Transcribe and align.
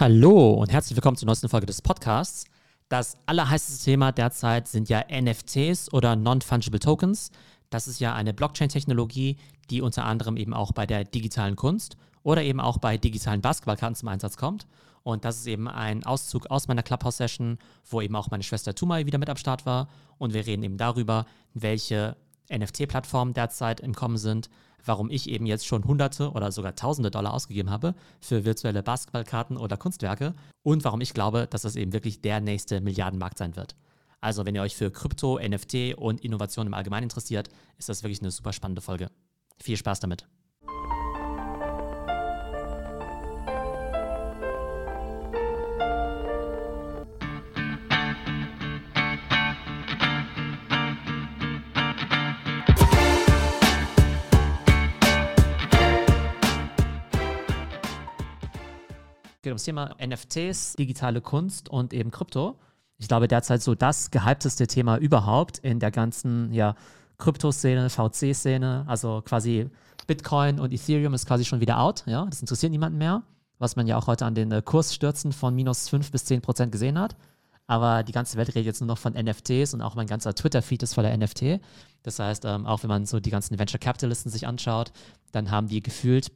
Hallo 0.00 0.54
und 0.54 0.72
herzlich 0.72 0.96
willkommen 0.96 1.18
zur 1.18 1.26
neuesten 1.26 1.50
Folge 1.50 1.66
des 1.66 1.82
Podcasts. 1.82 2.46
Das 2.88 3.18
allerheißeste 3.26 3.84
Thema 3.84 4.12
derzeit 4.12 4.66
sind 4.66 4.88
ja 4.88 5.04
NFTs 5.10 5.92
oder 5.92 6.16
Non-Fungible 6.16 6.80
Tokens. 6.80 7.30
Das 7.68 7.86
ist 7.86 8.00
ja 8.00 8.14
eine 8.14 8.32
Blockchain-Technologie, 8.32 9.36
die 9.68 9.82
unter 9.82 10.06
anderem 10.06 10.38
eben 10.38 10.54
auch 10.54 10.72
bei 10.72 10.86
der 10.86 11.04
digitalen 11.04 11.54
Kunst 11.54 11.98
oder 12.22 12.42
eben 12.42 12.60
auch 12.60 12.78
bei 12.78 12.96
digitalen 12.96 13.42
Basketballkarten 13.42 13.94
zum 13.94 14.08
Einsatz 14.08 14.38
kommt. 14.38 14.66
Und 15.02 15.26
das 15.26 15.36
ist 15.36 15.46
eben 15.46 15.68
ein 15.68 16.06
Auszug 16.06 16.46
aus 16.50 16.66
meiner 16.66 16.82
Clubhouse-Session, 16.82 17.58
wo 17.90 18.00
eben 18.00 18.16
auch 18.16 18.30
meine 18.30 18.42
Schwester 18.42 18.74
Tumai 18.74 19.04
wieder 19.04 19.18
mit 19.18 19.28
am 19.28 19.36
Start 19.36 19.66
war. 19.66 19.90
Und 20.16 20.32
wir 20.32 20.46
reden 20.46 20.62
eben 20.62 20.78
darüber, 20.78 21.26
welche 21.52 22.16
NFT-Plattformen 22.50 23.34
derzeit 23.34 23.80
im 23.80 23.94
Kommen 23.94 24.16
sind, 24.16 24.50
warum 24.84 25.10
ich 25.10 25.28
eben 25.28 25.46
jetzt 25.46 25.66
schon 25.66 25.84
Hunderte 25.84 26.30
oder 26.32 26.52
sogar 26.52 26.74
Tausende 26.74 27.10
Dollar 27.10 27.34
ausgegeben 27.34 27.70
habe 27.70 27.94
für 28.20 28.44
virtuelle 28.44 28.82
Basketballkarten 28.82 29.56
oder 29.56 29.76
Kunstwerke 29.76 30.34
und 30.62 30.84
warum 30.84 31.00
ich 31.00 31.14
glaube, 31.14 31.46
dass 31.48 31.62
das 31.62 31.76
eben 31.76 31.92
wirklich 31.92 32.20
der 32.22 32.40
nächste 32.40 32.80
Milliardenmarkt 32.80 33.38
sein 33.38 33.56
wird. 33.56 33.76
Also 34.20 34.44
wenn 34.44 34.54
ihr 34.54 34.62
euch 34.62 34.76
für 34.76 34.90
Krypto, 34.90 35.38
NFT 35.38 35.94
und 35.96 36.20
Innovation 36.20 36.66
im 36.66 36.74
Allgemeinen 36.74 37.04
interessiert, 37.04 37.48
ist 37.78 37.88
das 37.88 38.02
wirklich 38.02 38.20
eine 38.20 38.30
super 38.30 38.52
spannende 38.52 38.82
Folge. 38.82 39.10
Viel 39.58 39.76
Spaß 39.76 40.00
damit. 40.00 40.26
Geht 59.50 59.54
ums 59.54 59.64
Thema 59.64 59.96
NFTs, 60.00 60.74
digitale 60.74 61.20
Kunst 61.20 61.68
und 61.68 61.92
eben 61.92 62.12
Krypto. 62.12 62.56
Ich 62.98 63.08
glaube, 63.08 63.26
derzeit 63.26 63.62
so 63.62 63.74
das 63.74 64.12
gehypteste 64.12 64.68
Thema 64.68 64.96
überhaupt 64.96 65.58
in 65.58 65.80
der 65.80 65.90
ganzen 65.90 66.52
ja, 66.52 66.76
Kryptoszene, 67.18 67.90
VC-Szene. 67.90 68.84
Also 68.86 69.22
quasi 69.24 69.68
Bitcoin 70.06 70.60
und 70.60 70.72
Ethereum 70.72 71.14
ist 71.14 71.26
quasi 71.26 71.44
schon 71.44 71.60
wieder 71.60 71.80
out. 71.80 72.04
Ja, 72.06 72.26
das 72.26 72.40
interessiert 72.40 72.70
niemanden 72.70 72.98
mehr, 72.98 73.24
was 73.58 73.74
man 73.74 73.88
ja 73.88 73.96
auch 73.96 74.06
heute 74.06 74.24
an 74.24 74.36
den 74.36 74.52
äh, 74.52 74.62
Kursstürzen 74.64 75.32
von 75.32 75.52
minus 75.54 75.88
5 75.88 76.12
bis 76.12 76.26
10 76.26 76.42
Prozent 76.42 76.70
gesehen 76.70 76.96
hat. 76.96 77.16
Aber 77.66 78.04
die 78.04 78.12
ganze 78.12 78.36
Welt 78.36 78.50
redet 78.50 78.66
jetzt 78.66 78.80
nur 78.80 78.88
noch 78.88 78.98
von 78.98 79.14
NFTs 79.14 79.74
und 79.74 79.82
auch 79.82 79.96
mein 79.96 80.06
ganzer 80.06 80.34
Twitter-Feed 80.34 80.84
ist 80.84 80.94
voller 80.94 81.16
NFT. 81.16 81.60
Das 82.04 82.20
heißt, 82.20 82.44
ähm, 82.44 82.66
auch 82.66 82.84
wenn 82.84 82.88
man 82.88 83.06
so 83.06 83.18
die 83.18 83.30
ganzen 83.30 83.58
Venture 83.58 83.80
Capitalisten 83.80 84.30
sich 84.30 84.46
anschaut, 84.46 84.92
dann 85.32 85.50
haben 85.50 85.66
die 85.66 85.82
gefühlt, 85.82 86.30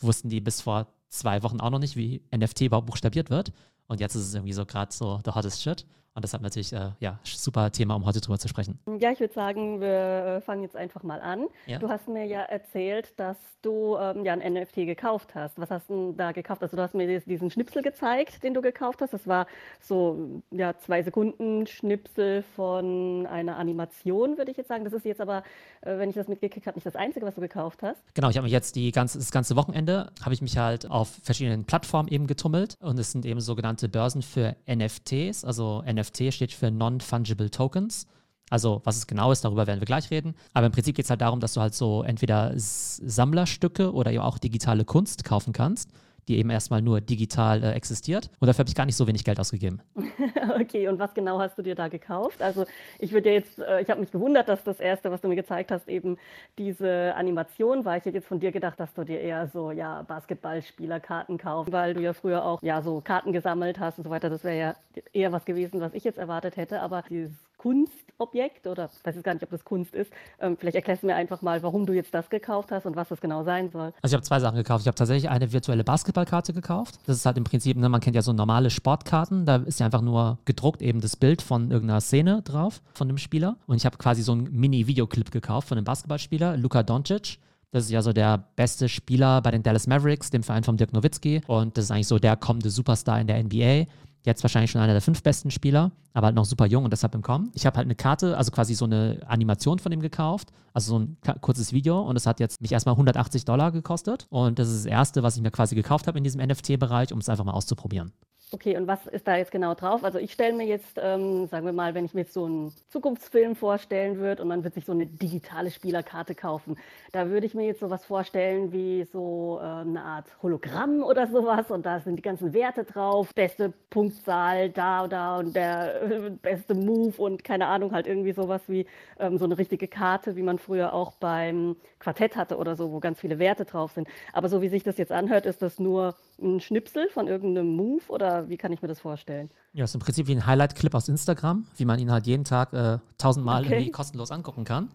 wussten 0.00 0.28
die 0.28 0.40
bis 0.40 0.60
vor 0.62 0.88
zwei 1.18 1.42
Wochen 1.42 1.60
auch 1.60 1.70
noch 1.70 1.78
nicht, 1.78 1.96
wie 1.96 2.22
NFT 2.34 2.62
überhaupt 2.62 2.86
buchstabiert 2.86 3.30
wird. 3.30 3.52
Und 3.86 4.00
jetzt 4.00 4.14
ist 4.14 4.22
es 4.22 4.34
irgendwie 4.34 4.52
so 4.52 4.66
gerade 4.66 4.92
so 4.92 5.20
the 5.24 5.32
hottest 5.32 5.62
shit. 5.62 5.86
Und 6.16 6.24
deshalb 6.24 6.42
natürlich, 6.42 6.72
äh, 6.72 6.92
ja, 6.98 7.18
super 7.24 7.70
Thema, 7.70 7.94
um 7.94 8.06
heute 8.06 8.22
drüber 8.22 8.38
zu 8.38 8.48
sprechen. 8.48 8.78
Ja, 9.00 9.12
ich 9.12 9.20
würde 9.20 9.34
sagen, 9.34 9.82
wir 9.82 10.40
fangen 10.46 10.62
jetzt 10.62 10.74
einfach 10.74 11.02
mal 11.02 11.20
an. 11.20 11.46
Ja. 11.66 11.78
Du 11.78 11.90
hast 11.90 12.08
mir 12.08 12.24
ja 12.24 12.40
erzählt, 12.40 13.12
dass 13.18 13.36
du 13.60 13.98
ähm, 14.00 14.24
ja 14.24 14.32
ein 14.32 14.54
NFT 14.54 14.76
gekauft 14.76 15.34
hast. 15.34 15.60
Was 15.60 15.70
hast 15.70 15.90
du 15.90 16.14
da 16.16 16.32
gekauft? 16.32 16.62
Also 16.62 16.74
du 16.74 16.82
hast 16.82 16.94
mir 16.94 17.20
diesen 17.20 17.50
Schnipsel 17.50 17.82
gezeigt, 17.82 18.42
den 18.42 18.54
du 18.54 18.62
gekauft 18.62 19.02
hast. 19.02 19.12
Das 19.12 19.26
war 19.26 19.46
so, 19.78 20.40
ja, 20.50 20.78
zwei 20.78 21.02
Sekunden 21.02 21.66
Schnipsel 21.66 22.42
von 22.54 23.26
einer 23.26 23.58
Animation, 23.58 24.38
würde 24.38 24.50
ich 24.50 24.56
jetzt 24.56 24.68
sagen. 24.68 24.84
Das 24.84 24.94
ist 24.94 25.04
jetzt 25.04 25.20
aber, 25.20 25.42
äh, 25.82 25.98
wenn 25.98 26.08
ich 26.08 26.16
das 26.16 26.28
mitgekriegt 26.28 26.66
habe, 26.66 26.78
nicht 26.78 26.86
das 26.86 26.96
Einzige, 26.96 27.26
was 27.26 27.34
du 27.34 27.42
gekauft 27.42 27.82
hast. 27.82 28.00
Genau, 28.14 28.30
ich 28.30 28.38
habe 28.38 28.44
mich 28.44 28.52
jetzt 28.52 28.74
die 28.76 28.90
ganze, 28.90 29.18
das 29.18 29.32
ganze 29.32 29.54
Wochenende, 29.54 30.10
habe 30.24 30.32
ich 30.32 30.40
mich 30.40 30.56
halt 30.56 30.90
auf 30.90 31.10
verschiedenen 31.22 31.66
Plattformen 31.66 32.08
eben 32.08 32.26
getummelt. 32.26 32.78
Und 32.80 32.98
es 32.98 33.12
sind 33.12 33.26
eben 33.26 33.42
sogenannte 33.42 33.90
Börsen 33.90 34.22
für 34.22 34.56
NFTs, 34.66 35.44
also 35.44 35.82
NFTs 35.86 36.05
NFT 36.06 36.32
steht 36.32 36.52
für 36.52 36.70
Non-Fungible 36.70 37.50
Tokens. 37.50 38.06
Also, 38.48 38.80
was 38.84 38.96
es 38.96 39.06
genau 39.06 39.32
ist, 39.32 39.44
darüber 39.44 39.66
werden 39.66 39.80
wir 39.80 39.86
gleich 39.86 40.10
reden. 40.10 40.34
Aber 40.54 40.66
im 40.66 40.72
Prinzip 40.72 40.94
geht 40.94 41.04
es 41.04 41.10
halt 41.10 41.20
darum, 41.20 41.40
dass 41.40 41.54
du 41.54 41.60
halt 41.60 41.74
so 41.74 42.02
entweder 42.02 42.52
Sammlerstücke 42.56 43.92
oder 43.92 44.12
eben 44.12 44.22
auch 44.22 44.38
digitale 44.38 44.84
Kunst 44.84 45.24
kaufen 45.24 45.52
kannst 45.52 45.90
die 46.28 46.38
eben 46.38 46.50
erstmal 46.50 46.82
nur 46.82 47.00
digital 47.00 47.62
äh, 47.62 47.72
existiert. 47.72 48.30
Und 48.40 48.46
dafür 48.46 48.60
habe 48.60 48.68
ich 48.68 48.74
gar 48.74 48.86
nicht 48.86 48.96
so 48.96 49.06
wenig 49.06 49.24
Geld 49.24 49.38
ausgegeben. 49.38 49.80
okay, 50.60 50.88
und 50.88 50.98
was 50.98 51.14
genau 51.14 51.38
hast 51.38 51.56
du 51.58 51.62
dir 51.62 51.74
da 51.74 51.88
gekauft? 51.88 52.42
Also 52.42 52.64
ich 52.98 53.12
würde 53.12 53.32
jetzt, 53.32 53.58
äh, 53.58 53.80
ich 53.80 53.90
habe 53.90 54.00
mich 54.00 54.10
gewundert, 54.10 54.48
dass 54.48 54.64
das 54.64 54.80
erste, 54.80 55.10
was 55.10 55.20
du 55.20 55.28
mir 55.28 55.36
gezeigt 55.36 55.70
hast, 55.70 55.88
eben 55.88 56.18
diese 56.58 57.14
Animation 57.14 57.84
war. 57.84 57.96
Ich 57.96 58.04
hätte 58.04 58.16
jetzt 58.16 58.28
von 58.28 58.40
dir 58.40 58.52
gedacht, 58.52 58.78
dass 58.80 58.92
du 58.94 59.04
dir 59.04 59.20
eher 59.20 59.46
so, 59.48 59.70
ja, 59.70 60.02
Basketballspielerkarten 60.02 61.38
kaufst, 61.38 61.72
weil 61.72 61.94
du 61.94 62.00
ja 62.00 62.12
früher 62.12 62.44
auch, 62.44 62.62
ja, 62.62 62.82
so 62.82 63.00
Karten 63.00 63.32
gesammelt 63.32 63.78
hast 63.78 63.98
und 63.98 64.04
so 64.04 64.10
weiter. 64.10 64.30
Das 64.30 64.44
wäre 64.44 64.58
ja 64.58 64.74
eher 65.12 65.32
was 65.32 65.44
gewesen, 65.44 65.80
was 65.80 65.94
ich 65.94 66.04
jetzt 66.04 66.18
erwartet 66.18 66.56
hätte. 66.56 66.80
Aber 66.80 67.04
dieses 67.08 67.45
Kunstobjekt 67.56 68.66
oder 68.66 68.90
ich 68.92 69.04
weiß 69.04 69.14
jetzt 69.14 69.24
gar 69.24 69.34
nicht, 69.34 69.42
ob 69.42 69.50
das 69.50 69.64
Kunst 69.64 69.94
ist. 69.94 70.12
Ähm, 70.40 70.56
vielleicht 70.56 70.76
erklärst 70.76 71.02
du 71.02 71.06
mir 71.06 71.16
einfach 71.16 71.42
mal, 71.42 71.62
warum 71.62 71.86
du 71.86 71.92
jetzt 71.92 72.12
das 72.14 72.30
gekauft 72.30 72.70
hast 72.70 72.86
und 72.86 72.96
was 72.96 73.08
das 73.08 73.20
genau 73.20 73.44
sein 73.44 73.70
soll. 73.70 73.92
Also 74.02 74.12
ich 74.12 74.14
habe 74.14 74.22
zwei 74.22 74.40
Sachen 74.40 74.56
gekauft. 74.56 74.82
Ich 74.82 74.86
habe 74.86 74.94
tatsächlich 74.94 75.30
eine 75.30 75.52
virtuelle 75.52 75.84
Basketballkarte 75.84 76.52
gekauft. 76.52 76.98
Das 77.06 77.16
ist 77.16 77.26
halt 77.26 77.38
im 77.38 77.44
Prinzip, 77.44 77.76
ne, 77.76 77.88
man 77.88 78.00
kennt 78.00 78.16
ja 78.16 78.22
so 78.22 78.32
normale 78.32 78.70
Sportkarten. 78.70 79.46
Da 79.46 79.56
ist 79.56 79.80
ja 79.80 79.86
einfach 79.86 80.02
nur 80.02 80.38
gedruckt 80.44 80.82
eben 80.82 81.00
das 81.00 81.16
Bild 81.16 81.42
von 81.42 81.70
irgendeiner 81.70 82.00
Szene 82.00 82.42
drauf 82.42 82.82
von 82.94 83.08
dem 83.08 83.18
Spieler. 83.18 83.56
Und 83.66 83.76
ich 83.76 83.86
habe 83.86 83.96
quasi 83.96 84.22
so 84.22 84.32
einen 84.32 84.50
Mini-Videoclip 84.52 85.30
gekauft 85.30 85.68
von 85.68 85.78
einem 85.78 85.84
Basketballspieler, 85.84 86.56
Luka 86.56 86.82
Doncic. 86.82 87.38
Das 87.72 87.84
ist 87.84 87.90
ja 87.90 88.00
so 88.00 88.12
der 88.12 88.44
beste 88.56 88.88
Spieler 88.88 89.42
bei 89.42 89.50
den 89.50 89.62
Dallas 89.62 89.86
Mavericks, 89.86 90.30
dem 90.30 90.42
Verein 90.42 90.64
von 90.64 90.76
Dirk 90.76 90.92
Nowitzki. 90.92 91.42
Und 91.46 91.76
das 91.76 91.86
ist 91.86 91.90
eigentlich 91.90 92.06
so 92.06 92.18
der 92.18 92.36
kommende 92.36 92.70
Superstar 92.70 93.20
in 93.20 93.26
der 93.26 93.42
NBA. 93.42 93.86
Jetzt 94.26 94.42
wahrscheinlich 94.42 94.72
schon 94.72 94.80
einer 94.80 94.92
der 94.92 95.00
fünf 95.00 95.22
besten 95.22 95.52
Spieler, 95.52 95.92
aber 96.12 96.26
halt 96.26 96.34
noch 96.34 96.44
super 96.44 96.66
jung 96.66 96.82
und 96.82 96.90
deshalb 96.90 97.14
im 97.14 97.22
Kommen. 97.22 97.52
Ich 97.54 97.64
habe 97.64 97.76
halt 97.76 97.86
eine 97.86 97.94
Karte, 97.94 98.36
also 98.36 98.50
quasi 98.50 98.74
so 98.74 98.84
eine 98.84 99.20
Animation 99.28 99.78
von 99.78 99.92
ihm 99.92 100.00
gekauft, 100.00 100.50
also 100.74 100.90
so 100.90 100.98
ein 100.98 101.16
kurzes 101.40 101.72
Video 101.72 102.00
und 102.00 102.16
es 102.16 102.26
hat 102.26 102.40
jetzt 102.40 102.60
mich 102.60 102.72
erstmal 102.72 102.94
180 102.94 103.44
Dollar 103.44 103.70
gekostet 103.70 104.26
und 104.28 104.58
das 104.58 104.68
ist 104.68 104.84
das 104.84 104.86
erste, 104.90 105.22
was 105.22 105.36
ich 105.36 105.42
mir 105.42 105.52
quasi 105.52 105.76
gekauft 105.76 106.08
habe 106.08 106.18
in 106.18 106.24
diesem 106.24 106.44
NFT-Bereich, 106.44 107.12
um 107.12 107.20
es 107.20 107.28
einfach 107.28 107.44
mal 107.44 107.52
auszuprobieren. 107.52 108.10
Okay, 108.52 108.76
und 108.76 108.86
was 108.86 109.08
ist 109.08 109.26
da 109.26 109.36
jetzt 109.36 109.50
genau 109.50 109.74
drauf? 109.74 110.04
Also 110.04 110.18
ich 110.20 110.32
stelle 110.32 110.52
mir 110.56 110.66
jetzt, 110.66 111.00
ähm, 111.02 111.48
sagen 111.48 111.66
wir 111.66 111.72
mal, 111.72 111.94
wenn 111.94 112.04
ich 112.04 112.14
mir 112.14 112.20
jetzt 112.20 112.32
so 112.32 112.44
einen 112.44 112.72
Zukunftsfilm 112.90 113.56
vorstellen 113.56 114.18
würde 114.18 114.40
und 114.40 114.46
man 114.46 114.62
wird 114.62 114.74
sich 114.74 114.84
so 114.84 114.92
eine 114.92 115.04
digitale 115.04 115.72
Spielerkarte 115.72 116.36
kaufen, 116.36 116.76
da 117.10 117.28
würde 117.28 117.44
ich 117.44 117.54
mir 117.54 117.66
jetzt 117.66 117.80
sowas 117.80 118.04
vorstellen 118.04 118.70
wie 118.70 119.02
so 119.02 119.58
äh, 119.60 119.64
eine 119.64 120.00
Art 120.00 120.26
Hologramm 120.44 121.02
oder 121.02 121.26
sowas 121.26 121.72
und 121.72 121.84
da 121.86 121.98
sind 121.98 122.16
die 122.16 122.22
ganzen 122.22 122.52
Werte 122.52 122.84
drauf, 122.84 123.34
beste 123.34 123.72
Punktzahl 123.90 124.70
da 124.70 125.02
und 125.02 125.12
da 125.12 125.38
und 125.38 125.56
der 125.56 126.02
äh, 126.02 126.30
beste 126.42 126.74
Move 126.74 127.20
und 127.20 127.42
keine 127.42 127.66
Ahnung, 127.66 127.90
halt 127.90 128.06
irgendwie 128.06 128.32
sowas 128.32 128.62
wie 128.68 128.86
ähm, 129.18 129.38
so 129.38 129.44
eine 129.44 129.58
richtige 129.58 129.88
Karte, 129.88 130.36
wie 130.36 130.42
man 130.42 130.60
früher 130.60 130.92
auch 130.92 131.14
beim 131.16 131.74
Quartett 131.98 132.36
hatte 132.36 132.58
oder 132.58 132.76
so, 132.76 132.92
wo 132.92 133.00
ganz 133.00 133.18
viele 133.18 133.40
Werte 133.40 133.64
drauf 133.64 133.90
sind. 133.90 134.06
Aber 134.32 134.48
so 134.48 134.62
wie 134.62 134.68
sich 134.68 134.84
das 134.84 134.98
jetzt 134.98 135.10
anhört, 135.10 135.46
ist 135.46 135.62
das 135.62 135.80
nur 135.80 136.14
ein 136.40 136.60
Schnipsel 136.60 137.08
von 137.08 137.26
irgendeinem 137.26 137.74
Move 137.74 138.04
oder 138.08 138.35
wie 138.48 138.56
kann 138.56 138.72
ich 138.72 138.82
mir 138.82 138.88
das 138.88 139.00
vorstellen? 139.00 139.50
Ja, 139.72 139.84
ist 139.84 139.94
im 139.94 140.00
Prinzip 140.00 140.26
wie 140.26 140.32
ein 140.32 140.46
Highlight-Clip 140.46 140.94
aus 140.94 141.08
Instagram, 141.08 141.66
wie 141.76 141.84
man 141.84 141.98
ihn 141.98 142.10
halt 142.10 142.26
jeden 142.26 142.44
Tag 142.44 142.72
äh, 142.72 142.98
tausendmal 143.18 143.62
okay. 143.62 143.74
irgendwie 143.74 143.90
kostenlos 143.90 144.30
angucken 144.30 144.64
kann. 144.64 144.90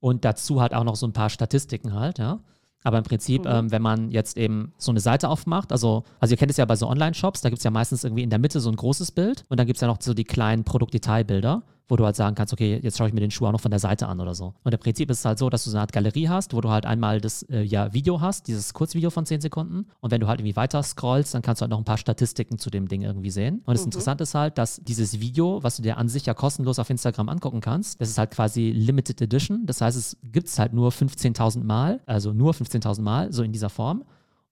Und 0.00 0.24
dazu 0.24 0.60
halt 0.60 0.74
auch 0.74 0.84
noch 0.84 0.96
so 0.96 1.06
ein 1.06 1.12
paar 1.12 1.30
Statistiken 1.30 1.94
halt, 1.94 2.18
ja. 2.18 2.40
Aber 2.82 2.98
im 2.98 3.04
Prinzip, 3.04 3.44
mhm. 3.44 3.50
ähm, 3.50 3.70
wenn 3.72 3.82
man 3.82 4.10
jetzt 4.10 4.36
eben 4.38 4.72
so 4.78 4.90
eine 4.90 5.00
Seite 5.00 5.28
aufmacht, 5.28 5.70
also, 5.72 6.04
also 6.18 6.32
ihr 6.32 6.38
kennt 6.38 6.50
es 6.50 6.56
ja 6.56 6.64
bei 6.64 6.76
so 6.76 6.88
Online-Shops, 6.88 7.42
da 7.42 7.50
gibt 7.50 7.58
es 7.58 7.64
ja 7.64 7.70
meistens 7.70 8.04
irgendwie 8.04 8.22
in 8.22 8.30
der 8.30 8.38
Mitte 8.38 8.60
so 8.60 8.70
ein 8.70 8.76
großes 8.76 9.12
Bild 9.12 9.44
und 9.48 9.58
dann 9.58 9.66
gibt 9.66 9.76
es 9.76 9.82
ja 9.82 9.88
noch 9.88 10.00
so 10.00 10.14
die 10.14 10.24
kleinen 10.24 10.64
Produktdetailbilder 10.64 11.62
wo 11.90 11.96
du 11.96 12.04
halt 12.04 12.16
sagen 12.16 12.36
kannst, 12.36 12.52
okay, 12.52 12.78
jetzt 12.82 12.96
schaue 12.96 13.08
ich 13.08 13.14
mir 13.14 13.20
den 13.20 13.30
Schuh 13.30 13.46
auch 13.46 13.52
noch 13.52 13.60
von 13.60 13.70
der 13.70 13.80
Seite 13.80 14.06
an 14.06 14.20
oder 14.20 14.34
so. 14.34 14.54
Und 14.62 14.72
im 14.72 14.78
Prinzip 14.78 15.10
ist 15.10 15.18
es 15.18 15.24
halt 15.24 15.38
so, 15.38 15.50
dass 15.50 15.64
du 15.64 15.70
so 15.70 15.76
eine 15.76 15.82
Art 15.82 15.92
Galerie 15.92 16.28
hast, 16.28 16.54
wo 16.54 16.60
du 16.60 16.70
halt 16.70 16.86
einmal 16.86 17.20
das 17.20 17.42
äh, 17.44 17.62
ja, 17.62 17.92
Video 17.92 18.20
hast, 18.20 18.46
dieses 18.46 18.72
Kurzvideo 18.72 19.10
von 19.10 19.26
10 19.26 19.40
Sekunden. 19.40 19.86
Und 20.00 20.10
wenn 20.10 20.20
du 20.20 20.28
halt 20.28 20.40
irgendwie 20.40 20.56
weiter 20.56 20.82
scrollst, 20.82 21.34
dann 21.34 21.42
kannst 21.42 21.60
du 21.60 21.64
halt 21.64 21.70
noch 21.70 21.78
ein 21.78 21.84
paar 21.84 21.98
Statistiken 21.98 22.58
zu 22.58 22.70
dem 22.70 22.88
Ding 22.88 23.02
irgendwie 23.02 23.30
sehen. 23.30 23.62
Und 23.66 23.74
das 23.74 23.82
mhm. 23.82 23.88
Interessante 23.88 24.22
ist 24.22 24.34
halt, 24.34 24.56
dass 24.56 24.80
dieses 24.82 25.20
Video, 25.20 25.62
was 25.62 25.76
du 25.76 25.82
dir 25.82 25.98
an 25.98 26.08
sich 26.08 26.26
ja 26.26 26.34
kostenlos 26.34 26.78
auf 26.78 26.88
Instagram 26.88 27.28
angucken 27.28 27.60
kannst, 27.60 28.00
das 28.00 28.08
ist 28.08 28.18
halt 28.18 28.30
quasi 28.30 28.70
Limited 28.70 29.20
Edition. 29.20 29.66
Das 29.66 29.80
heißt, 29.80 29.98
es 29.98 30.16
gibt 30.22 30.48
es 30.48 30.58
halt 30.58 30.72
nur 30.72 30.90
15.000 30.90 31.64
Mal, 31.64 32.00
also 32.06 32.32
nur 32.32 32.52
15.000 32.52 33.02
Mal, 33.02 33.32
so 33.32 33.42
in 33.42 33.52
dieser 33.52 33.68
Form 33.68 34.04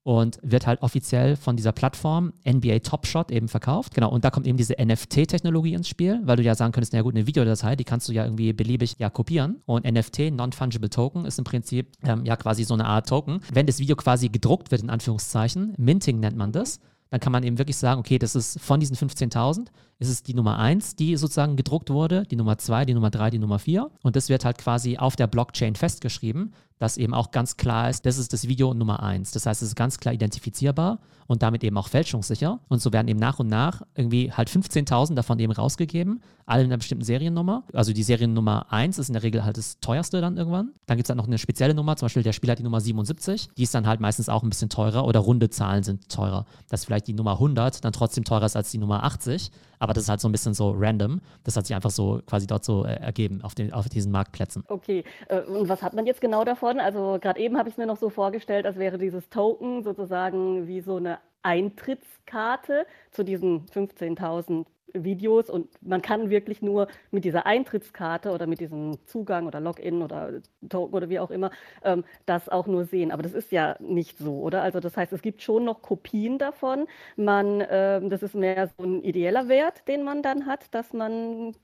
und 0.09 0.39
wird 0.41 0.67
halt 0.67 0.81
offiziell 0.81 1.37
von 1.37 1.57
dieser 1.57 1.73
Plattform 1.73 2.33
NBA 2.49 2.79
Top 2.79 3.07
Shot 3.07 3.31
eben 3.31 3.47
verkauft. 3.47 3.95
Genau, 3.95 4.09
und 4.11 4.25
da 4.25 4.31
kommt 4.31 4.47
eben 4.47 4.57
diese 4.57 4.75
NFT-Technologie 4.83 5.75
ins 5.75 5.87
Spiel, 5.87 6.23
weil 6.25 6.39
du 6.39 6.43
ja 6.43 6.55
sagen 6.55 6.73
könntest, 6.73 6.95
na 6.95 7.03
gut, 7.03 7.15
eine 7.15 7.27
Videodatei, 7.27 7.77
die 7.77 7.85
kannst 7.85 8.09
du 8.09 8.15
ja 8.15 8.25
irgendwie 8.25 8.55
beliebig 8.55 8.95
ja 8.97 9.11
kopieren. 9.11 9.61
Und 9.67 9.85
NFT, 9.85 10.31
Non-Fungible 10.33 10.89
Token, 10.89 11.27
ist 11.27 11.39
im 11.39 11.45
Prinzip 11.45 11.93
ähm, 12.05 12.25
ja 12.25 12.37
quasi 12.37 12.65
so 12.65 12.73
eine 12.73 12.87
Art 12.87 13.07
Token. 13.07 13.41
Wenn 13.53 13.67
das 13.67 13.81
Video 13.81 13.97
quasi 13.97 14.31
gedruckt 14.31 14.71
wird, 14.71 14.81
in 14.81 14.89
Anführungszeichen, 14.89 15.75
Minting 15.77 16.21
nennt 16.21 16.39
man 16.39 16.53
das, 16.53 16.81
dann 17.11 17.21
kann 17.21 17.33
man 17.33 17.43
eben 17.43 17.59
wirklich 17.59 17.77
sagen, 17.77 18.01
okay, 18.01 18.19
das 18.19 18.35
ist 18.35 18.61
von 18.61 18.81
diesen 18.81 18.97
15.000, 18.97 19.67
ist 19.99 20.09
es 20.09 20.23
die 20.23 20.35
Nummer 20.35 20.59
1, 20.59 20.97
die 20.97 21.17
sozusagen 21.17 21.57
gedruckt 21.57 21.91
wurde, 21.91 22.25
die 22.31 22.37
Nummer 22.37 22.59
2, 22.59 22.85
die 22.85 22.95
Nummer 22.95 23.11
3, 23.11 23.31
die 23.31 23.39
Nummer 23.39 23.59
4 23.59 23.91
und 24.03 24.17
das 24.17 24.29
wird 24.29 24.45
halt 24.45 24.59
quasi 24.59 24.97
auf 24.97 25.17
der 25.17 25.27
Blockchain 25.27 25.75
festgeschrieben. 25.75 26.55
Dass 26.79 26.97
eben 26.97 27.15
auch 27.15 27.31
ganz 27.31 27.57
klar 27.57 27.91
ist, 27.91 28.07
das 28.07 28.19
ist 28.19 28.33
das 28.33 28.49
Video 28.49 28.75
Nummer 28.75 29.03
eins. 29.03 29.31
Das 29.33 29.47
heißt, 29.47 29.63
es 29.63 29.69
ist 29.69 29.75
ganz 29.75 29.99
klar 29.99 30.15
identifizierbar 30.15 30.99
und 31.27 31.43
damit 31.43 31.63
eben 31.63 31.77
auch 31.77 31.89
fälschungssicher. 31.89 32.59
Und 32.69 32.81
so 32.81 32.93
werden 32.93 33.07
eben 33.07 33.21
nach 33.21 33.39
und 33.39 33.49
nach 33.49 33.83
irgendwie 33.95 34.33
halt 34.33 34.49
15.000 34.49 35.15
davon 35.15 35.39
eben 35.39 35.53
rausgegeben, 35.53 36.23
alle 36.47 36.63
in 36.63 36.69
einer 36.69 36.79
bestimmten 36.79 37.05
Seriennummer. 37.05 37.65
Also 37.73 37.93
die 37.93 38.03
Seriennummer 38.03 38.73
1 38.73 38.99
ist 38.99 39.09
in 39.09 39.13
der 39.13 39.23
Regel 39.23 39.45
halt 39.45 39.59
das 39.59 39.79
teuerste 39.81 40.21
dann 40.21 40.37
irgendwann. 40.37 40.73
Dann 40.87 40.97
gibt 40.97 41.07
es 41.07 41.11
halt 41.11 41.19
noch 41.19 41.27
eine 41.27 41.39
spezielle 41.39 41.75
Nummer, 41.75 41.97
zum 41.97 42.07
Beispiel 42.07 42.23
der 42.23 42.33
Spieler 42.33 42.53
hat 42.53 42.59
die 42.59 42.65
Nummer 42.65 42.81
77. 42.81 43.51
Die 43.57 43.63
ist 43.63 43.75
dann 43.75 43.87
halt 43.87 44.01
meistens 44.01 44.29
auch 44.29 44.43
ein 44.43 44.49
bisschen 44.49 44.71
teurer 44.71 45.05
oder 45.05 45.21
runde 45.21 45.51
Zahlen 45.51 45.83
sind 45.83 46.09
teurer. 46.09 46.47
Dass 46.69 46.87
vielleicht 46.87 47.07
die 47.07 47.13
Nummer 47.13 47.33
100 47.33 47.85
dann 47.85 47.93
trotzdem 47.93 48.25
teurer 48.25 48.47
ist 48.47 48.57
als 48.57 48.71
die 48.71 48.79
Nummer 48.79 49.05
80. 49.05 49.51
Aber 49.79 49.93
das 49.93 50.05
ist 50.05 50.09
halt 50.09 50.21
so 50.21 50.29
ein 50.29 50.33
bisschen 50.33 50.55
so 50.55 50.75
random. 50.77 51.21
Das 51.45 51.57
hat 51.57 51.67
sich 51.67 51.75
einfach 51.75 51.91
so 51.91 52.21
quasi 52.27 52.47
dort 52.47 52.65
so 52.65 52.85
äh, 52.85 52.95
ergeben 52.95 53.43
auf, 53.43 53.55
den, 53.55 53.73
auf 53.73 53.89
diesen 53.89 54.13
Marktplätzen. 54.13 54.65
Okay, 54.69 55.05
äh, 55.29 55.41
und 55.43 55.69
was 55.69 55.83
hat 55.83 55.95
man 55.95 56.07
jetzt 56.07 56.21
genau 56.21 56.45
davon? 56.45 56.81
Also 56.81 57.19
gerade 57.21 57.41
eben 57.41 57.57
habe 57.59 57.69
ich 57.69 57.75
es 57.75 57.79
mir 57.79 57.87
noch 57.87 57.97
so 57.97 58.11
vorgestellt, 58.11 58.67
als 58.67 58.79
wäre 58.79 58.99
dieses 58.99 59.29
Token 59.29 59.83
sozusagen 59.83 60.67
wie 60.67 60.81
so 60.81 60.97
eine 60.97 61.19
Eintrittskarte 61.43 62.87
zu 63.11 63.25
diesen 63.25 63.67
15.000 63.67 64.67
Videos 64.95 65.51
und 65.51 65.69
man 65.83 66.03
kann 66.03 66.31
wirklich 66.31 66.63
nur 66.63 66.89
mit 67.11 67.25
dieser 67.25 67.47
Eintrittskarte 67.47 68.31
oder 68.31 68.47
mit 68.47 68.61
diesem 68.61 68.99
Zugang 69.07 69.47
oder 69.47 69.61
Login 69.61 70.03
oder 70.03 70.41
Token 70.69 70.95
oder 70.95 71.09
wie 71.11 71.19
auch 71.21 71.31
immer 71.31 71.51
ähm, 71.83 72.05
das 72.27 72.49
auch 72.49 72.67
nur 72.67 72.85
sehen. 72.85 73.13
Aber 73.13 73.23
das 73.23 73.33
ist 73.35 73.53
ja 73.53 73.77
nicht 73.81 74.19
so, 74.19 74.41
oder? 74.41 74.63
Also 74.63 74.81
das 74.81 74.97
heißt, 74.97 75.13
es 75.13 75.23
gibt 75.23 75.43
schon 75.43 75.65
noch 75.65 75.83
Kopien 75.83 76.39
davon. 76.39 76.87
Man, 77.17 77.65
ähm, 77.69 78.11
das 78.11 78.23
ist 78.23 78.35
mehr 78.35 78.69
so 78.79 78.85
ein 78.85 79.03
ideeller 79.03 79.49
Wert, 79.49 79.87
den 79.89 80.05
man 80.05 80.23
dann 80.23 80.47
hat, 80.47 80.75
dass 80.75 80.93
man 80.93 81.55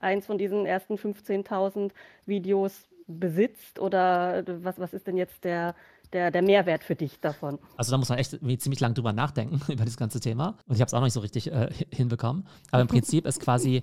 eins 0.00 0.26
von 0.26 0.38
diesen 0.38 0.66
ersten 0.66 0.98
15.000 0.98 1.92
Videos 2.26 2.88
besitzt 3.08 3.78
oder 3.78 4.44
was, 4.64 4.78
was 4.78 4.92
ist 4.92 5.06
denn 5.06 5.16
jetzt 5.16 5.44
der 5.44 5.74
der, 6.16 6.30
der 6.30 6.42
Mehrwert 6.42 6.82
für 6.82 6.96
dich 6.96 7.20
davon? 7.20 7.58
Also 7.76 7.90
da 7.90 7.98
muss 7.98 8.08
man 8.08 8.18
echt 8.18 8.30
ziemlich 8.30 8.80
lange 8.80 8.94
drüber 8.94 9.12
nachdenken, 9.12 9.60
über 9.72 9.84
das 9.84 9.96
ganze 9.96 10.18
Thema. 10.18 10.56
Und 10.66 10.74
ich 10.74 10.80
habe 10.80 10.86
es 10.86 10.94
auch 10.94 10.98
noch 10.98 11.06
nicht 11.06 11.12
so 11.12 11.20
richtig 11.20 11.52
äh, 11.52 11.68
hinbekommen. 11.92 12.46
Aber 12.70 12.82
im 12.82 12.88
Prinzip 12.88 13.26
ist 13.26 13.40
quasi, 13.40 13.82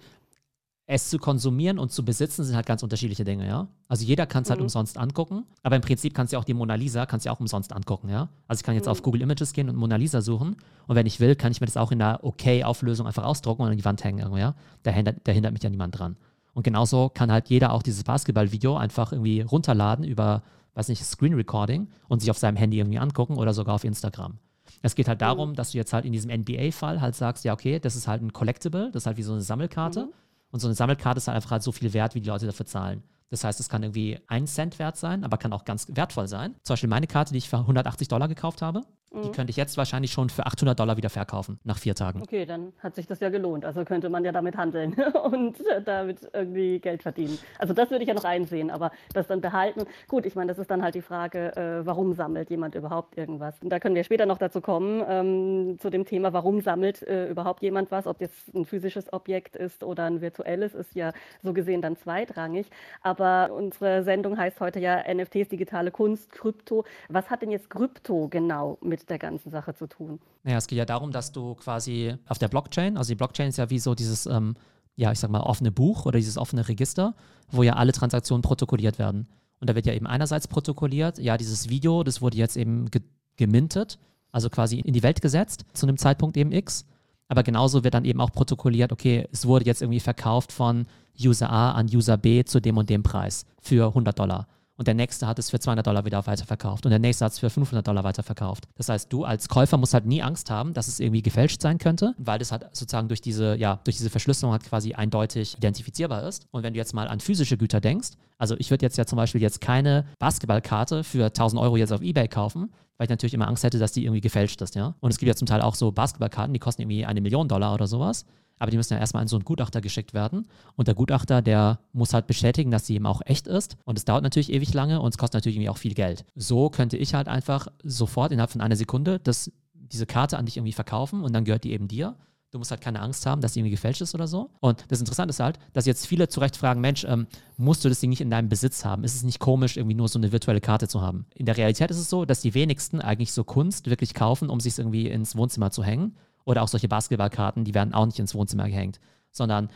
es 0.86 1.10
zu 1.10 1.18
konsumieren 1.18 1.80
und 1.80 1.94
zu 1.94 2.04
besitzen 2.04 2.44
sind 2.44 2.56
halt 2.56 2.66
ganz 2.66 2.84
unterschiedliche 2.84 3.24
Dinge, 3.24 3.48
ja. 3.48 3.68
Also 3.88 4.04
jeder 4.04 4.26
kann 4.26 4.44
es 4.44 4.50
halt 4.50 4.60
mhm. 4.60 4.66
umsonst 4.66 4.98
angucken, 4.98 5.46
aber 5.62 5.78
im 5.78 5.82
Prinzip 5.82 6.14
kannst 6.14 6.34
du 6.34 6.36
ja 6.36 6.42
auch 6.42 6.44
die 6.44 6.54
Mona 6.54 6.76
Lisa, 6.76 7.06
kannst 7.06 7.26
du 7.26 7.30
ja 7.30 7.34
auch 7.34 7.40
umsonst 7.40 7.72
angucken, 7.72 8.10
ja. 8.10 8.28
Also 8.50 8.60
ich 8.60 8.64
kann 8.66 8.76
jetzt 8.76 8.88
mhm. 8.88 8.92
auf 8.92 9.02
Google 9.02 9.22
Images 9.22 9.54
gehen 9.54 9.70
und 9.70 9.78
Mona 9.78 9.96
Lisa 9.96 10.20
suchen 10.20 10.58
und 10.88 10.96
wenn 10.98 11.06
ich 11.06 11.22
will, 11.22 11.38
kann 11.38 11.54
ich 11.54 11.62
mir 11.62 11.68
das 11.68 11.78
auch 11.78 11.94
in 11.94 12.02
einer 12.02 12.22
Okay-Auflösung 12.22 13.08
einfach 13.08 13.24
ausdrucken 13.24 13.62
und 13.62 13.70
an 13.70 13.78
die 13.78 13.86
Wand 13.86 14.04
hängen 14.04 14.20
irgendwo, 14.20 14.38
ja. 14.38 14.56
Da 14.84 14.92
hindert, 14.92 15.22
da 15.24 15.32
hindert 15.32 15.54
mich 15.54 15.64
ja 15.64 15.70
niemand 15.70 15.98
dran. 15.98 16.18
Und 16.54 16.64
genauso 16.64 17.10
kann 17.10 17.32
halt 17.32 17.48
jeder 17.48 17.72
auch 17.72 17.82
dieses 17.82 18.04
Basketball-Video 18.04 18.76
einfach 18.76 19.14
irgendwie 19.14 19.40
runterladen 19.40 20.04
über 20.04 20.44
weiß 20.76 20.88
nicht, 20.90 21.04
Screen 21.04 21.34
Recording 21.34 21.90
und 22.08 22.20
sich 22.20 22.32
auf 22.32 22.38
seinem 22.38 22.58
Handy 22.58 22.80
irgendwie 22.80 23.00
angucken 23.00 23.38
oder 23.38 23.54
sogar 23.54 23.76
auf 23.76 23.84
Instagram. 23.84 24.40
Es 24.82 24.96
geht 24.96 25.08
halt 25.08 25.22
darum, 25.22 25.52
mhm. 25.52 25.56
dass 25.56 25.72
du 25.72 25.78
jetzt 25.78 25.94
halt 25.94 26.06
in 26.06 26.12
diesem 26.12 26.32
NBA-Fall 26.32 27.02
halt 27.02 27.16
sagst, 27.16 27.44
ja, 27.46 27.54
okay, 27.54 27.80
das 27.80 27.96
ist 27.96 28.08
halt 28.08 28.22
ein 28.22 28.34
Collectible, 28.34 28.92
das 28.92 29.04
ist 29.04 29.08
halt 29.08 29.18
wie 29.18 29.24
so 29.24 29.34
eine 29.34 29.42
Sammelkarte. 29.42 30.06
Mhm. 30.06 30.14
Und 30.52 30.60
so 30.60 30.68
eine 30.68 30.76
Sammelkarte 30.76 31.18
ist 31.18 31.28
halt 31.28 31.36
einfach 31.36 31.52
halt 31.52 31.64
so 31.64 31.72
viel 31.72 31.94
wert, 31.94 32.14
wie 32.16 32.22
die 32.22 32.30
Leute 32.30 32.46
dafür 32.46 32.66
zahlen. 32.66 33.04
Das 33.30 33.44
heißt, 33.44 33.60
es 33.60 33.68
kann 33.68 33.82
irgendwie 33.82 34.20
ein 34.28 34.46
Cent 34.46 34.78
wert 34.78 34.96
sein, 34.96 35.24
aber 35.24 35.38
kann 35.38 35.54
auch 35.54 35.66
ganz 35.66 35.88
wertvoll 35.90 36.28
sein. 36.28 36.54
Zum 36.62 36.74
Beispiel 36.74 36.90
meine 36.90 37.08
Karte, 37.08 37.34
die 37.34 37.40
ich 37.40 37.50
für 37.50 37.58
180 37.58 38.08
Dollar 38.08 38.28
gekauft 38.28 38.62
habe, 38.62 38.82
die 39.14 39.28
mhm. 39.28 39.32
könnte 39.32 39.52
ich 39.52 39.58
jetzt 39.58 39.78
wahrscheinlich 39.78 40.12
schon 40.12 40.30
für 40.30 40.46
800 40.46 40.80
Dollar 40.80 40.98
wieder 40.98 41.10
verkaufen, 41.10 41.60
nach 41.64 41.78
vier 41.78 41.94
Tagen. 41.94 42.22
Okay, 42.22 42.46
dann 42.46 42.74
hat 42.80 42.96
sich 42.96 43.06
das 43.06 43.20
ja 43.20 43.30
gelohnt. 43.30 43.64
Also 43.64 43.86
könnte 43.86 44.10
man 44.10 44.26
ja 44.26 44.32
damit 44.32 44.58
handeln 44.58 44.96
und 45.24 45.58
damit 45.86 46.28
irgendwie 46.34 46.80
Geld 46.80 47.04
verdienen. 47.04 47.38
Also 47.60 47.74
das 47.74 47.92
würde 47.92 48.04
ich 48.04 48.08
ja 48.08 48.16
noch 48.16 48.24
einsehen, 48.24 48.72
aber 48.72 48.92
das 49.14 49.28
dann 49.28 49.40
behalten. 49.40 49.86
Gut, 50.08 50.26
ich 50.26 50.36
meine, 50.36 50.48
das 50.48 50.58
ist 50.58 50.72
dann 50.72 50.82
halt 50.82 50.96
die 50.96 51.02
Frage, 51.02 51.56
äh, 51.56 51.86
warum 51.86 52.14
sammelt 52.14 52.50
jemand 52.50 52.74
überhaupt 52.74 53.16
irgendwas? 53.16 53.56
Und 53.62 53.70
da 53.70 53.80
können 53.80 53.94
wir 53.94 54.04
später 54.04 54.26
noch 54.26 54.40
dazu 54.40 54.62
kommen, 54.62 55.04
ähm, 55.08 55.78
zu 55.80 55.92
dem 55.92 56.06
Thema, 56.06 56.34
warum 56.34 56.62
sammelt 56.62 57.04
äh, 57.04 57.30
überhaupt 57.30 57.62
jemand 57.62 57.92
was? 57.92 58.08
Ob 58.08 58.20
jetzt 58.20 58.54
ein 58.56 58.66
physisches 58.66 59.14
Objekt 59.14 59.56
ist 59.56 59.84
oder 59.84 60.06
ein 60.06 60.22
virtuelles, 60.22 60.74
ist 60.74 60.96
ja 60.96 61.14
so 61.44 61.54
gesehen 61.54 61.84
dann 61.84 61.98
zweitrangig. 61.98 62.68
Aber 63.04 63.52
unsere 63.54 64.04
Sendung 64.04 64.40
heißt 64.40 64.60
heute 64.60 64.80
ja 64.80 65.04
NFTs, 65.14 65.50
digitale 65.50 65.92
Kunst, 65.92 66.32
Krypto. 66.32 66.84
Was 67.10 67.30
hat 67.30 67.44
denn 67.44 67.52
jetzt 67.52 67.70
Krypto 67.70 68.28
genau 68.30 68.80
mit 68.82 69.03
der 69.10 69.20
ganzen 69.20 69.52
Sache 69.52 69.74
zu 69.74 69.88
tun. 69.88 70.20
Naja, 70.44 70.58
es 70.58 70.68
geht 70.68 70.78
ja 70.78 70.86
darum, 70.86 71.12
dass 71.12 71.32
du 71.32 71.56
quasi 71.56 72.16
auf 72.28 72.40
der 72.40 72.48
Blockchain, 72.48 72.98
also 72.98 73.10
die 73.10 73.16
Blockchain 73.16 73.50
ist 73.50 73.58
ja 73.58 73.70
wie 73.70 73.80
so 73.80 73.96
dieses, 73.96 74.26
ähm, 74.26 74.56
ja, 74.96 75.12
ich 75.12 75.20
sag 75.20 75.30
mal, 75.30 75.42
offene 75.42 75.72
Buch 75.72 76.06
oder 76.06 76.20
dieses 76.20 76.38
offene 76.38 76.68
Register, 76.68 77.16
wo 77.52 77.64
ja 77.64 77.74
alle 77.74 77.92
Transaktionen 77.92 78.42
protokolliert 78.42 79.00
werden. 79.00 79.28
Und 79.60 79.70
da 79.70 79.76
wird 79.76 79.86
ja 79.86 79.94
eben 79.94 80.08
einerseits 80.08 80.48
protokolliert, 80.48 81.20
ja, 81.20 81.38
dieses 81.38 81.70
Video, 81.70 82.04
das 82.04 82.22
wurde 82.22 82.38
jetzt 82.38 82.58
eben 82.58 82.90
ge 82.92 83.02
gemintet, 83.36 83.98
also 84.32 84.52
quasi 84.52 84.80
in 84.80 84.94
die 84.94 85.02
Welt 85.02 85.20
gesetzt, 85.20 85.66
zu 85.74 85.88
einem 85.88 85.98
Zeitpunkt 85.98 86.38
eben 86.38 86.52
X. 86.52 86.86
Aber 87.30 87.42
genauso 87.42 87.84
wird 87.84 87.96
dann 87.96 88.06
eben 88.06 88.22
auch 88.22 88.32
protokolliert, 88.32 88.92
okay, 88.92 89.28
es 89.32 89.48
wurde 89.48 89.66
jetzt 89.66 89.82
irgendwie 89.82 90.00
verkauft 90.00 90.52
von 90.52 90.86
User 91.20 91.50
A 91.50 91.72
an 91.72 91.88
User 91.88 92.16
B 92.18 92.44
zu 92.44 92.60
dem 92.60 92.78
und 92.78 92.92
dem 92.92 93.02
Preis 93.02 93.48
für 93.60 93.88
100 93.88 94.20
Dollar 94.20 94.48
und 94.84 94.88
der 94.88 94.96
nächste 94.96 95.28
hat 95.28 95.40
es 95.40 95.50
für 95.50 95.62
200 95.62 95.88
Dollar 95.88 96.04
wieder 96.04 96.28
weiterverkauft 96.28 96.86
und 96.86 96.90
der 96.90 97.00
nächste 97.00 97.24
hat 97.24 97.32
es 97.32 97.40
für 97.40 97.50
500 97.50 97.88
Dollar 97.88 98.04
weiterverkauft. 98.04 98.66
Das 98.76 98.90
heißt, 98.90 99.14
du 99.14 99.24
als 99.24 99.48
Käufer 99.48 99.78
musst 99.78 99.94
halt 99.94 100.06
nie 100.06 100.22
Angst 100.22 100.50
haben, 100.52 100.74
dass 100.74 100.90
es 100.90 101.00
irgendwie 101.00 101.22
gefälscht 101.22 101.62
sein 101.62 101.78
könnte, 101.78 102.14
weil 102.18 102.38
das 102.38 102.52
halt 102.52 102.64
sozusagen 102.74 103.08
durch 103.08 103.22
diese, 103.22 103.56
ja, 103.56 103.80
durch 103.86 103.96
diese 103.96 104.10
Verschlüsselung 104.10 104.52
halt 104.52 104.66
quasi 104.66 104.94
eindeutig 104.94 105.56
identifizierbar 105.58 106.28
ist. 106.28 106.48
Und 106.52 106.64
wenn 106.64 106.74
du 106.74 106.80
jetzt 106.80 106.94
mal 106.94 107.08
an 107.08 107.22
physische 107.22 107.58
Güter 107.58 107.80
denkst, 107.80 108.10
also 108.38 108.58
ich 108.60 108.72
würde 108.72 108.86
jetzt 108.86 108.98
ja 108.98 109.06
zum 109.06 109.16
Beispiel 109.16 109.42
jetzt 109.42 109.62
keine 109.62 110.06
Basketballkarte 110.20 111.06
für 111.06 111.28
1000 111.28 111.62
Euro 111.62 111.78
jetzt 111.78 111.94
auf 111.94 112.02
Ebay 112.02 112.28
kaufen, 112.28 112.74
weil 113.04 113.08
ich 113.08 113.10
natürlich 113.12 113.34
immer 113.34 113.48
Angst 113.48 113.64
hätte, 113.64 113.80
dass 113.80 113.92
die 113.92 114.06
irgendwie 114.06 114.22
gefälscht 114.22 114.62
ist, 114.62 114.76
ja. 114.76 114.96
Und 115.02 115.12
es 115.12 115.18
gibt 115.18 115.28
ja 115.28 115.36
zum 115.36 115.46
Teil 115.46 115.62
auch 115.62 115.76
so 115.76 115.92
Basketballkarten, 115.92 116.54
die 116.54 116.60
kosten 116.60 116.84
irgendwie 116.84 117.06
eine 117.06 117.22
Million 117.22 117.48
Dollar 117.48 117.74
oder 117.74 117.88
sowas 117.88 118.26
aber 118.64 118.72
die 118.72 118.78
müssen 118.78 118.94
ja 118.94 119.00
erstmal 119.00 119.22
an 119.22 119.28
so 119.28 119.36
einen 119.36 119.44
Gutachter 119.44 119.82
geschickt 119.82 120.14
werden. 120.14 120.48
Und 120.78 120.88
der 120.88 120.96
Gutachter, 120.96 121.42
der 121.42 121.80
muss 121.92 122.14
halt 122.14 122.28
bestätigen, 122.28 122.72
dass 122.72 122.88
sie 122.88 122.96
eben 122.96 123.06
auch 123.06 123.22
echt 123.26 123.46
ist. 123.46 123.76
Und 123.84 123.98
es 123.98 124.06
dauert 124.06 124.24
natürlich 124.24 124.54
ewig 124.54 124.74
lange 124.74 125.02
und 125.02 125.14
es 125.14 125.18
kostet 125.18 125.40
natürlich 125.40 125.58
irgendwie 125.58 125.70
auch 125.70 125.78
viel 125.78 125.94
Geld. 125.94 126.24
So 126.36 126.70
könnte 126.70 126.96
ich 126.96 127.14
halt 127.14 127.28
einfach 127.28 127.68
sofort 127.84 128.32
innerhalb 128.32 128.52
von 128.52 128.62
einer 128.62 128.78
Sekunde 128.78 129.20
das, 129.20 129.52
diese 129.74 130.06
Karte 130.06 130.38
an 130.38 130.46
dich 130.46 130.56
irgendwie 130.56 130.72
verkaufen 130.72 131.24
und 131.24 131.34
dann 131.34 131.44
gehört 131.44 131.66
die 131.66 131.74
eben 131.74 131.90
dir. 131.90 132.16
Du 132.54 132.60
musst 132.60 132.72
halt 132.72 132.82
keine 132.82 133.02
Angst 133.02 133.26
haben, 133.26 133.42
dass 133.42 133.54
die 133.54 133.60
irgendwie 133.60 133.72
gefälscht 133.72 134.02
ist 134.02 134.14
oder 134.14 134.28
so. 134.28 134.52
Und 134.60 134.86
das 134.90 135.00
Interessante 135.00 135.32
ist 135.32 135.40
halt, 135.40 135.58
dass 135.74 135.88
jetzt 135.88 136.06
viele 136.06 136.30
zu 136.30 136.40
Recht 136.40 136.56
fragen, 136.56 136.82
Mensch, 136.82 137.04
ähm, 137.04 137.26
musst 137.58 137.84
du 137.84 137.90
das 137.90 138.00
Ding 138.00 138.12
nicht 138.12 138.22
in 138.22 138.30
deinem 138.30 138.48
Besitz 138.48 138.86
haben? 138.86 139.04
Ist 139.04 139.16
es 139.16 139.24
nicht 139.24 139.40
komisch, 139.40 139.76
irgendwie 139.76 139.96
nur 139.96 140.08
so 140.08 140.20
eine 140.20 140.32
virtuelle 140.32 140.62
Karte 140.62 140.88
zu 140.88 141.02
haben? 141.02 141.26
In 141.34 141.48
der 141.48 141.58
Realität 141.58 141.90
ist 141.90 141.98
es 141.98 142.10
so, 142.10 142.26
dass 142.26 142.42
die 142.42 142.54
wenigsten 142.54 143.02
eigentlich 143.02 143.32
so 143.32 143.44
Kunst 143.44 143.90
wirklich 143.90 144.14
kaufen, 144.14 144.50
um 144.50 144.60
sich 144.60 144.78
irgendwie 144.78 145.08
ins 145.08 145.36
Wohnzimmer 145.36 145.72
zu 145.72 145.84
hängen, 145.84 146.16
oder 146.46 146.62
auch 146.62 146.68
solche 146.68 146.88
Basketballkarten, 146.88 147.64
die 147.64 147.74
werden 147.74 147.94
auch 147.94 148.06
nicht 148.06 148.20
ins 148.20 148.36
Wohnzimmer 148.36 148.68
gehängt, 148.68 149.00
sondern 149.32 149.70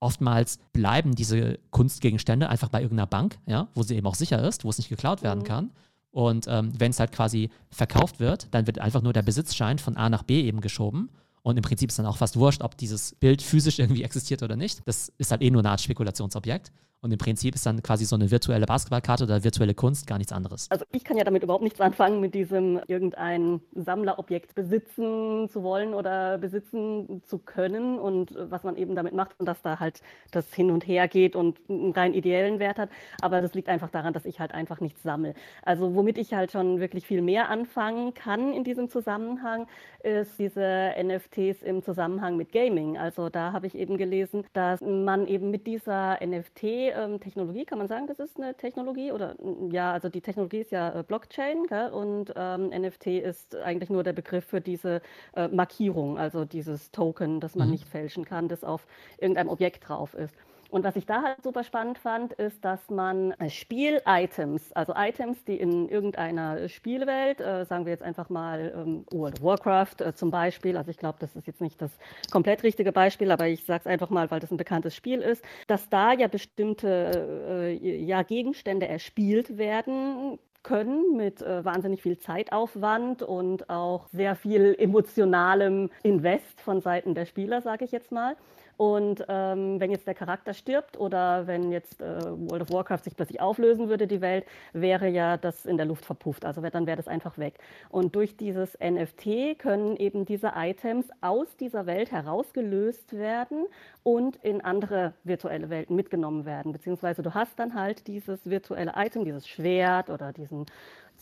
oftmals 0.00 0.58
bleiben 0.72 1.14
diese 1.14 1.58
Kunstgegenstände 1.70 2.48
einfach 2.48 2.68
bei 2.68 2.82
irgendeiner 2.82 3.06
Bank, 3.06 3.38
ja, 3.46 3.68
wo 3.74 3.82
sie 3.82 3.96
eben 3.96 4.06
auch 4.06 4.14
sicher 4.14 4.42
ist, 4.42 4.64
wo 4.64 4.70
es 4.70 4.78
nicht 4.78 4.88
geklaut 4.88 5.22
werden 5.22 5.40
mhm. 5.40 5.44
kann. 5.44 5.70
Und 6.10 6.46
ähm, 6.48 6.72
wenn 6.78 6.90
es 6.90 7.00
halt 7.00 7.12
quasi 7.12 7.50
verkauft 7.70 8.20
wird, 8.20 8.48
dann 8.52 8.66
wird 8.66 8.78
einfach 8.78 9.02
nur 9.02 9.12
der 9.12 9.22
Besitzschein 9.22 9.78
von 9.78 9.96
A 9.96 10.08
nach 10.08 10.22
B 10.22 10.42
eben 10.42 10.60
geschoben. 10.60 11.10
Und 11.44 11.58
im 11.58 11.62
Prinzip 11.62 11.90
ist 11.90 11.98
dann 11.98 12.06
auch 12.06 12.16
fast 12.16 12.36
wurscht, 12.36 12.62
ob 12.62 12.76
dieses 12.78 13.14
Bild 13.16 13.42
physisch 13.42 13.78
irgendwie 13.78 14.02
existiert 14.02 14.42
oder 14.42 14.56
nicht. 14.56 14.80
Das 14.88 15.12
ist 15.18 15.30
halt 15.30 15.42
eh 15.42 15.50
nur 15.50 15.60
eine 15.60 15.70
Art 15.70 15.80
Spekulationsobjekt. 15.82 16.72
Und 17.04 17.12
im 17.12 17.18
Prinzip 17.18 17.54
ist 17.54 17.66
dann 17.66 17.82
quasi 17.82 18.06
so 18.06 18.16
eine 18.16 18.30
virtuelle 18.30 18.64
Basketballkarte 18.64 19.24
oder 19.24 19.44
virtuelle 19.44 19.74
Kunst 19.74 20.06
gar 20.06 20.16
nichts 20.16 20.32
anderes. 20.32 20.70
Also 20.70 20.86
ich 20.90 21.04
kann 21.04 21.18
ja 21.18 21.24
damit 21.24 21.42
überhaupt 21.42 21.62
nichts 21.62 21.78
anfangen, 21.78 22.18
mit 22.18 22.32
diesem 22.34 22.80
irgendein 22.86 23.60
Sammlerobjekt 23.74 24.54
besitzen 24.54 25.50
zu 25.50 25.62
wollen 25.62 25.92
oder 25.92 26.38
besitzen 26.38 27.22
zu 27.26 27.36
können 27.36 27.98
und 27.98 28.34
was 28.48 28.64
man 28.64 28.78
eben 28.78 28.94
damit 28.94 29.12
macht 29.12 29.38
und 29.38 29.44
dass 29.44 29.60
da 29.60 29.80
halt 29.80 30.00
das 30.30 30.54
hin 30.54 30.70
und 30.70 30.86
her 30.86 31.06
geht 31.06 31.36
und 31.36 31.58
einen 31.68 31.92
rein 31.92 32.14
ideellen 32.14 32.58
Wert 32.58 32.78
hat. 32.78 32.88
Aber 33.20 33.42
das 33.42 33.52
liegt 33.52 33.68
einfach 33.68 33.90
daran, 33.90 34.14
dass 34.14 34.24
ich 34.24 34.40
halt 34.40 34.52
einfach 34.52 34.80
nichts 34.80 35.02
sammle. 35.02 35.34
Also 35.62 35.94
womit 35.94 36.16
ich 36.16 36.32
halt 36.32 36.52
schon 36.52 36.80
wirklich 36.80 37.06
viel 37.06 37.20
mehr 37.20 37.50
anfangen 37.50 38.14
kann 38.14 38.54
in 38.54 38.64
diesem 38.64 38.88
Zusammenhang, 38.88 39.66
ist 40.02 40.38
diese 40.38 40.94
NFTs 40.98 41.62
im 41.62 41.82
Zusammenhang 41.82 42.38
mit 42.38 42.50
Gaming. 42.50 42.96
Also 42.96 43.28
da 43.28 43.52
habe 43.52 43.66
ich 43.66 43.74
eben 43.74 43.98
gelesen, 43.98 44.44
dass 44.54 44.80
man 44.80 45.26
eben 45.26 45.50
mit 45.50 45.66
dieser 45.66 46.18
NFT 46.24 46.93
ähm, 46.96 47.20
Technologie, 47.20 47.64
kann 47.64 47.78
man 47.78 47.88
sagen, 47.88 48.06
das 48.06 48.18
ist 48.18 48.36
eine 48.36 48.54
Technologie 48.54 49.12
oder 49.12 49.36
ja, 49.70 49.92
also 49.92 50.08
die 50.08 50.20
Technologie 50.20 50.58
ist 50.58 50.72
ja 50.72 51.00
äh, 51.00 51.02
Blockchain 51.02 51.64
gell? 51.66 51.90
und 51.90 52.32
ähm, 52.36 52.68
NFT 52.68 53.06
ist 53.06 53.56
eigentlich 53.56 53.90
nur 53.90 54.02
der 54.02 54.12
Begriff 54.12 54.44
für 54.44 54.60
diese 54.60 55.02
äh, 55.34 55.48
Markierung, 55.48 56.18
also 56.18 56.44
dieses 56.44 56.90
Token, 56.90 57.40
das 57.40 57.54
man 57.54 57.68
mhm. 57.68 57.72
nicht 57.72 57.86
fälschen 57.86 58.24
kann, 58.24 58.48
das 58.48 58.64
auf 58.64 58.86
irgendeinem 59.18 59.48
Objekt 59.48 59.88
drauf 59.88 60.14
ist. 60.14 60.34
Und 60.74 60.82
was 60.82 60.96
ich 60.96 61.06
da 61.06 61.22
halt 61.22 61.40
super 61.40 61.62
spannend 61.62 61.98
fand, 61.98 62.32
ist, 62.32 62.64
dass 62.64 62.90
man 62.90 63.30
äh, 63.38 63.48
Spiel-Items, 63.48 64.72
also 64.72 64.92
Items, 64.96 65.44
die 65.44 65.54
in 65.56 65.88
irgendeiner 65.88 66.68
Spielwelt, 66.68 67.40
äh, 67.40 67.64
sagen 67.64 67.84
wir 67.84 67.92
jetzt 67.92 68.02
einfach 68.02 68.28
mal 68.28 68.74
ähm, 68.76 69.06
World 69.12 69.38
of 69.38 69.44
Warcraft 69.44 70.00
äh, 70.00 70.14
zum 70.16 70.32
Beispiel, 70.32 70.76
also 70.76 70.90
ich 70.90 70.96
glaube, 70.96 71.18
das 71.20 71.36
ist 71.36 71.46
jetzt 71.46 71.60
nicht 71.60 71.80
das 71.80 71.92
komplett 72.32 72.64
richtige 72.64 72.90
Beispiel, 72.90 73.30
aber 73.30 73.46
ich 73.46 73.64
sage 73.64 73.82
es 73.84 73.86
einfach 73.86 74.10
mal, 74.10 74.32
weil 74.32 74.40
das 74.40 74.50
ein 74.50 74.56
bekanntes 74.56 74.96
Spiel 74.96 75.20
ist, 75.20 75.44
dass 75.68 75.88
da 75.90 76.12
ja 76.12 76.26
bestimmte 76.26 77.70
äh, 77.70 78.04
ja, 78.04 78.24
Gegenstände 78.24 78.88
erspielt 78.88 79.56
werden 79.56 80.40
können 80.64 81.16
mit 81.16 81.40
äh, 81.40 81.64
wahnsinnig 81.64 82.02
viel 82.02 82.18
Zeitaufwand 82.18 83.22
und 83.22 83.70
auch 83.70 84.08
sehr 84.08 84.34
viel 84.34 84.74
emotionalem 84.76 85.90
Invest 86.02 86.60
von 86.60 86.80
Seiten 86.80 87.14
der 87.14 87.26
Spieler, 87.26 87.62
sage 87.62 87.84
ich 87.84 87.92
jetzt 87.92 88.10
mal. 88.10 88.34
Und 88.76 89.24
ähm, 89.28 89.80
wenn 89.80 89.90
jetzt 89.90 90.06
der 90.06 90.14
Charakter 90.14 90.52
stirbt 90.52 90.98
oder 90.98 91.46
wenn 91.46 91.70
jetzt 91.70 92.00
äh, 92.00 92.20
World 92.24 92.62
of 92.62 92.72
Warcraft 92.72 93.04
sich 93.04 93.16
plötzlich 93.16 93.40
auflösen 93.40 93.88
würde, 93.88 94.06
die 94.06 94.20
Welt, 94.20 94.44
wäre 94.72 95.08
ja 95.08 95.36
das 95.36 95.66
in 95.66 95.76
der 95.76 95.86
Luft 95.86 96.04
verpufft. 96.04 96.44
Also 96.44 96.60
dann 96.60 96.86
wäre 96.86 96.96
das 96.96 97.08
einfach 97.08 97.38
weg. 97.38 97.54
Und 97.88 98.16
durch 98.16 98.36
dieses 98.36 98.76
NFT 98.80 99.58
können 99.58 99.96
eben 99.96 100.24
diese 100.24 100.52
Items 100.56 101.06
aus 101.20 101.56
dieser 101.56 101.86
Welt 101.86 102.10
herausgelöst 102.10 103.12
werden 103.12 103.66
und 104.02 104.36
in 104.36 104.60
andere 104.60 105.14
virtuelle 105.22 105.70
Welten 105.70 105.96
mitgenommen 105.96 106.44
werden. 106.44 106.72
Beziehungsweise 106.72 107.22
du 107.22 107.34
hast 107.34 107.58
dann 107.58 107.74
halt 107.74 108.06
dieses 108.06 108.48
virtuelle 108.48 108.92
Item, 108.96 109.24
dieses 109.24 109.46
Schwert 109.46 110.10
oder 110.10 110.32
diesen 110.32 110.66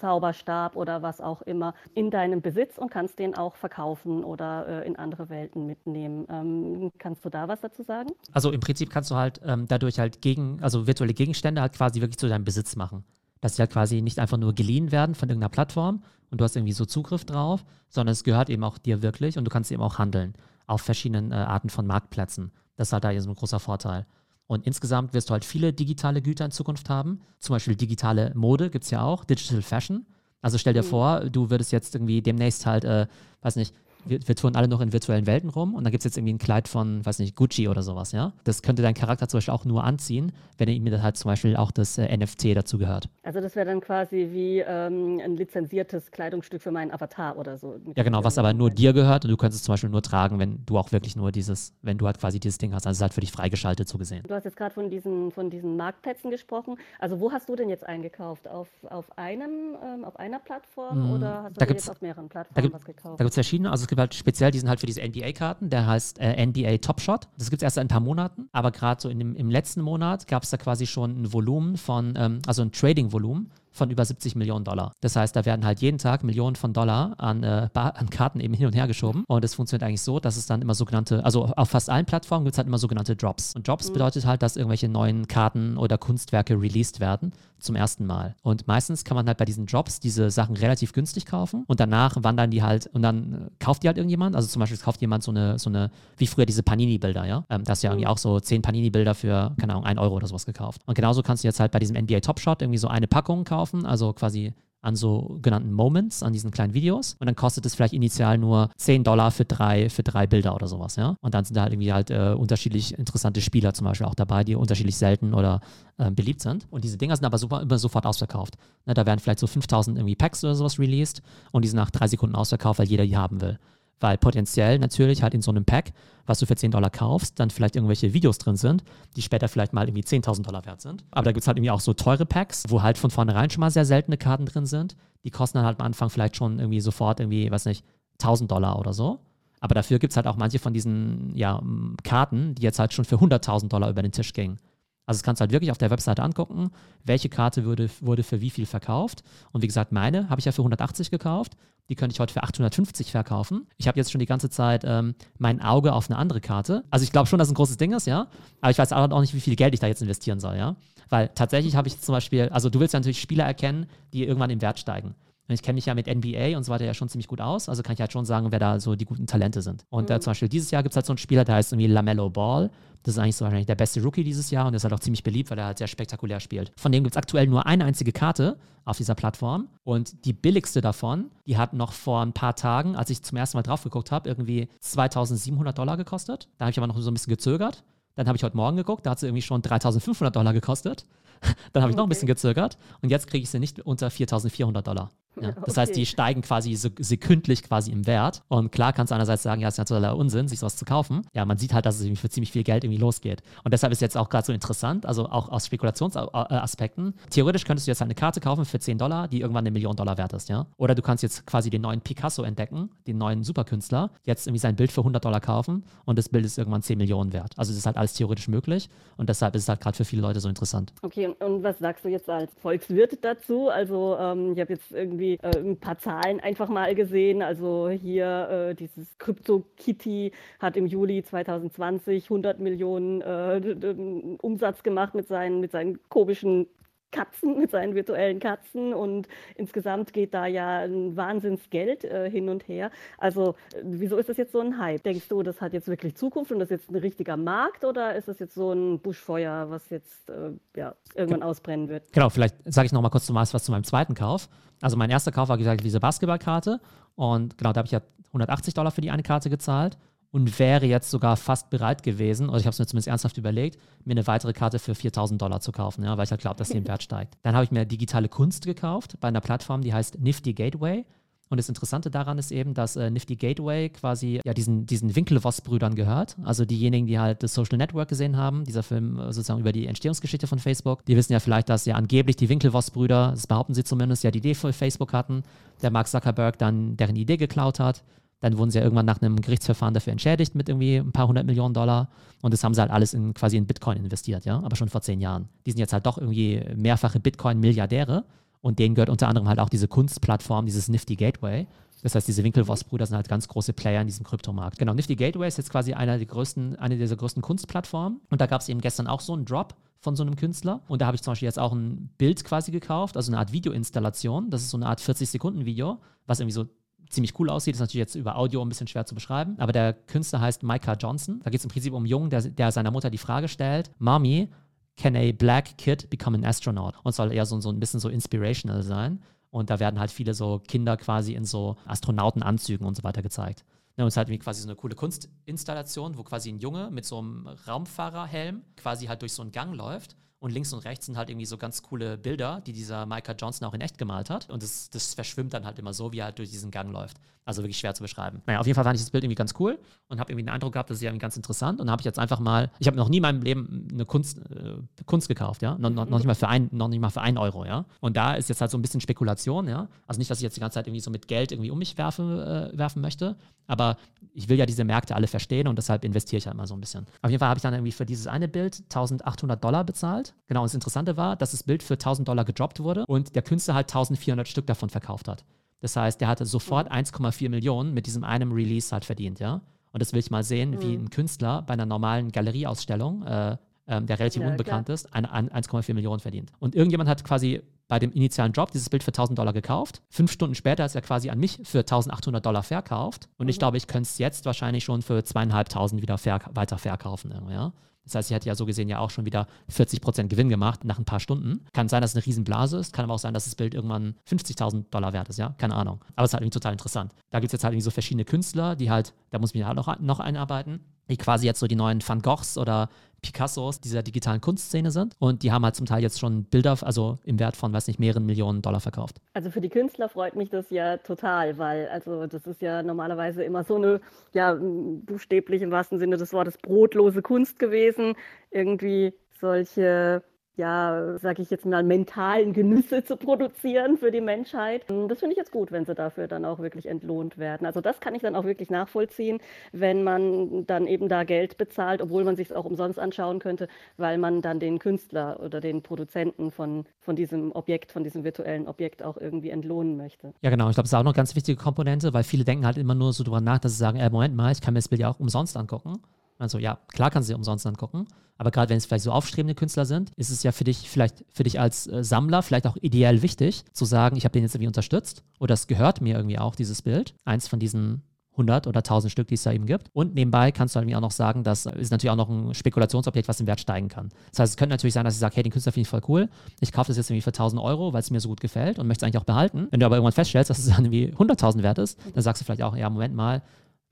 Zauberstab 0.03 0.75
oder 0.75 1.01
was 1.03 1.21
auch 1.21 1.43
immer 1.43 1.75
in 1.95 2.11
deinem 2.11 2.43
Besitz 2.43 2.77
und 2.77 2.91
kannst 2.91 3.21
den 3.21 3.37
auch 3.37 3.55
verkaufen 3.55 4.25
oder 4.25 4.83
äh, 4.83 4.87
in 4.87 4.97
andere 4.97 5.31
Welten 5.31 5.65
mitnehmen. 5.67 6.27
Ähm, 6.29 6.93
kannst 6.99 7.25
du 7.25 7.31
da 7.31 7.47
was 7.47 7.61
dazu 7.61 7.85
sagen? 7.85 8.11
Also 8.33 8.51
im 8.51 8.59
Prinzip 8.59 8.91
kannst 8.91 9.13
du 9.13 9.15
halt 9.15 9.41
ähm, 9.45 9.67
dadurch 9.69 10.01
halt 10.01 10.21
gegen, 10.21 10.61
also 10.61 10.89
virtuelle 10.89 11.15
Gegenstände 11.15 11.61
halt 11.61 11.75
quasi 11.75 12.01
wirklich 12.01 12.19
zu 12.19 12.29
deinem 12.29 12.45
Besitz 12.45 12.75
machen. 12.75 13.05
Dass 13.41 13.57
sie 13.57 13.63
halt 13.63 13.71
quasi 13.71 14.03
nicht 14.03 14.19
einfach 14.19 14.39
nur 14.39 14.55
geliehen 14.55 14.91
werden 14.91 15.15
von 15.15 15.29
irgendeiner 15.29 15.51
Plattform 15.51 16.03
und 16.31 16.41
du 16.41 16.45
hast 16.45 16.57
irgendwie 16.57 16.73
so 16.73 16.85
Zugriff 16.85 17.25
drauf, 17.25 17.65
sondern 17.89 18.13
es 18.13 18.25
gehört 18.25 18.51
eben 18.51 18.65
auch 18.65 18.79
dir 18.79 19.03
wirklich 19.03 19.39
und 19.39 19.45
du 19.45 19.51
kannst 19.51 19.71
eben 19.71 19.83
auch 19.83 19.99
handeln 19.99 20.35
auf 20.67 20.83
verschiedenen 20.83 21.31
äh, 21.31 21.37
Arten 21.37 21.71
von 21.71 21.87
Marktplätzen. 21.87 22.51
Das 22.77 22.89
ist 22.89 22.93
halt 22.93 23.05
da 23.05 23.21
so 23.21 23.31
ein 23.31 23.37
großer 23.37 23.61
Vorteil. 23.61 24.07
Und 24.53 24.67
insgesamt 24.67 25.15
wirst 25.15 25.31
du 25.31 25.33
halt 25.33 25.47
viele 25.47 25.73
digitale 25.73 26.21
Güter 26.21 26.45
in 26.45 26.51
Zukunft 26.51 26.91
haben. 26.91 27.23
Zum 27.39 27.55
Beispiel 27.55 27.75
digitale 27.75 28.33
Mode 28.35 28.69
gibt 28.69 28.85
es 28.85 28.91
ja 28.91 29.03
auch, 29.03 29.25
Digital 29.25 29.63
Fashion. 29.63 30.05
Also 30.43 30.59
stell 30.59 30.75
dir 30.75 30.83
mhm. 30.83 30.89
vor, 30.89 31.21
du 31.21 31.49
würdest 31.49 31.73
jetzt 31.73 31.95
irgendwie 31.95 32.21
demnächst 32.21 32.67
halt, 32.67 32.85
äh, 32.85 33.07
weiß 33.41 33.57
nicht, 33.57 33.75
wir, 34.05 34.27
wir 34.27 34.35
touren 34.35 34.57
alle 34.57 34.69
noch 34.69 34.81
in 34.81 34.93
virtuellen 34.93 35.27
Welten 35.27 35.51
rum 35.51 35.75
und 35.75 35.85
dann 35.85 35.91
gibt 35.91 36.03
es 36.03 36.05
jetzt 36.05 36.17
irgendwie 36.17 36.35
ein 36.35 36.39
Kleid 36.39 36.69
von, 36.69 37.05
weiß 37.05 37.19
nicht, 37.19 37.37
Gucci 37.37 37.69
oder 37.69 37.83
sowas, 37.83 38.13
ja. 38.13 38.33
Das 38.45 38.63
könnte 38.63 38.83
dein 38.83 38.95
Charakter 38.95 39.29
zum 39.29 39.39
Beispiel 39.39 39.55
auch 39.55 39.65
nur 39.65 39.85
anziehen, 39.85 40.33
wenn 40.59 40.69
ihm 40.69 40.85
das 40.87 41.03
halt 41.03 41.17
zum 41.17 41.29
Beispiel 41.31 41.57
auch 41.57 41.71
das 41.71 41.99
äh, 41.99 42.17
NFT 42.17 42.57
dazu 42.57 42.79
gehört. 42.79 43.09
Also 43.23 43.41
das 43.41 43.57
wäre 43.57 43.67
dann 43.67 43.81
quasi 43.81 44.29
wie 44.33 44.61
ähm, 44.61 45.21
ein 45.23 45.37
lizenziertes 45.37 46.11
Kleidungsstück 46.11 46.63
für 46.63 46.71
meinen 46.71 46.91
Avatar 46.91 47.37
oder 47.39 47.59
so. 47.59 47.77
Ja, 47.97 48.03
genau, 48.03 48.25
was 48.25 48.39
aber 48.39 48.53
nur 48.53 48.71
dir 48.71 48.93
gehört 48.93 49.25
und 49.25 49.31
du 49.31 49.37
könntest 49.37 49.61
es 49.61 49.65
zum 49.65 49.73
Beispiel 49.75 49.91
nur 49.91 50.03
tragen, 50.03 50.39
wenn 50.39 50.65
du 50.67 50.79
auch 50.79 50.93
wirklich 50.93 51.17
nur 51.17 51.33
dieses, 51.33 51.75
wenn 51.83 51.99
du 51.99 52.07
halt 52.07 52.19
quasi 52.19 52.41
dieses 52.41 52.59
Ding 52.59 52.75
hast. 52.75 52.87
Also 52.87 52.93
es 52.93 52.99
ist 52.99 53.03
halt 53.03 53.15
für 53.15 53.21
dich 53.21 53.33
freigeschaltet 53.33 53.89
so 53.89 53.99
gesehen. 53.99 54.23
Du 54.27 54.35
hast 54.35 54.45
jetzt 54.45 54.57
gerade 54.57 54.75
von 54.75 54.91
diesen, 54.91 55.31
von 55.31 55.51
diesen 55.51 55.77
Marktplätzen 55.77 56.31
gesprochen. 56.31 56.77
Also 56.99 57.21
wo 57.21 57.33
hast 57.33 57.49
du 57.49 57.57
denn 57.57 57.69
jetzt 57.69 57.87
eingekauft? 57.87 58.49
Auf, 58.49 58.69
auf 58.89 59.07
einem, 59.17 59.77
ähm, 59.85 60.05
auf 60.05 60.17
einer 60.19 60.39
Plattform 60.39 61.11
mm, 61.11 61.15
oder 61.15 61.43
hast 61.45 61.61
du 61.61 61.65
jetzt 61.65 61.91
auf 61.91 62.01
mehreren 62.01 62.29
Plattformen 62.29 62.73
was 62.73 62.85
gekauft? 62.85 63.21
Da 63.21 63.25
gibt 63.25 63.31
es 63.31 63.35
verschiedene, 63.35 63.71
also 63.71 63.87
gibt 63.93 64.01
halt 64.01 64.15
speziell 64.15 64.51
diesen 64.51 64.71
halt 64.71 64.81
für 64.81 64.87
diese 64.87 65.07
NBA-Karten, 65.07 65.69
der 65.69 65.87
heißt 65.87 66.19
äh, 66.19 66.47
NBA 66.47 66.79
Top 66.79 66.99
Shot. 66.99 67.29
Das 67.37 67.51
gibt 67.51 67.61
es 67.61 67.65
erst 67.65 67.75
seit 67.75 67.85
ein 67.85 67.89
paar 67.89 68.01
Monaten, 68.01 68.49
aber 68.51 68.71
gerade 68.71 68.99
so 69.03 69.11
in 69.11 69.19
dem, 69.19 69.37
im 69.37 69.51
letzten 69.51 69.83
Monat 69.83 70.27
gab 70.27 70.45
es 70.45 70.49
da 70.51 70.57
quasi 70.57 70.87
schon 70.87 71.23
ein 71.23 71.33
Volumen 71.35 71.77
von, 71.77 72.15
ähm, 72.17 72.39
also 72.47 72.63
ein 72.63 72.73
Trading-Volumen 72.73 73.51
von 73.73 73.91
über 73.91 74.05
70 74.05 74.37
Millionen 74.37 74.65
Dollar. 74.65 74.93
Das 75.01 75.17
heißt, 75.17 75.35
da 75.35 75.45
werden 75.45 75.65
halt 75.65 75.81
jeden 75.81 75.99
Tag 75.99 76.23
Millionen 76.25 76.57
von 76.57 76.73
Dollar 76.73 77.15
an, 77.19 77.43
äh, 77.43 77.69
an 77.75 78.11
Karten 78.11 78.41
eben 78.41 78.55
hin 78.55 78.67
und 78.67 78.75
her 78.75 78.87
geschoben. 78.87 79.25
Und 79.27 79.45
es 79.45 79.55
funktioniert 79.55 79.83
eigentlich 79.89 80.03
so, 80.03 80.21
dass 80.21 80.37
es 80.37 80.47
dann 80.47 80.63
immer 80.63 80.75
sogenannte, 80.75 81.25
also 81.25 81.47
auf 81.47 81.71
fast 81.71 81.91
allen 81.91 82.07
Plattformen 82.07 82.45
gibt 82.45 82.55
es 82.55 82.59
halt 82.59 82.69
immer 82.69 82.79
sogenannte 82.79 83.17
Drops. 83.17 83.55
Und 83.57 83.67
Drops 83.67 83.89
mhm. 83.89 83.95
bedeutet 83.95 84.27
halt, 84.27 84.43
dass 84.43 84.57
irgendwelche 84.57 84.89
neuen 84.89 85.27
Karten 85.27 85.77
oder 85.77 85.99
Kunstwerke 85.99 86.61
released 86.61 87.01
werden 87.01 87.33
zum 87.63 87.77
ersten 87.77 88.05
Mal. 88.07 88.35
Und 88.43 88.67
meistens 88.67 89.05
kann 89.05 89.15
man 89.15 89.27
halt 89.27 89.39
bei 89.39 89.45
diesen 89.45 89.67
Drops 89.67 90.01
diese 90.01 90.31
Sachen 90.31 90.57
relativ 90.57 90.93
günstig 90.93 91.27
kaufen 91.27 91.65
und 91.67 91.81
danach 91.81 92.17
wandern 92.23 92.51
die 92.51 92.63
halt 92.63 92.89
und 92.93 93.03
dann 93.03 93.33
äh, 93.33 93.65
kauft 93.65 93.83
die 93.83 93.89
halt 93.89 93.97
irgendjemand. 93.97 94.37
Also 94.37 94.49
zum 94.49 94.61
Beispiel 94.61 94.79
kauft 94.79 95.01
jemand 95.01 95.23
so 95.23 95.31
eine, 95.31 95.59
so 95.59 95.71
eine, 95.71 95.91
wie 96.19 96.27
früher 96.27 96.47
diese 96.47 96.63
Panini-Bilder, 96.63 97.25
ja. 97.25 97.45
Ähm, 97.49 97.65
das 97.65 97.79
ist 97.79 97.83
ja 97.83 97.91
irgendwie 97.91 98.07
mhm. 98.07 98.11
auch 98.11 98.19
so 98.19 98.41
zehn 98.41 98.63
Panini-Bilder 98.63 99.15
für, 99.15 99.55
keine 99.59 99.73
Ahnung, 99.75 99.85
ein 99.85 99.99
Euro 99.99 100.17
oder 100.17 100.27
sowas 100.27 100.45
gekauft. 100.45 100.83
Und 100.87 100.95
genauso 100.95 101.23
kannst 101.23 101.45
du 101.45 101.49
jetzt 101.49 101.61
halt 101.61 101.73
bei 101.73 101.79
diesem 101.79 101.97
NBA 101.97 102.21
Top 102.21 102.41
Shot 102.41 102.63
irgendwie 102.63 102.79
so 102.79 102.89
eine 102.89 103.07
Packung 103.07 103.45
kaufen, 103.45 103.62
also 103.87 104.13
quasi 104.13 104.55
an 104.83 104.97
sogenannten 104.97 105.73
Moments, 105.73 106.23
an 106.23 106.33
diesen 106.33 106.51
kleinen 106.51 106.75
Videos. 106.75 107.17
Und 107.21 107.27
dann 107.27 107.37
kostet 107.37 107.65
es 107.65 107.75
vielleicht 107.75 107.95
initial 107.95 108.37
nur 108.37 108.69
10 108.77 109.05
Dollar 109.05 109.31
für 109.31 109.45
drei, 109.45 109.89
für 109.89 110.03
drei 110.03 110.27
Bilder 110.27 110.55
oder 110.55 110.67
sowas, 110.67 110.97
ja. 110.97 111.17
Und 111.21 111.35
dann 111.35 111.45
sind 111.45 111.57
da 111.57 111.63
halt 111.63 111.73
irgendwie 111.73 111.93
halt 111.93 112.11
äh, 112.11 112.35
unterschiedlich 112.37 112.99
interessante 112.99 113.41
Spieler 113.41 113.73
zum 113.75 113.87
Beispiel 113.87 114.07
auch 114.07 114.17
dabei, 114.17 114.43
die 114.43 114.57
unterschiedlich 114.57 114.97
selten 114.97 115.35
oder 115.35 115.61
äh, 115.99 116.11
beliebt 116.11 116.41
sind. 116.41 116.67
Und 116.71 116.83
diese 116.83 116.99
Dinger 116.99 117.17
sind 117.17 117.25
aber 117.25 117.39
super, 117.39 117.63
immer 117.63 117.79
sofort 117.79 118.07
ausverkauft. 118.07 118.57
Ne, 118.85 118.95
da 118.95 119.07
werden 119.07 119.21
vielleicht 119.21 119.39
so 119.39 119.47
5000 119.47 119.97
irgendwie 119.97 120.17
Packs 120.17 120.43
oder 120.43 120.57
sowas 120.57 120.81
released 120.81 121.23
und 121.53 121.63
die 121.65 121.69
sind 121.69 121.77
nach 121.77 121.91
drei 121.91 122.09
Sekunden 122.09 122.35
ausverkauft, 122.35 122.81
weil 122.81 122.89
jeder 122.89 123.07
die 123.07 123.17
haben 123.17 123.41
will 123.41 123.59
weil 124.03 124.19
potenziell 124.19 124.79
natürlich 124.79 125.23
halt 125.23 125.35
in 125.35 125.43
so 125.43 125.51
einem 125.51 125.65
Pack, 125.65 125.93
was 126.27 126.39
du 126.39 126.47
für 126.47 126.57
10 126.57 126.71
Dollar 126.71 126.91
kaufst, 126.91 127.39
dann 127.41 127.51
vielleicht 127.51 127.77
irgendwelche 127.77 128.13
Videos 128.13 128.39
drin 128.39 128.57
sind, 128.57 128.85
die 129.17 129.23
später 129.23 129.49
vielleicht 129.49 129.73
mal 129.73 129.89
irgendwie 129.89 130.03
10.000 130.03 130.43
Dollar 130.43 130.65
wert 130.67 130.81
sind. 130.81 131.05
Aber 131.11 131.25
da 131.25 131.33
gibt 131.33 131.43
es 131.43 131.47
halt 131.47 131.57
irgendwie 131.57 131.71
auch 131.71 131.81
so 131.81 131.95
teure 131.95 132.27
Packs, 132.27 132.65
wo 132.69 132.83
halt 132.83 132.99
von 132.99 133.11
vornherein 133.11 133.51
schon 133.51 133.61
mal 133.61 133.71
sehr 133.71 133.85
seltene 133.85 134.17
Karten 134.17 134.47
drin 134.47 134.67
sind. 134.67 134.97
Die 135.25 135.31
kosten 135.31 135.59
dann 135.59 135.67
halt 135.67 135.81
am 135.81 135.87
Anfang 135.87 136.11
vielleicht 136.11 136.37
schon 136.37 136.59
irgendwie 136.59 136.81
sofort 136.81 137.21
irgendwie, 137.21 137.51
weiß 137.51 137.67
nicht, 137.67 137.85
1000 138.21 138.51
Dollar 138.51 138.79
oder 138.79 138.93
so. 138.93 139.21
Aber 139.61 139.75
dafür 139.75 140.01
gibt 140.01 140.13
es 140.13 140.17
halt 140.17 140.27
auch 140.27 140.37
manche 140.37 140.59
von 140.59 140.75
diesen 140.75 141.33
ja, 141.37 141.63
Karten, 142.03 142.57
die 142.57 142.63
jetzt 142.63 142.81
halt 142.81 142.93
schon 142.93 143.05
für 143.05 143.17
100.000 143.17 143.69
Dollar 143.69 143.91
über 143.91 144.03
den 144.03 144.11
Tisch 144.11 144.33
gingen. 144.33 144.59
Also 145.07 145.19
das 145.19 145.25
kannst 145.25 145.41
du 145.41 145.43
halt 145.43 145.53
wirklich 145.53 145.71
auf 145.71 145.79
der 145.79 145.91
Webseite 145.91 146.23
angucken, 146.23 146.71
welche 147.05 147.29
Karte 147.29 147.65
würde, 147.65 147.91
wurde 148.01 148.23
für 148.23 148.41
wie 148.41 148.51
viel 148.51 148.67
verkauft. 148.67 149.23
Und 149.51 149.63
wie 149.63 149.67
gesagt, 149.67 149.93
meine 149.93 150.29
habe 150.31 150.39
ich 150.39 150.45
ja 150.45 150.53
für 150.53 150.63
180 150.63 151.11
gekauft. 151.11 151.57
Die 151.89 151.97
könnte 151.97 152.15
ich 152.15 152.21
heute 152.21 152.33
für 152.33 152.43
850 152.43 153.11
verkaufen. 153.11 153.67
Ich 153.77 153.89
habe 153.89 153.99
jetzt 153.99 154.13
schon 154.13 154.21
die 154.21 154.27
ganze 154.27 154.49
Zeit 154.49 154.83
ähm, 154.87 155.15
mein 155.39 155.61
Auge 155.61 155.93
auf 155.93 156.09
eine 156.09 156.19
andere 156.19 156.41
Karte. 156.41 156.85
Also 156.91 157.03
ich 157.03 157.11
glaube 157.11 157.27
schon, 157.27 157.39
dass 157.39 157.49
es 157.49 157.53
ein 157.53 157.57
großes 157.57 157.77
Ding 157.77 157.93
ist, 157.93 158.07
ja. 158.07 158.29
Aber 158.61 158.71
ich 158.71 158.79
weiß 158.79 158.93
auch 158.93 159.21
nicht, 159.21 159.35
wie 159.35 159.41
viel 159.41 159.57
Geld 159.57 159.75
ich 159.75 159.81
da 159.81 159.89
jetzt 159.89 160.01
investieren 160.01 160.39
soll, 160.39 160.57
ja. 160.57 160.77
Weil 161.09 161.29
tatsächlich 161.35 161.75
habe 161.75 161.89
ich 161.89 162.01
zum 162.01 162.15
Beispiel, 162.15 162.49
also 162.51 162.71
du 162.71 162.79
willst 162.79 162.95
ja 162.95 163.01
natürlich 163.01 163.21
Spieler 163.21 163.45
erkennen, 163.45 163.87
die 164.13 164.25
irgendwann 164.25 164.51
im 164.51 164.63
Wert 164.63 164.79
steigen. 164.79 165.17
Und 165.49 165.55
ich 165.55 165.63
kenne 165.63 165.75
mich 165.75 165.87
ja 165.87 165.95
mit 165.95 166.07
NBA 166.07 166.57
und 166.57 166.65
so 166.65 166.73
weiter 166.73 166.85
ja 166.85 166.95
schon 166.95 167.09
ziemlich 167.09 167.27
gut 167.27 167.41
aus. 167.41 167.69
Also 167.69 167.83
kann 167.83 167.95
ich 167.95 168.01
halt 168.01 168.13
schon 168.13 168.25
sagen, 168.25 168.53
wer 168.53 168.59
da 168.59 168.79
so 168.79 168.95
die 168.95 169.05
guten 169.05 169.27
Talente 169.27 169.61
sind. 169.61 169.85
Und 169.91 170.09
äh, 170.09 170.15
mhm. 170.15 170.17
äh, 170.17 170.21
zum 170.21 170.31
Beispiel 170.31 170.49
dieses 170.49 170.71
Jahr 170.71 170.83
gibt 170.83 170.93
es 170.93 170.97
halt 170.97 171.05
so 171.05 171.13
einen 171.13 171.19
Spieler, 171.19 171.45
der 171.45 171.57
heißt 171.57 171.73
irgendwie 171.73 171.89
Lamello 171.89 172.31
Ball. 172.31 172.71
Das 173.03 173.15
ist 173.15 173.19
eigentlich 173.19 173.37
so 173.37 173.45
wahrscheinlich 173.45 173.67
der 173.67 173.75
beste 173.75 174.03
Rookie 174.03 174.25
dieses 174.25 174.51
Jahr 174.51 174.67
und 174.67 174.75
ist 174.75 174.85
halt 174.85 174.95
auch 174.95 175.01
ziemlich 175.01 175.23
beliebt, 175.23 175.51
weil 175.51 175.59
er 175.59 175.67
halt 175.67 175.79
sehr 175.79 175.89
spektakulär 175.89 176.41
spielt. 176.41 176.73
Von 176.77 176.93
dem 176.93 177.05
gibt 177.05 177.15
es 177.15 177.19
aktuell 177.19 177.47
nur 177.47 177.67
eine 177.67 177.85
einzige 177.85 178.13
Karte 178.13 178.59
auf 178.85 178.97
dieser 178.97 179.15
Plattform 179.15 179.69
und 179.85 180.25
die 180.25 180.33
billigste 180.33 180.81
davon, 180.81 181.31
die 181.47 181.57
hat 181.57 181.73
noch 181.73 181.93
vor 181.93 182.21
ein 182.23 182.33
paar 182.33 182.57
Tagen, 182.57 182.97
als 182.97 183.11
ich 183.11 183.23
zum 183.23 183.39
ersten 183.39 183.57
Mal 183.57 183.63
drauf 183.63 183.83
geguckt 183.85 184.11
habe, 184.11 184.29
irgendwie 184.29 184.69
2700 184.81 185.77
Dollar 185.77 185.97
gekostet. 185.97 186.49
Da 186.59 186.65
habe 186.65 186.71
ich 186.71 186.79
aber 186.79 186.87
noch 186.87 186.99
so 186.99 187.11
ein 187.11 187.15
bisschen 187.15 187.33
gezögert. 187.33 187.85
Dann 188.15 188.27
habe 188.27 188.37
ich 188.37 188.45
heute 188.45 188.57
Morgen 188.57 188.77
geguckt, 188.77 189.07
da 189.07 189.11
hat 189.11 189.21
sie 189.21 189.27
irgendwie 189.27 189.43
schon 189.43 189.63
3500 189.63 190.35
Dollar 190.35 190.53
gekostet. 190.53 191.07
Dann 191.73 191.83
habe 191.83 191.91
ich 191.91 191.95
okay. 191.95 191.97
noch 191.97 192.07
ein 192.07 192.09
bisschen 192.09 192.29
gezögert 192.29 192.79
und 193.01 193.09
jetzt 193.09 193.27
kriege 193.27 193.43
ich 193.43 193.51
sie 193.51 193.59
nicht 193.59 193.81
unter 193.81 194.11
4400 194.11 194.87
Dollar. 194.87 195.11
Ja, 195.43 195.53
das 195.65 195.71
okay. 195.71 195.81
heißt, 195.81 195.97
die 195.97 196.07
steigen 196.07 196.43
quasi 196.43 196.75
sekündlich 196.75 197.63
quasi 197.63 197.91
im 197.91 198.07
Wert. 198.07 198.43
Und 198.49 198.73
klar 198.73 198.93
kannst 198.93 199.11
du 199.11 199.15
einerseits 199.15 199.43
sagen, 199.43 199.61
ja, 199.61 199.69
es 199.69 199.79
ist 199.79 199.89
totaler 199.89 200.17
Unsinn, 200.17 200.49
sich 200.49 200.61
sowas 200.61 200.77
zu 200.77 200.85
kaufen. 200.85 201.23
Ja, 201.35 201.45
man 201.45 201.59
sieht 201.59 201.73
halt, 201.73 201.87
dass 201.87 202.01
es 202.01 202.19
für 202.19 202.29
ziemlich 202.29 202.53
viel 202.53 202.63
Geld 202.63 202.85
irgendwie 202.85 203.01
losgeht. 203.01 203.43
Und 203.65 203.73
deshalb 203.73 203.93
ist 203.93 204.01
jetzt 204.01 204.17
auch 204.17 204.29
gerade 204.29 204.47
so 204.47 204.53
interessant, 204.53 205.07
also 205.07 205.29
auch 205.29 205.49
aus 205.49 205.67
Spekulationsaspekten. 205.67 207.15
Theoretisch 207.31 207.65
könntest 207.65 207.87
du 207.87 207.91
jetzt 207.91 208.01
halt 208.01 208.07
eine 208.07 208.15
Karte 208.15 208.41
kaufen 208.41 208.65
für 208.65 208.79
10 208.79 208.99
Dollar, 208.99 209.29
die 209.29 209.41
irgendwann 209.41 209.63
eine 209.63 209.71
Million 209.71 209.97
Dollar 209.97 210.19
wert 210.19 210.33
ist, 210.33 210.49
ja. 210.49 210.67
Oder 210.77 210.95
du 210.95 211.03
kannst 211.03 211.23
jetzt 211.23 211.47
quasi 211.47 211.71
den 211.71 211.83
neuen 211.83 212.01
Picasso 212.01 212.43
entdecken, 212.43 212.91
den 213.07 213.19
neuen 213.19 213.43
Superkünstler, 213.43 214.11
jetzt 214.25 214.47
irgendwie 214.47 214.61
sein 214.61 214.77
Bild 214.77 214.93
für 214.93 215.01
100 215.01 215.25
Dollar 215.25 215.41
kaufen 215.41 215.85
und 216.05 216.19
das 216.19 216.29
Bild 216.29 216.45
ist 216.45 216.59
irgendwann 216.59 216.83
10 216.83 216.99
Millionen 216.99 217.33
wert. 217.33 217.55
Also 217.57 217.71
das 217.71 217.79
ist 217.79 217.87
halt 217.87 217.97
alles 217.97 218.15
theoretisch 218.15 218.49
möglich 218.49 218.89
und 219.17 219.29
deshalb 219.29 219.55
ist 219.55 219.63
es 219.63 219.69
halt 219.69 219.81
gerade 219.81 219.97
für 219.97 220.05
viele 220.05 220.23
Leute 220.23 220.41
so 220.41 220.49
interessant. 220.49 220.93
Okay, 221.03 221.29
und 221.39 221.63
was 221.63 221.79
sagst 221.79 222.05
du 222.05 222.09
jetzt 222.09 222.29
als 222.29 222.51
Volkswirt 222.61 223.19
dazu? 223.23 223.69
Also 223.69 224.17
ähm, 224.19 224.53
ich 224.53 224.61
habe 224.61 224.73
jetzt 224.73 224.93
irgendwie 224.93 225.32
äh, 225.43 225.59
ein 225.59 225.77
paar 225.79 225.99
Zahlen 225.99 226.41
einfach 226.41 226.69
mal 226.69 226.95
gesehen. 226.95 227.43
Also 227.43 227.89
hier 227.91 228.71
äh, 228.71 228.75
dieses 228.75 229.19
Crypto-Kitty 229.19 230.33
hat 230.59 230.77
im 230.77 230.87
Juli 230.87 231.23
2020 231.23 232.25
100 232.25 232.61
Millionen 232.61 233.21
äh, 233.21 234.37
Umsatz 234.41 234.83
gemacht 234.83 235.15
mit 235.15 235.29
seinen, 235.29 235.61
mit 235.61 235.73
seinen 235.73 235.99
komischen 236.09 236.67
Katzen, 237.13 237.59
mit 237.61 237.71
seinen 237.71 237.95
virtuellen 237.95 238.41
Katzen 238.41 238.93
und 238.93 239.29
insgesamt 239.55 240.13
geht 240.13 240.35
da 240.35 240.47
ja 240.47 240.81
ein 240.81 241.17
Wahnsinnsgeld 241.17 242.05
äh, 242.05 242.31
hin 242.31 242.49
und 242.49 242.67
her. 242.67 242.91
Also 243.19 243.55
äh, 243.75 243.83
wieso 243.85 244.17
ist 244.17 244.29
das 244.29 244.37
jetzt 244.37 244.53
so 244.53 244.61
ein 244.61 244.79
Hype? 244.79 245.05
Denkst 245.05 245.29
du, 245.29 245.43
das 245.43 245.61
hat 245.61 245.73
jetzt 245.73 245.89
wirklich 245.89 246.17
Zukunft 246.17 246.51
und 246.51 246.59
das 246.59 246.71
ist 246.71 246.81
jetzt 246.81 246.91
ein 246.91 246.97
richtiger 246.97 247.37
Markt 247.37 247.85
oder 247.85 248.17
ist 248.17 248.29
das 248.29 248.39
jetzt 248.41 248.55
so 248.55 248.73
ein 248.73 248.99
Buschfeuer, 248.99 249.71
was 249.71 249.89
jetzt 249.91 250.29
äh, 250.31 250.51
ja, 250.77 250.95
irgendwann 251.15 251.43
ausbrennen 251.43 251.89
wird? 251.89 252.13
Genau, 252.13 252.31
vielleicht 252.31 252.57
sage 252.65 252.87
ich 252.87 252.93
noch 252.93 253.03
mal 253.03 253.11
kurz 253.11 253.27
zum 253.27 253.37
was 253.37 253.51
zu 253.51 253.71
meinem 253.71 253.85
zweiten 253.85 254.15
Kauf. 254.15 254.49
Also 254.81 254.97
mein 254.97 255.11
erster 255.11 255.31
Kauf 255.31 255.49
war 255.49 255.59
gesagt 255.59 255.85
diese 255.85 256.01
Basketballkarte 256.01 256.81
und 257.15 257.57
genau, 257.59 257.73
da 257.73 257.79
habe 257.79 257.87
ich 257.87 257.93
ja 257.93 258.01
180 258.29 258.75
Dollar 258.75 258.91
für 258.91 259.01
die 259.01 259.11
eine 259.11 259.23
Karte 259.23 259.51
gezahlt 259.51 259.99
und 260.33 260.59
wäre 260.59 260.87
jetzt 260.87 261.11
sogar 261.11 261.37
fast 261.37 261.71
bereit 261.71 262.03
gewesen, 262.03 262.49
oder 262.49 262.59
ich 262.59 262.65
habe 262.65 262.73
es 262.73 262.79
mir 262.79 262.87
zumindest 262.87 263.09
ernsthaft 263.09 263.37
überlegt, 263.37 263.79
mir 264.05 264.13
eine 264.13 264.27
weitere 264.27 264.53
Karte 264.53 264.79
für 264.79 264.95
4000 264.95 265.41
Dollar 265.41 265.61
zu 265.61 265.73
kaufen, 265.73 266.03
ja, 266.05 266.17
weil 266.17 266.25
ich 266.25 266.31
halt 266.31 266.41
glaube, 266.41 266.57
dass 266.57 266.69
sie 266.69 266.79
im 266.79 266.89
Wert 266.89 267.03
steigt. 267.03 267.37
Dann 267.43 267.55
habe 267.55 267.65
ich 267.65 267.71
mir 267.71 267.85
digitale 267.85 268.29
Kunst 268.29 268.65
gekauft 268.65 269.17
bei 269.21 269.29
einer 269.29 269.43
Plattform, 269.43 269.83
die 269.83 269.93
heißt 269.93 270.19
Nifty 270.19 270.55
Gateway. 270.55 271.05
Und 271.51 271.59
das 271.59 271.69
Interessante 271.69 272.11
daran 272.11 272.39
ist 272.39 272.51
eben, 272.51 272.73
dass 272.73 272.97
äh, 272.97 273.11
Nifty 273.11 273.37
Gateway 273.37 273.91
quasi 273.91 274.41
ja 274.43 274.55
diesen, 274.55 274.87
diesen 274.87 275.15
Winklevoss-Brüdern 275.15 275.95
gehört. 275.95 276.37
Also 276.45 276.65
diejenigen, 276.65 277.07
die 277.07 277.19
halt 277.19 277.43
das 277.43 277.53
Social 277.53 277.77
Network 277.77 278.09
gesehen 278.09 278.39
haben, 278.39 278.65
dieser 278.65 278.83
Film 278.83 279.19
äh, 279.19 279.35
sozusagen 279.35 279.61
über 279.61 279.73
die 279.73 279.87
Entstehungsgeschichte 279.87 280.47
von 280.47 280.59
Facebook. 280.59 281.05
Die 281.05 281.15
wissen 281.15 281.35
ja 281.35 281.41
vielleicht, 281.41 281.69
dass 281.69 281.85
ja 281.85 281.97
angeblich 281.97 282.37
die 282.37 282.49
Winklevoss-Brüder, 282.49 283.33
das 283.33 283.47
behaupten 283.47 283.75
sie 283.75 283.85
zumindest, 283.85 284.25
ja 284.25 284.31
die 284.31 284.39
Idee 284.39 284.55
für 284.55 284.73
Facebook 284.73 285.13
hatten, 285.13 285.43
der 285.83 285.91
Mark 285.91 286.09
Zuckerberg 286.09 286.57
dann 286.57 286.97
deren 286.97 287.17
Idee 287.17 287.37
geklaut 287.37 287.81
hat. 287.81 288.03
Dann 288.43 288.59
wurden 288.59 288.71
sie 288.71 288.79
ja 288.79 288.85
irgendwann 288.85 289.07
nach 289.07 289.23
einem 289.23 289.41
Gerichtsverfahren 289.41 289.95
dafür 289.95 290.13
entschädigt 290.13 290.55
mit 290.55 290.69
irgendwie 290.69 290.97
ein 290.97 291.13
paar 291.13 291.29
hundert 291.29 291.47
Millionen 291.47 291.75
Dollar. 291.75 292.11
Und 292.43 292.53
das 292.53 292.63
haben 292.65 292.75
sie 292.75 292.81
halt 292.81 292.91
alles 292.91 293.15
in 293.15 293.33
quasi 293.35 293.57
in 293.57 293.67
Bitcoin 293.67 293.97
investiert, 293.97 294.45
ja, 294.45 294.59
aber 294.59 294.75
schon 294.77 294.89
vor 294.89 295.01
zehn 295.01 295.21
Jahren. 295.21 295.49
Die 295.65 295.71
sind 295.71 295.79
jetzt 295.79 295.93
halt 295.93 296.05
doch 296.05 296.19
irgendwie 296.19 296.61
mehrfache 296.77 297.21
Bitcoin-Milliardäre. 297.21 298.25
Und 298.61 298.79
denen 298.79 298.95
gehört 298.95 299.11
unter 299.11 299.29
anderem 299.29 299.49
halt 299.49 299.59
auch 299.59 299.69
diese 299.69 299.89
Kunstplattform, 299.89 300.67
dieses 300.67 300.89
Nifty 300.89 301.17
Gateway. 301.17 301.67
Das 302.03 302.17
heißt, 302.17 302.27
diese 302.27 302.43
Winkelvoss-Brüder 302.43 303.07
sind 303.07 303.17
halt 303.17 303.29
ganz 303.29 303.47
große 303.47 303.73
Player 303.73 304.01
in 304.01 304.09
diesem 304.09 304.25
Kryptomarkt. 304.25 304.79
Genau, 304.79 304.93
Nifty 304.93 305.15
Gateway 305.15 305.47
ist 305.47 305.59
jetzt 305.59 305.71
quasi 305.71 305.95
einer 305.95 306.19
der 306.19 306.27
größten, 306.27 306.77
eine 306.77 306.97
dieser 306.97 307.17
größten 307.17 307.43
Kunstplattformen. 307.43 308.21
Und 308.29 308.41
da 308.41 308.47
gab 308.47 308.61
es 308.61 308.69
eben 308.69 308.81
gestern 308.81 309.07
auch 309.07 309.21
so 309.21 309.35
einen 309.35 309.45
Drop 309.45 309.75
von 310.01 310.17
so 310.17 310.25
einem 310.25 310.35
Künstler. 310.35 310.81
Und 310.89 311.01
da 311.01 311.07
habe 311.07 311.15
ich 311.15 311.23
zum 311.23 311.31
Beispiel 311.31 311.47
jetzt 311.47 311.61
auch 311.61 311.73
ein 311.73 312.11
Bild 312.19 312.43
quasi 312.45 312.73
gekauft, 312.73 313.17
also 313.17 313.31
eine 313.31 313.39
Art 313.39 313.53
Videoinstallation. 313.53 314.51
Das 314.51 314.63
ist 314.63 314.71
so 314.71 314.77
eine 314.77 314.87
Art 314.87 315.01
40-Sekunden-Video, 315.01 315.99
was 316.27 316.41
irgendwie 316.41 316.55
so 316.55 316.67
ziemlich 317.13 317.39
cool 317.39 317.51
aussieht. 317.51 317.75
Ist 317.75 317.81
natürlich 317.81 318.01
jetzt 318.01 318.15
über 318.15 318.37
Audio 318.37 318.63
ein 318.63 318.69
bisschen 318.69 318.87
schwer 318.87 319.07
zu 319.07 319.15
beschreiben. 319.15 319.57
Aber 319.59 319.73
der 319.73 319.93
Künstler 319.93 320.41
heißt 320.41 320.63
Micah 320.63 320.95
Johnson. 320.95 321.41
Da 321.43 321.51
geht 321.51 321.61
es 321.61 321.65
im 321.65 321.71
Prinzip 321.71 321.93
um 321.93 321.99
einen 321.99 322.07
Jungen, 322.07 322.31
der, 322.31 322.43
der 322.43 322.73
seiner 322.73 322.91
Mutter 322.91 323.11
die 323.11 323.19
Frage 323.19 323.49
stellt: 323.49 323.91
Mommy, 323.99 324.49
can 324.97 325.17
a 325.17 325.33
black 325.33 325.77
kid 325.79 326.11
become 326.11 326.37
an 326.37 326.45
astronaut? 326.45 326.95
Und 327.03 327.15
soll 327.15 327.33
eher 327.33 327.47
so, 327.47 327.61
so 327.61 327.71
ein 327.71 327.81
bisschen 327.81 328.01
so 328.01 328.09
inspirational 328.09 328.83
sein. 328.83 329.23
Und 329.51 329.69
da 329.69 329.81
werden 329.81 330.01
halt 330.01 330.11
viele 330.11 330.33
so 330.33 330.63
Kinder 330.67 330.97
quasi 330.97 331.35
in 331.35 331.45
so 331.45 331.77
Astronautenanzügen 331.87 332.87
und 332.87 332.97
so 332.97 333.05
weiter 333.05 333.23
gezeigt. 333.23 333.65
Ja, 333.97 334.05
und 334.05 334.09
es 334.09 334.15
ist 334.15 334.17
halt 334.17 334.41
quasi 334.41 334.63
so 334.63 334.69
eine 334.69 334.77
coole 334.77 334.95
Kunstinstallation, 334.95 336.17
wo 336.17 336.23
quasi 336.23 336.49
ein 336.49 336.59
Junge 336.59 336.91
mit 336.91 337.05
so 337.05 337.19
einem 337.19 337.47
Raumfahrerhelm 337.69 338.63
quasi 338.77 339.07
halt 339.07 339.21
durch 339.21 339.35
so 339.35 339.43
einen 339.43 339.53
Gang 339.53 339.75
läuft 339.75 340.17
und 340.43 340.51
links 340.51 340.73
und 340.73 340.81
rechts 340.81 341.07
sind 341.07 341.17
halt 341.17 341.31
irgendwie 341.31 341.47
so 341.47 341.57
ganz 341.57 341.83
coole 341.83 342.19
Bilder, 342.19 342.61
die 342.67 342.73
dieser 342.73 343.07
Micah 343.07 343.33
Johnson 343.33 343.69
auch 343.69 343.75
in 343.75 343.81
echt 343.81 343.97
gemalt 343.97 344.29
hat. 344.29 344.51
Und 344.51 344.65
das, 344.65 344.91
das 344.91 345.15
verschwimmt 345.15 345.55
dann 345.55 345.65
halt 345.65 345.79
immer 345.79 345.93
so, 345.93 346.13
wie 346.13 346.19
er 346.19 346.27
halt 346.27 346.39
durch 346.39 346.51
diesen 346.51 346.73
Gang 346.73 346.91
läuft. 346.91 347.19
Also 347.45 347.63
wirklich 347.63 347.79
schwer 347.79 347.95
zu 347.95 348.03
beschreiben. 348.03 348.41
Naja, 348.47 348.61
auf 348.61 348.67
jeden 348.67 348.75
Fall 348.75 348.85
fand 348.85 348.97
ich 348.97 349.03
das 349.03 349.11
Bild 349.11 349.25
irgendwie 349.25 349.37
ganz 349.37 349.55
cool 349.59 349.79
und 350.09 350.21
habe 350.21 350.31
irgendwie 350.31 350.45
den 350.45 350.53
Eindruck 350.53 350.73
gehabt, 350.75 350.91
das 350.91 350.99
ist 350.99 351.03
ja 351.03 351.11
irgendwie 351.11 351.23
ganz 351.23 351.37
interessant. 351.37 351.81
Und 351.81 351.91
habe 351.91 352.01
ich 352.01 352.05
jetzt 352.05 352.19
einfach 352.19 352.39
mal, 352.39 352.71
ich 352.79 352.87
habe 352.87 352.97
noch 352.97 353.09
nie 353.09 353.17
in 353.17 353.23
meinem 353.23 353.43
Leben 353.43 353.89
eine 353.93 354.05
Kunst, 354.05 354.39
äh, 354.39 354.77
Kunst 355.07 355.29
gekauft, 355.29 355.63
ja. 355.63 355.77
No, 355.77 355.91
no, 355.91 356.05
noch, 356.05 356.19
nicht 356.19 356.27
mal 356.27 356.35
für 356.35 356.49
ein, 356.49 356.69
noch 356.73 356.87
nicht 356.89 357.01
mal 357.01 357.11
für 357.11 357.21
einen 357.21 357.39
Euro, 357.39 357.65
ja. 357.65 357.85
Und 358.01 358.17
da 358.17 358.35
ist 358.35 358.49
jetzt 358.49 358.61
halt 358.61 358.71
so 358.71 358.79
ein 358.79 358.83
bisschen 358.83 359.01
Spekulation, 359.01 359.69
ja. 359.69 359.89
Also 360.07 360.19
nicht, 360.19 360.31
dass 360.31 360.39
ich 360.39 360.43
jetzt 360.43 360.57
die 360.57 360.61
ganze 360.61 360.75
Zeit 360.75 360.87
irgendwie 360.87 361.01
so 361.01 361.11
mit 361.11 361.27
Geld 361.27 361.51
irgendwie 361.51 361.73
um 361.73 361.79
mich 361.79 361.99
werfe, 361.99 362.71
äh, 362.73 362.79
werfen 362.79 363.03
möchte, 363.03 363.37
aber 363.67 363.97
ich 364.35 364.49
will 364.49 364.57
ja 364.57 364.67
diese 364.67 364.85
Märkte 364.85 365.17
alle 365.17 365.27
verstehen 365.27 365.67
und 365.67 365.77
deshalb 365.77 366.05
investiere 366.05 366.39
ich 366.39 366.47
halt 366.47 366.57
mal 366.57 366.67
so 366.67 366.75
ein 366.75 366.81
bisschen. 366.81 367.07
Auf 367.23 367.31
jeden 367.31 367.41
Fall 367.41 367.49
habe 367.49 367.59
ich 367.59 367.63
dann 367.63 367.75
irgendwie 367.75 367.93
für 367.93 368.07
dieses 368.07 368.29
eine 368.29 368.47
Bild 368.47 368.83
1800 368.85 369.63
Dollar 369.63 369.83
bezahlt. 369.83 370.32
Genau, 370.47 370.61
und 370.61 370.67
das 370.67 370.75
Interessante 370.75 371.17
war, 371.17 371.37
dass 371.37 371.53
das 371.53 371.63
Bild 371.63 371.83
für 371.83 371.95
1000 371.95 372.29
Dollar 372.29 372.45
gedroppt 372.45 372.81
wurde 372.81 373.07
und 373.07 373.35
der 373.35 373.43
Künstler 373.43 373.75
halt 373.75 373.89
1400 373.89 374.47
Stück 374.47 374.67
davon 374.67 374.91
verkauft 374.91 375.29
hat. 375.29 375.45
Das 375.81 375.97
heißt, 375.97 376.21
der 376.21 376.29
hatte 376.29 376.47
sofort 376.47 376.91
1,4 376.91 377.49
Millionen 377.49 377.93
mit 377.93 378.07
diesem 378.07 378.25
einen 378.25 378.53
Release 378.53 378.93
halt 378.93 379.05
verdient, 379.05 379.41
ja. 379.41 379.63
Und 379.93 380.01
das 380.01 380.13
will 380.13 380.21
ich 380.21 380.31
mal 380.31 380.45
sehen, 380.45 380.71
mhm. 380.71 380.83
wie 380.83 380.95
ein 380.95 381.11
Künstler 381.11 381.63
bei 381.63 381.75
einer 381.75 381.87
normalen 381.87 382.33
Galerieausstellung, 382.33 383.27
äh, 383.27 383.57
ähm, 383.89 384.07
der 384.07 384.19
relativ 384.19 384.43
ja, 384.43 384.49
unbekannt 384.49 384.87
klar. 384.87 384.95
ist, 384.95 385.13
1,4 385.13 385.93
Millionen 385.93 386.21
verdient. 386.21 386.53
Und 386.61 386.75
irgendjemand 386.75 387.11
hat 387.11 387.25
quasi 387.25 387.63
bei 387.89 387.99
dem 387.99 388.13
initialen 388.13 388.53
Drop 388.53 388.71
dieses 388.71 388.89
Bild 388.89 389.03
für 389.03 389.11
1000 389.11 389.39
Dollar 389.39 389.53
gekauft. 389.53 390.01
Fünf 390.09 390.33
Stunden 390.33 390.55
später 390.55 390.85
ist 390.85 390.95
er 390.95 391.03
quasi 391.03 391.29
an 391.29 391.39
mich 391.39 391.61
für 391.65 391.81
1800 391.81 392.47
Dollar 392.47 392.63
verkauft. 392.63 393.29
Und 393.37 393.47
mhm. 393.47 393.51
ich 393.51 393.59
glaube, 393.59 393.77
ich 393.77 393.87
könnte 393.87 394.09
es 394.09 394.19
jetzt 394.19 394.47
wahrscheinlich 394.47 394.85
schon 394.85 395.03
für 395.03 395.25
zweieinhalbtausend 395.25 396.01
wieder 396.01 396.17
weiter 396.55 396.79
verkaufen. 396.79 397.35
Ja? 397.51 397.73
Das 398.05 398.15
heißt, 398.15 398.29
sie 398.29 398.35
hat 398.35 398.45
ja 398.45 398.55
so 398.55 398.67
gesehen 398.67 398.89
ja 398.89 398.99
auch 398.99 399.11
schon 399.11 399.25
wieder 399.25 399.47
40% 399.71 400.29
Gewinn 400.29 400.49
gemacht 400.49 400.85
nach 400.85 400.99
ein 400.99 401.05
paar 401.05 401.21
Stunden. 401.21 401.65
Kann 401.73 401.89
sein, 401.89 402.03
dass 402.03 402.13
es 402.13 402.17
eine 402.17 402.27
Riesenblase 402.27 402.79
ist, 402.79 402.93
kann 402.93 403.05
aber 403.05 403.15
auch 403.15 403.19
sein, 403.19 403.35
dass 403.35 403.45
das 403.45 403.55
Bild 403.55 403.75
irgendwann 403.75 404.17
50.000 404.29 404.91
Dollar 404.91 405.13
wert 405.13 405.29
ist, 405.29 405.39
ja, 405.39 405.55
keine 405.59 405.75
Ahnung. 405.75 406.05
Aber 406.17 406.25
es 406.25 406.31
ist 406.31 406.35
halt 406.35 406.43
irgendwie 406.43 406.59
total 406.59 406.73
interessant. 406.73 407.13
Da 407.31 407.41
gibt 407.41 407.49
es 407.49 407.53
jetzt 407.53 407.65
halt 407.65 407.73
irgendwie 407.73 407.85
so 407.85 407.91
verschiedene 407.91 408.25
Künstler, 408.25 408.77
die 408.77 408.91
halt, 408.91 409.15
da 409.31 409.39
muss 409.39 409.51
ich 409.51 409.55
mich 409.55 409.65
halt 409.65 409.77
noch, 409.77 409.99
noch 410.01 410.21
einarbeiten, 410.21 410.81
die 411.09 411.17
quasi 411.17 411.47
jetzt 411.47 411.61
so 411.61 411.67
die 411.67 411.77
neuen 411.77 412.01
Van 412.07 412.23
Goghs 412.23 412.59
oder 412.59 412.89
Picassos 413.23 413.81
dieser 413.81 414.03
digitalen 414.03 414.41
Kunstszene 414.41 414.91
sind. 414.91 415.15
Und 415.19 415.43
die 415.43 415.53
haben 415.53 415.65
halt 415.65 415.77
zum 415.77 415.87
Teil 415.87 416.03
jetzt 416.03 416.19
schon 416.19 416.45
Bilder, 416.45 416.77
also 416.83 417.19
im 417.25 417.39
Wert 417.39 417.57
von, 417.57 417.73
weiß 417.73 417.87
nicht, 417.87 418.01
mehreren 418.01 418.27
Millionen 418.27 418.63
Dollar 418.63 418.81
verkauft. 418.81 419.21
Also 419.33 419.51
für 419.51 419.61
die 419.61 419.69
Künstler 419.69 420.09
freut 420.09 420.35
mich 420.35 420.51
das 420.51 420.71
ja 420.71 420.97
total, 420.99 421.57
weil 421.57 421.89
also 421.89 422.27
das 422.27 422.47
ist 422.47 422.61
ja 422.61 422.83
normalerweise 422.83 423.45
immer 423.45 423.65
so 423.65 423.77
eine, 423.77 424.01
ja, 424.33 424.55
buchstäblich 424.55 425.63
im 425.63 425.71
wahrsten 425.71 425.99
Sinne 425.99 426.17
des 426.17 426.33
Wortes 426.33 426.59
brotlose 426.59 427.23
Kunst 427.23 427.59
gewesen. 427.59 428.15
Irgendwie 428.51 429.15
solche 429.41 430.23
ja, 430.57 431.19
sage 431.19 431.41
ich 431.41 431.51
jetzt 431.51 431.65
mal, 431.65 431.83
mentalen 431.83 432.53
Genüsse 432.53 433.05
zu 433.05 433.17
produzieren 433.17 433.97
für 433.97 434.11
die 434.11 434.21
Menschheit. 434.21 434.85
Das 435.09 435.21
finde 435.21 435.33
ich 435.33 435.39
jetzt 435.39 435.51
gut, 435.51 435.73
wenn 435.73 435.87
sie 435.87 435.95
dafür 435.95 436.29
dann 436.29 436.45
auch 436.45 436.59
wirklich 436.59 436.87
entlohnt 436.87 437.39
werden. 437.39 437.67
Also 437.67 437.81
das 437.81 438.01
kann 438.01 438.15
ich 438.15 438.23
dann 438.23 438.37
auch 438.37 438.45
wirklich 438.45 438.69
nachvollziehen, 438.69 439.39
wenn 439.73 440.05
man 440.05 440.67
dann 440.67 440.87
eben 440.87 441.09
da 441.09 441.25
Geld 441.25 441.57
bezahlt, 441.57 442.03
obwohl 442.03 442.25
man 442.25 442.37
sich 442.37 442.51
es 442.51 442.53
auch 442.57 442.67
umsonst 442.67 442.99
anschauen 442.99 443.39
könnte, 443.39 443.67
weil 443.97 444.19
man 444.19 444.43
dann 444.43 444.61
den 444.61 444.79
Künstler 444.79 445.41
oder 445.41 445.61
den 445.61 445.83
Produzenten 445.83 446.51
von, 446.51 446.85
von 447.01 447.17
diesem 447.17 447.53
Objekt, 447.53 447.91
von 447.91 448.05
diesem 448.05 448.23
virtuellen 448.25 448.69
Objekt 448.69 449.03
auch 449.03 449.17
irgendwie 449.17 449.51
entlohnen 449.51 449.97
möchte. 449.97 450.35
Ja, 450.43 450.51
genau. 450.51 450.69
Ich 450.69 450.75
glaube, 450.75 450.85
das 450.85 450.91
ist 450.91 450.95
auch 450.95 451.03
noch 451.03 451.13
eine 451.13 451.17
ganz 451.17 451.35
wichtige 451.35 451.57
Komponente, 451.57 452.13
weil 452.13 452.25
viele 452.25 452.45
denken 452.45 452.67
halt 452.67 452.77
immer 452.77 452.95
nur 452.95 453.15
so 453.15 453.25
drüber 453.25 453.41
nach, 453.41 453.59
dass 453.59 453.73
sie 453.73 453.79
sagen, 453.79 453.99
äh, 453.99 454.11
Moment 454.11 454.37
mal, 454.37 454.53
ich 454.53 454.61
kann 454.61 454.75
mir 454.75 454.81
das 454.81 454.89
Bild 454.89 455.01
ja 455.01 455.09
auch 455.09 455.19
umsonst 455.19 455.57
angucken. 455.57 455.99
Also 456.43 456.59
ja, 456.59 456.79
klar 456.89 457.11
kannst 457.11 457.29
du 457.29 457.33
sie 457.33 457.37
umsonst 457.37 457.67
angucken, 457.67 458.07
aber 458.37 458.51
gerade 458.51 458.71
wenn 458.71 458.77
es 458.77 458.87
vielleicht 458.87 459.05
so 459.05 459.13
aufstrebende 459.13 459.55
Künstler 459.55 459.85
sind, 459.85 460.11
ist 460.17 460.31
es 460.31 460.43
ja 460.43 460.53
für 460.53 460.65
dich 460.65 460.91
vielleicht 460.91 461.25
für 461.33 461.45
dich 461.45 461.61
als 461.61 461.87
äh, 461.87 462.03
Sammler 462.03 462.43
vielleicht 462.43 462.67
auch 462.67 462.77
ideell 462.81 463.23
wichtig 463.23 463.65
zu 463.73 463.85
sagen, 463.85 464.17
ich 464.17 464.25
habe 464.25 464.33
den 464.33 464.43
jetzt 464.43 464.55
irgendwie 464.55 464.67
unterstützt 464.67 465.23
oder 465.39 465.55
es 465.55 465.67
gehört 465.69 466.01
mir 466.01 466.17
irgendwie 466.17 466.39
auch 466.39 466.57
dieses 466.57 466.83
Bild, 466.83 467.15
eins 467.25 467.49
von 467.49 467.61
diesen 467.61 468.03
100 468.33 468.67
oder 468.67 468.79
1000 468.79 469.13
Stück, 469.13 469.29
die 469.29 469.35
es 469.35 469.43
da 469.43 469.53
eben 469.53 469.67
gibt. 469.67 469.91
Und 469.93 470.15
nebenbei 470.15 470.53
kannst 470.53 470.75
du 470.75 470.81
irgendwie 470.81 470.97
auch 470.97 471.01
noch 471.01 471.11
sagen, 471.11 471.45
das 471.45 471.67
ist 471.67 471.91
natürlich 471.91 472.11
auch 472.11 472.17
noch 472.17 472.31
ein 472.31 472.55
Spekulationsobjekt, 472.55 473.29
was 473.29 473.41
im 473.41 473.47
Wert 473.47 473.61
steigen 473.61 473.89
kann. 473.89 474.09
Das 474.31 474.41
heißt, 474.41 474.53
es 474.53 474.57
könnte 474.57 474.73
natürlich 474.73 474.95
sein, 474.95 475.05
dass 475.05 475.15
ich 475.15 475.21
sage, 475.21 475.37
hey, 475.37 475.43
den 475.43 475.53
Künstler 475.53 475.73
finde 475.73 475.83
ich 475.83 475.89
voll 475.89 476.01
cool. 476.09 476.29
Ich 476.61 476.73
kaufe 476.73 476.89
das 476.89 476.97
jetzt 476.97 477.11
irgendwie 477.11 477.23
für 477.23 477.31
1000 477.31 477.61
Euro, 477.61 477.93
weil 477.93 478.01
es 478.01 478.11
mir 478.11 478.21
so 478.21 478.29
gut 478.31 478.41
gefällt 478.41 478.79
und 478.79 478.87
möchte 478.87 479.05
es 479.05 479.07
eigentlich 479.07 479.21
auch 479.21 479.27
behalten. 479.27 479.69
Wenn 479.71 479.81
du 479.81 479.87
aber 479.87 479.97
irgendwann 479.97 480.13
feststellst, 480.13 480.51
dass 480.51 480.59
es 480.59 480.67
dann 480.67 480.85
irgendwie 480.85 481.13
100.000 481.15 481.63
wert 481.63 481.79
ist, 481.79 481.99
dann 482.15 482.23
sagst 482.23 482.41
du 482.41 482.45
vielleicht 482.45 482.63
auch, 482.63 482.75
ja, 482.77 482.89
Moment 482.89 483.15
mal, 483.15 483.43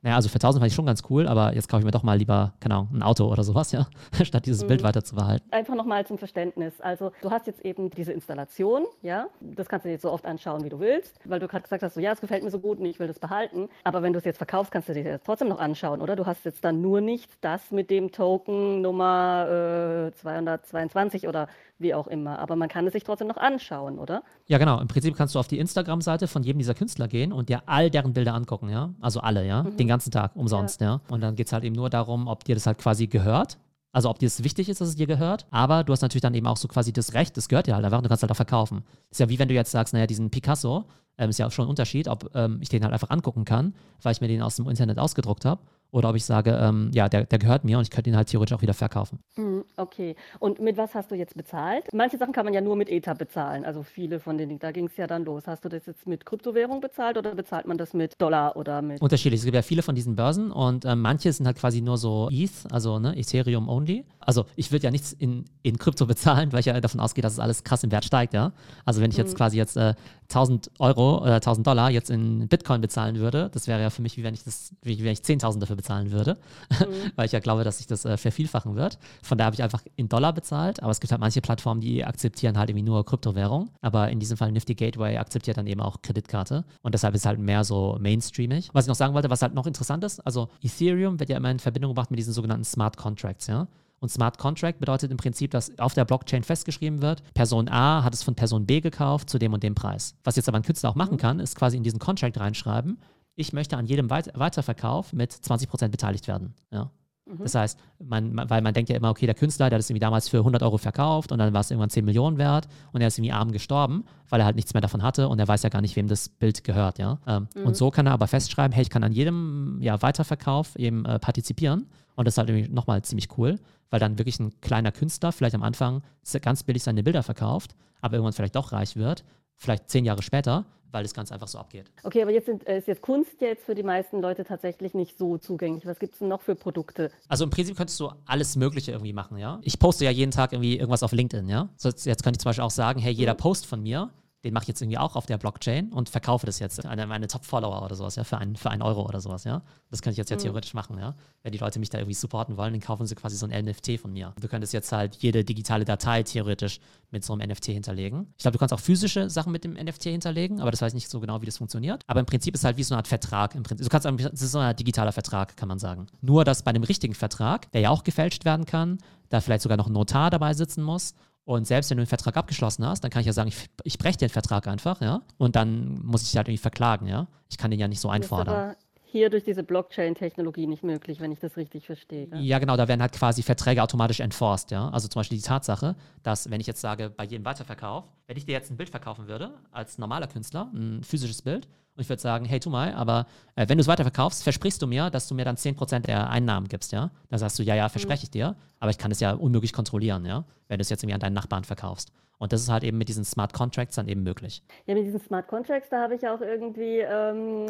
naja, 0.02 0.16
also 0.16 0.28
für 0.28 0.36
1000 0.36 0.62
fand 0.62 0.70
ich 0.70 0.74
schon 0.74 0.86
ganz 0.86 1.02
cool, 1.10 1.26
aber 1.26 1.54
jetzt 1.54 1.68
kaufe 1.68 1.80
ich 1.80 1.84
mir 1.84 1.90
doch 1.90 2.02
mal 2.02 2.16
lieber, 2.16 2.54
keine 2.60 2.76
Ahnung, 2.76 2.88
ein 2.94 3.02
Auto 3.02 3.30
oder 3.30 3.44
sowas, 3.44 3.70
ja, 3.72 3.86
statt 4.24 4.46
dieses 4.46 4.62
mhm. 4.62 4.68
Bild 4.68 4.82
weiter 4.82 5.04
zu 5.04 5.14
behalten. 5.14 5.46
Einfach 5.50 5.74
nochmal 5.74 6.06
zum 6.06 6.16
Verständnis. 6.16 6.80
Also, 6.80 7.12
du 7.20 7.30
hast 7.30 7.46
jetzt 7.46 7.64
eben 7.64 7.90
diese 7.90 8.12
Installation, 8.12 8.86
ja, 9.02 9.26
das 9.40 9.68
kannst 9.68 9.84
du 9.84 9.88
dir 9.88 9.94
jetzt 9.94 10.02
so 10.02 10.10
oft 10.10 10.24
anschauen, 10.24 10.64
wie 10.64 10.70
du 10.70 10.80
willst, 10.80 11.18
weil 11.24 11.38
du 11.38 11.48
gerade 11.48 11.62
gesagt 11.62 11.82
hast, 11.82 11.94
so, 11.94 12.00
ja, 12.00 12.12
es 12.12 12.20
gefällt 12.20 12.42
mir 12.42 12.50
so 12.50 12.60
gut 12.60 12.78
und 12.78 12.86
ich 12.86 12.98
will 12.98 13.08
das 13.08 13.18
behalten. 13.18 13.68
Aber 13.84 14.02
wenn 14.02 14.12
du 14.12 14.18
es 14.18 14.24
jetzt 14.24 14.38
verkaufst, 14.38 14.72
kannst 14.72 14.88
du 14.88 14.94
dir 14.94 15.04
das 15.04 15.22
trotzdem 15.22 15.48
noch 15.48 15.60
anschauen, 15.60 16.00
oder? 16.00 16.16
Du 16.16 16.24
hast 16.24 16.44
jetzt 16.46 16.64
dann 16.64 16.80
nur 16.80 17.02
nicht 17.02 17.30
das 17.42 17.70
mit 17.70 17.90
dem 17.90 18.10
Token 18.10 18.80
Nummer 18.80 20.08
äh, 20.08 20.12
222 20.16 21.28
oder 21.28 21.48
wie 21.80 21.94
auch 21.94 22.06
immer. 22.06 22.38
Aber 22.38 22.56
man 22.56 22.68
kann 22.68 22.86
es 22.86 22.92
sich 22.92 23.04
trotzdem 23.04 23.28
noch 23.28 23.36
anschauen, 23.36 23.98
oder? 23.98 24.22
Ja, 24.46 24.58
genau. 24.58 24.80
Im 24.80 24.88
Prinzip 24.88 25.16
kannst 25.16 25.34
du 25.34 25.38
auf 25.38 25.48
die 25.48 25.58
Instagram-Seite 25.58 26.28
von 26.28 26.42
jedem 26.42 26.58
dieser 26.58 26.74
Künstler 26.74 27.08
gehen 27.08 27.32
und 27.32 27.48
dir 27.48 27.62
all 27.66 27.90
deren 27.90 28.12
Bilder 28.12 28.34
angucken, 28.34 28.68
ja. 28.68 28.94
Also 29.00 29.20
alle, 29.20 29.46
ja. 29.46 29.62
Mhm. 29.62 29.76
Den 29.76 29.88
ganzen 29.88 30.10
Tag 30.10 30.36
umsonst, 30.36 30.80
ja. 30.80 30.86
ja. 30.86 31.00
Und 31.08 31.20
dann 31.20 31.36
geht 31.36 31.46
es 31.46 31.52
halt 31.52 31.64
eben 31.64 31.74
nur 31.74 31.90
darum, 31.90 32.28
ob 32.28 32.44
dir 32.44 32.54
das 32.54 32.66
halt 32.66 32.78
quasi 32.78 33.06
gehört. 33.06 33.58
Also 33.92 34.08
ob 34.08 34.18
dir 34.20 34.26
es 34.26 34.44
wichtig 34.44 34.68
ist, 34.68 34.80
dass 34.80 34.88
es 34.88 34.94
dir 34.94 35.08
gehört, 35.08 35.46
aber 35.50 35.82
du 35.82 35.92
hast 35.92 36.02
natürlich 36.02 36.22
dann 36.22 36.34
eben 36.34 36.46
auch 36.46 36.56
so 36.56 36.68
quasi 36.68 36.92
das 36.92 37.12
Recht, 37.14 37.36
das 37.36 37.48
gehört 37.48 37.66
dir 37.66 37.74
halt 37.74 37.84
einfach 37.84 37.98
und 37.98 38.04
du 38.04 38.08
kannst 38.08 38.22
halt 38.22 38.30
auch 38.30 38.36
verkaufen. 38.36 38.84
Ist 39.10 39.18
ja 39.18 39.28
wie 39.28 39.40
wenn 39.40 39.48
du 39.48 39.54
jetzt 39.54 39.72
sagst, 39.72 39.92
naja, 39.92 40.06
diesen 40.06 40.30
Picasso, 40.30 40.84
ähm, 41.18 41.30
ist 41.30 41.40
ja 41.40 41.48
auch 41.48 41.50
schon 41.50 41.66
ein 41.66 41.70
Unterschied, 41.70 42.06
ob 42.06 42.30
ähm, 42.36 42.58
ich 42.62 42.68
den 42.68 42.84
halt 42.84 42.92
einfach 42.92 43.10
angucken 43.10 43.44
kann, 43.44 43.74
weil 44.00 44.12
ich 44.12 44.20
mir 44.20 44.28
den 44.28 44.42
aus 44.42 44.54
dem 44.54 44.68
Internet 44.68 45.00
ausgedruckt 45.00 45.44
habe 45.44 45.60
oder 45.92 46.10
ob 46.10 46.16
ich 46.16 46.24
sage, 46.24 46.58
ähm, 46.60 46.90
ja, 46.94 47.08
der, 47.08 47.24
der 47.24 47.38
gehört 47.38 47.64
mir 47.64 47.78
und 47.78 47.82
ich 47.82 47.90
könnte 47.90 48.10
ihn 48.10 48.16
halt 48.16 48.28
theoretisch 48.28 48.56
auch 48.56 48.62
wieder 48.62 48.74
verkaufen. 48.74 49.18
Hm, 49.36 49.64
okay. 49.76 50.16
Und 50.38 50.60
mit 50.60 50.76
was 50.76 50.94
hast 50.94 51.10
du 51.10 51.14
jetzt 51.14 51.36
bezahlt? 51.36 51.88
Manche 51.92 52.18
Sachen 52.18 52.32
kann 52.32 52.44
man 52.44 52.54
ja 52.54 52.60
nur 52.60 52.76
mit 52.76 52.88
Ether 52.88 53.14
bezahlen. 53.14 53.64
Also 53.64 53.82
viele 53.82 54.20
von 54.20 54.38
denen, 54.38 54.58
da 54.58 54.70
ging 54.72 54.86
es 54.86 54.96
ja 54.96 55.06
dann 55.06 55.24
los. 55.24 55.44
Hast 55.46 55.64
du 55.64 55.68
das 55.68 55.86
jetzt 55.86 56.06
mit 56.06 56.24
Kryptowährung 56.24 56.80
bezahlt 56.80 57.18
oder 57.18 57.34
bezahlt 57.34 57.66
man 57.66 57.78
das 57.78 57.94
mit 57.94 58.20
Dollar 58.20 58.56
oder 58.56 58.82
mit? 58.82 59.00
Unterschiedlich. 59.00 59.40
Es 59.40 59.44
gibt 59.44 59.54
ja 59.54 59.62
viele 59.62 59.82
von 59.82 59.94
diesen 59.94 60.16
Börsen 60.16 60.52
und 60.52 60.84
äh, 60.84 60.94
manche 60.94 61.32
sind 61.32 61.46
halt 61.46 61.58
quasi 61.58 61.80
nur 61.80 61.98
so 61.98 62.28
ETH, 62.30 62.50
also 62.70 62.98
ne, 62.98 63.16
Ethereum 63.16 63.68
only. 63.68 64.04
Also 64.20 64.44
ich 64.56 64.70
würde 64.70 64.84
ja 64.84 64.90
nichts 64.90 65.12
in, 65.12 65.44
in 65.62 65.78
Krypto 65.78 66.06
bezahlen, 66.10 66.52
weil 66.52 66.60
ich 66.60 66.66
ja 66.66 66.80
davon 66.80 67.00
ausgehe, 67.00 67.22
dass 67.22 67.34
es 67.34 67.38
alles 67.38 67.64
krass 67.64 67.82
im 67.82 67.90
Wert 67.90 68.04
steigt, 68.04 68.34
ja. 68.34 68.52
Also 68.84 69.00
wenn 69.00 69.10
ich 69.10 69.16
jetzt 69.16 69.30
hm. 69.30 69.36
quasi 69.36 69.56
jetzt 69.56 69.76
äh, 69.76 69.94
1000 70.28 70.70
Euro 70.78 71.22
oder 71.22 71.34
1000 71.36 71.66
Dollar 71.66 71.90
jetzt 71.90 72.10
in 72.10 72.48
Bitcoin 72.48 72.80
bezahlen 72.80 73.16
würde, 73.16 73.50
das 73.52 73.66
wäre 73.66 73.80
ja 73.80 73.90
für 73.90 74.02
mich 74.02 74.16
wie 74.16 74.22
wenn 74.22 74.34
ich 74.34 74.44
das, 74.44 74.74
wie 74.82 75.02
wenn 75.02 75.12
ich 75.12 75.20
10.000 75.20 75.58
dafür 75.58 75.76
bezahlen 75.80 76.12
würde, 76.12 76.36
mhm. 76.70 77.12
weil 77.16 77.26
ich 77.26 77.32
ja 77.32 77.40
glaube, 77.40 77.64
dass 77.64 77.78
sich 77.78 77.86
das 77.86 78.04
äh, 78.04 78.16
vervielfachen 78.16 78.76
wird. 78.76 78.98
Von 79.22 79.38
daher 79.38 79.46
habe 79.46 79.54
ich 79.54 79.62
einfach 79.62 79.82
in 79.96 80.08
Dollar 80.08 80.32
bezahlt, 80.32 80.82
aber 80.82 80.90
es 80.90 81.00
gibt 81.00 81.10
halt 81.10 81.20
manche 81.20 81.40
Plattformen, 81.40 81.80
die 81.80 82.04
akzeptieren 82.04 82.58
halt 82.58 82.70
irgendwie 82.70 82.84
nur 82.84 83.04
Kryptowährung, 83.04 83.70
aber 83.80 84.10
in 84.10 84.20
diesem 84.20 84.36
Fall 84.36 84.52
Nifty 84.52 84.74
Gateway 84.74 85.16
akzeptiert 85.16 85.56
dann 85.56 85.66
eben 85.66 85.80
auch 85.80 86.02
Kreditkarte 86.02 86.64
und 86.82 86.94
deshalb 86.94 87.14
ist 87.14 87.22
es 87.22 87.26
halt 87.26 87.38
mehr 87.38 87.64
so 87.64 87.96
mainstreamig. 88.00 88.68
Was 88.72 88.84
ich 88.84 88.88
noch 88.88 88.94
sagen 88.94 89.14
wollte, 89.14 89.30
was 89.30 89.42
halt 89.42 89.54
noch 89.54 89.66
interessant 89.66 90.04
ist, 90.04 90.20
also 90.20 90.48
Ethereum 90.62 91.18
wird 91.18 91.30
ja 91.30 91.36
immer 91.36 91.50
in 91.50 91.58
Verbindung 91.58 91.92
gebracht 91.92 92.10
mit 92.10 92.18
diesen 92.18 92.32
sogenannten 92.32 92.64
Smart 92.64 92.96
Contracts, 92.96 93.46
ja. 93.46 93.66
Und 94.00 94.08
Smart 94.08 94.38
Contract 94.38 94.80
bedeutet 94.80 95.10
im 95.10 95.18
Prinzip, 95.18 95.50
dass 95.50 95.78
auf 95.78 95.92
der 95.92 96.06
Blockchain 96.06 96.42
festgeschrieben 96.42 97.02
wird, 97.02 97.22
Person 97.34 97.68
A 97.68 98.02
hat 98.02 98.14
es 98.14 98.22
von 98.22 98.34
Person 98.34 98.64
B 98.64 98.80
gekauft 98.80 99.28
zu 99.28 99.38
dem 99.38 99.52
und 99.52 99.62
dem 99.62 99.74
Preis. 99.74 100.14
Was 100.24 100.36
jetzt 100.36 100.48
aber 100.48 100.56
ein 100.56 100.62
Künstler 100.62 100.88
auch 100.88 100.94
machen 100.94 101.14
mhm. 101.14 101.18
kann, 101.18 101.40
ist 101.40 101.54
quasi 101.54 101.76
in 101.76 101.82
diesen 101.82 101.98
Contract 101.98 102.40
reinschreiben, 102.40 102.98
ich 103.36 103.52
möchte 103.52 103.76
an 103.76 103.86
jedem 103.86 104.10
Weiterverkauf 104.10 105.12
mit 105.12 105.32
20% 105.32 105.88
beteiligt 105.88 106.28
werden. 106.28 106.54
Ja. 106.70 106.90
Mhm. 107.30 107.42
Das 107.42 107.54
heißt, 107.54 107.78
man, 108.02 108.36
weil 108.48 108.62
man 108.62 108.74
denkt 108.74 108.90
ja 108.90 108.96
immer, 108.96 109.10
okay, 109.10 109.26
der 109.26 109.34
Künstler, 109.34 109.70
der 109.70 109.76
hat 109.76 109.80
es 109.80 109.90
irgendwie 109.90 110.00
damals 110.00 110.28
für 110.28 110.38
100 110.38 110.62
Euro 110.62 110.78
verkauft 110.78 111.32
und 111.32 111.38
dann 111.38 111.52
war 111.52 111.60
es 111.60 111.70
irgendwann 111.70 111.90
10 111.90 112.04
Millionen 112.04 112.38
wert 112.38 112.68
und 112.92 113.00
er 113.00 113.08
ist 113.08 113.18
irgendwie 113.18 113.32
arm 113.32 113.52
gestorben, 113.52 114.04
weil 114.28 114.40
er 114.40 114.46
halt 114.46 114.56
nichts 114.56 114.74
mehr 114.74 114.80
davon 114.80 115.02
hatte 115.02 115.28
und 115.28 115.38
er 115.38 115.48
weiß 115.48 115.62
ja 115.62 115.68
gar 115.68 115.80
nicht, 115.80 115.96
wem 115.96 116.08
das 116.08 116.28
Bild 116.28 116.64
gehört, 116.64 116.98
ja. 116.98 117.18
Ähm, 117.26 117.48
mhm. 117.54 117.66
Und 117.66 117.76
so 117.76 117.90
kann 117.90 118.06
er 118.06 118.12
aber 118.12 118.26
festschreiben, 118.26 118.72
hey, 118.72 118.82
ich 118.82 118.90
kann 118.90 119.04
an 119.04 119.12
jedem 119.12 119.78
ja, 119.80 120.00
Weiterverkauf 120.02 120.76
eben 120.76 121.04
äh, 121.04 121.18
partizipieren 121.18 121.86
und 122.16 122.26
das 122.26 122.34
ist 122.34 122.38
halt 122.38 122.48
irgendwie 122.48 122.72
nochmal 122.72 123.02
ziemlich 123.02 123.28
cool, 123.38 123.56
weil 123.90 124.00
dann 124.00 124.18
wirklich 124.18 124.38
ein 124.40 124.60
kleiner 124.60 124.92
Künstler 124.92 125.32
vielleicht 125.32 125.54
am 125.54 125.62
Anfang 125.62 126.02
ganz 126.42 126.62
billig 126.62 126.82
seine 126.82 127.02
Bilder 127.02 127.22
verkauft, 127.22 127.74
aber 128.00 128.14
irgendwann 128.14 128.32
vielleicht 128.32 128.56
doch 128.56 128.72
reich 128.72 128.96
wird, 128.96 129.24
vielleicht 129.56 129.88
zehn 129.88 130.04
Jahre 130.04 130.22
später, 130.22 130.64
weil 130.92 131.02
das 131.02 131.14
ganz 131.14 131.32
einfach 131.32 131.48
so 131.48 131.58
abgeht. 131.58 131.90
Okay, 132.02 132.22
aber 132.22 132.30
jetzt 132.30 132.46
sind, 132.46 132.66
äh, 132.66 132.78
ist 132.78 132.88
jetzt 132.88 133.02
Kunst 133.02 133.40
jetzt 133.40 133.64
für 133.64 133.74
die 133.74 133.82
meisten 133.82 134.20
Leute 134.20 134.44
tatsächlich 134.44 134.94
nicht 134.94 135.18
so 135.18 135.38
zugänglich. 135.38 135.86
Was 135.86 135.98
gibt 135.98 136.14
es 136.14 136.18
denn 136.20 136.28
noch 136.28 136.42
für 136.42 136.54
Produkte? 136.54 137.10
Also 137.28 137.44
im 137.44 137.50
Prinzip 137.50 137.76
könntest 137.76 137.98
du 138.00 138.10
alles 138.26 138.56
Mögliche 138.56 138.92
irgendwie 138.92 139.12
machen, 139.12 139.38
ja. 139.38 139.60
Ich 139.62 139.78
poste 139.78 140.04
ja 140.04 140.10
jeden 140.10 140.30
Tag 140.30 140.52
irgendwie 140.52 140.76
irgendwas 140.76 141.02
auf 141.02 141.12
LinkedIn, 141.12 141.48
ja. 141.48 141.68
So 141.76 141.88
jetzt, 141.88 142.06
jetzt 142.06 142.22
könnte 142.22 142.38
ich 142.38 142.40
zum 142.40 142.50
Beispiel 142.50 142.64
auch 142.64 142.70
sagen, 142.70 143.00
hey, 143.00 143.12
jeder 143.12 143.34
mhm. 143.34 143.38
Post 143.38 143.66
von 143.66 143.82
mir 143.82 144.10
den 144.44 144.54
mache 144.54 144.64
ich 144.64 144.68
jetzt 144.68 144.80
irgendwie 144.80 144.98
auch 144.98 145.16
auf 145.16 145.26
der 145.26 145.36
Blockchain 145.36 145.92
und 145.92 146.08
verkaufe 146.08 146.46
das 146.46 146.58
jetzt 146.58 146.84
an 146.86 147.08
meine 147.08 147.26
Top-Follower 147.26 147.82
oder 147.82 147.94
sowas, 147.94 148.16
ja, 148.16 148.24
für 148.24 148.38
einen, 148.38 148.56
für 148.56 148.70
einen 148.70 148.82
Euro 148.82 149.06
oder 149.06 149.20
sowas, 149.20 149.44
ja. 149.44 149.62
Das 149.90 150.00
könnte 150.00 150.12
ich 150.12 150.18
jetzt 150.18 150.30
ja 150.30 150.36
mhm. 150.36 150.42
theoretisch 150.42 150.72
machen, 150.72 150.98
ja. 150.98 151.14
Wenn 151.42 151.52
die 151.52 151.58
Leute 151.58 151.78
mich 151.78 151.90
da 151.90 151.98
irgendwie 151.98 152.14
supporten 152.14 152.56
wollen, 152.56 152.72
dann 152.72 152.80
kaufen 152.80 153.06
sie 153.06 153.14
quasi 153.14 153.36
so 153.36 153.46
ein 153.46 153.64
NFT 153.64 154.00
von 154.00 154.12
mir. 154.12 154.32
Du 154.40 154.48
könntest 154.48 154.72
jetzt 154.72 154.92
halt 154.92 155.16
jede 155.16 155.44
digitale 155.44 155.84
Datei 155.84 156.22
theoretisch 156.22 156.80
mit 157.10 157.24
so 157.24 157.34
einem 157.34 157.50
NFT 157.50 157.66
hinterlegen. 157.66 158.32
Ich 158.36 158.42
glaube, 158.42 158.52
du 158.52 158.58
kannst 158.58 158.72
auch 158.72 158.80
physische 158.80 159.28
Sachen 159.28 159.52
mit 159.52 159.64
dem 159.64 159.74
NFT 159.74 160.04
hinterlegen, 160.04 160.60
aber 160.60 160.70
das 160.70 160.80
weiß 160.80 160.92
ich 160.92 160.94
nicht 160.94 161.10
so 161.10 161.20
genau, 161.20 161.42
wie 161.42 161.46
das 161.46 161.58
funktioniert. 161.58 162.02
Aber 162.06 162.20
im 162.20 162.26
Prinzip 162.26 162.54
ist 162.54 162.60
es 162.60 162.64
halt 162.64 162.76
wie 162.76 162.82
so 162.82 162.94
eine 162.94 162.98
Art 162.98 163.08
Vertrag. 163.08 163.54
Im 163.54 163.62
Prinzip, 163.62 163.84
du 163.84 163.90
kannst, 163.90 164.06
es 164.32 164.42
ist 164.42 164.52
so 164.52 164.58
ein 164.58 164.74
digitaler 164.74 165.12
Vertrag, 165.12 165.56
kann 165.56 165.68
man 165.68 165.78
sagen. 165.78 166.06
Nur, 166.22 166.44
dass 166.44 166.62
bei 166.62 166.70
einem 166.70 166.84
richtigen 166.84 167.14
Vertrag, 167.14 167.70
der 167.72 167.82
ja 167.82 167.90
auch 167.90 168.04
gefälscht 168.04 168.44
werden 168.44 168.64
kann, 168.64 168.98
da 169.28 169.40
vielleicht 169.40 169.62
sogar 169.62 169.76
noch 169.76 169.86
ein 169.86 169.92
Notar 169.92 170.30
dabei 170.30 170.54
sitzen 170.54 170.82
muss 170.82 171.14
und 171.50 171.66
selbst 171.66 171.90
wenn 171.90 171.96
du 171.96 172.02
einen 172.02 172.06
Vertrag 172.06 172.36
abgeschlossen 172.36 172.86
hast, 172.86 173.02
dann 173.02 173.10
kann 173.10 173.20
ich 173.20 173.26
ja 173.26 173.32
sagen, 173.32 173.48
ich, 173.48 173.68
ich 173.82 173.98
breche 173.98 174.18
den 174.18 174.28
Vertrag 174.28 174.68
einfach, 174.68 175.00
ja. 175.00 175.22
Und 175.36 175.56
dann 175.56 176.00
muss 176.04 176.22
ich 176.22 176.28
dich 176.28 176.36
halt 176.36 176.46
irgendwie 176.46 176.62
verklagen, 176.62 177.08
ja. 177.08 177.26
Ich 177.50 177.58
kann 177.58 177.72
den 177.72 177.80
ja 177.80 177.88
nicht 177.88 177.98
so 177.98 178.08
einfordern 178.08 178.76
hier 179.10 179.28
durch 179.28 179.42
diese 179.42 179.64
Blockchain-Technologie 179.64 180.68
nicht 180.68 180.84
möglich, 180.84 181.18
wenn 181.18 181.32
ich 181.32 181.40
das 181.40 181.56
richtig 181.56 181.86
verstehe. 181.86 182.28
Ja, 182.34 182.60
genau, 182.60 182.76
da 182.76 182.86
werden 182.86 183.00
halt 183.00 183.10
quasi 183.10 183.42
Verträge 183.42 183.82
automatisch 183.82 184.20
enforced, 184.20 184.70
ja. 184.70 184.88
Also 184.90 185.08
zum 185.08 185.18
Beispiel 185.18 185.38
die 185.38 185.42
Tatsache, 185.42 185.96
dass 186.22 186.48
wenn 186.48 186.60
ich 186.60 186.68
jetzt 186.68 186.80
sage, 186.80 187.10
bei 187.10 187.24
jedem 187.24 187.44
Weiterverkauf, 187.44 188.04
wenn 188.28 188.36
ich 188.36 188.46
dir 188.46 188.52
jetzt 188.52 188.70
ein 188.70 188.76
Bild 188.76 188.90
verkaufen 188.90 189.26
würde, 189.26 189.54
als 189.72 189.98
normaler 189.98 190.28
Künstler, 190.28 190.70
ein 190.72 191.02
physisches 191.02 191.42
Bild, 191.42 191.66
und 191.96 192.02
ich 192.02 192.08
würde 192.08 192.22
sagen, 192.22 192.44
hey, 192.44 192.60
tu 192.60 192.70
mal, 192.70 192.94
aber 192.94 193.26
äh, 193.56 193.68
wenn 193.68 193.76
du 193.78 193.82
es 193.82 193.88
weiterverkaufst, 193.88 194.42
versprichst 194.42 194.80
du 194.80 194.86
mir, 194.86 195.10
dass 195.10 195.28
du 195.28 195.34
mir 195.34 195.44
dann 195.44 195.56
10% 195.56 196.00
der 196.00 196.30
Einnahmen 196.30 196.68
gibst, 196.68 196.92
ja? 196.92 197.10
Dann 197.28 197.38
sagst 197.38 197.58
du, 197.58 197.62
ja, 197.62 197.74
ja, 197.74 197.88
verspreche 197.88 198.24
ich 198.24 198.30
dir, 198.30 198.56
aber 198.78 198.90
ich 198.90 198.98
kann 198.98 199.10
es 199.10 199.20
ja 199.20 199.32
unmöglich 199.32 199.72
kontrollieren, 199.72 200.24
ja? 200.24 200.44
Wenn 200.68 200.78
du 200.78 200.82
es 200.82 200.88
jetzt 200.88 201.02
irgendwie 201.02 201.14
an 201.14 201.20
deinen 201.20 201.34
Nachbarn 201.34 201.64
verkaufst. 201.64 202.12
Und 202.38 202.54
das 202.54 202.62
ist 202.62 202.70
halt 202.70 202.84
eben 202.84 202.96
mit 202.96 203.08
diesen 203.08 203.24
Smart 203.24 203.52
Contracts 203.52 203.96
dann 203.96 204.08
eben 204.08 204.22
möglich. 204.22 204.62
Ja, 204.86 204.94
mit 204.94 205.04
diesen 205.04 205.20
Smart 205.20 205.46
Contracts, 205.46 205.90
da 205.90 206.00
habe 206.00 206.14
ich 206.14 206.26
auch 206.26 206.40
irgendwie 206.40 207.00
ähm, 207.00 207.66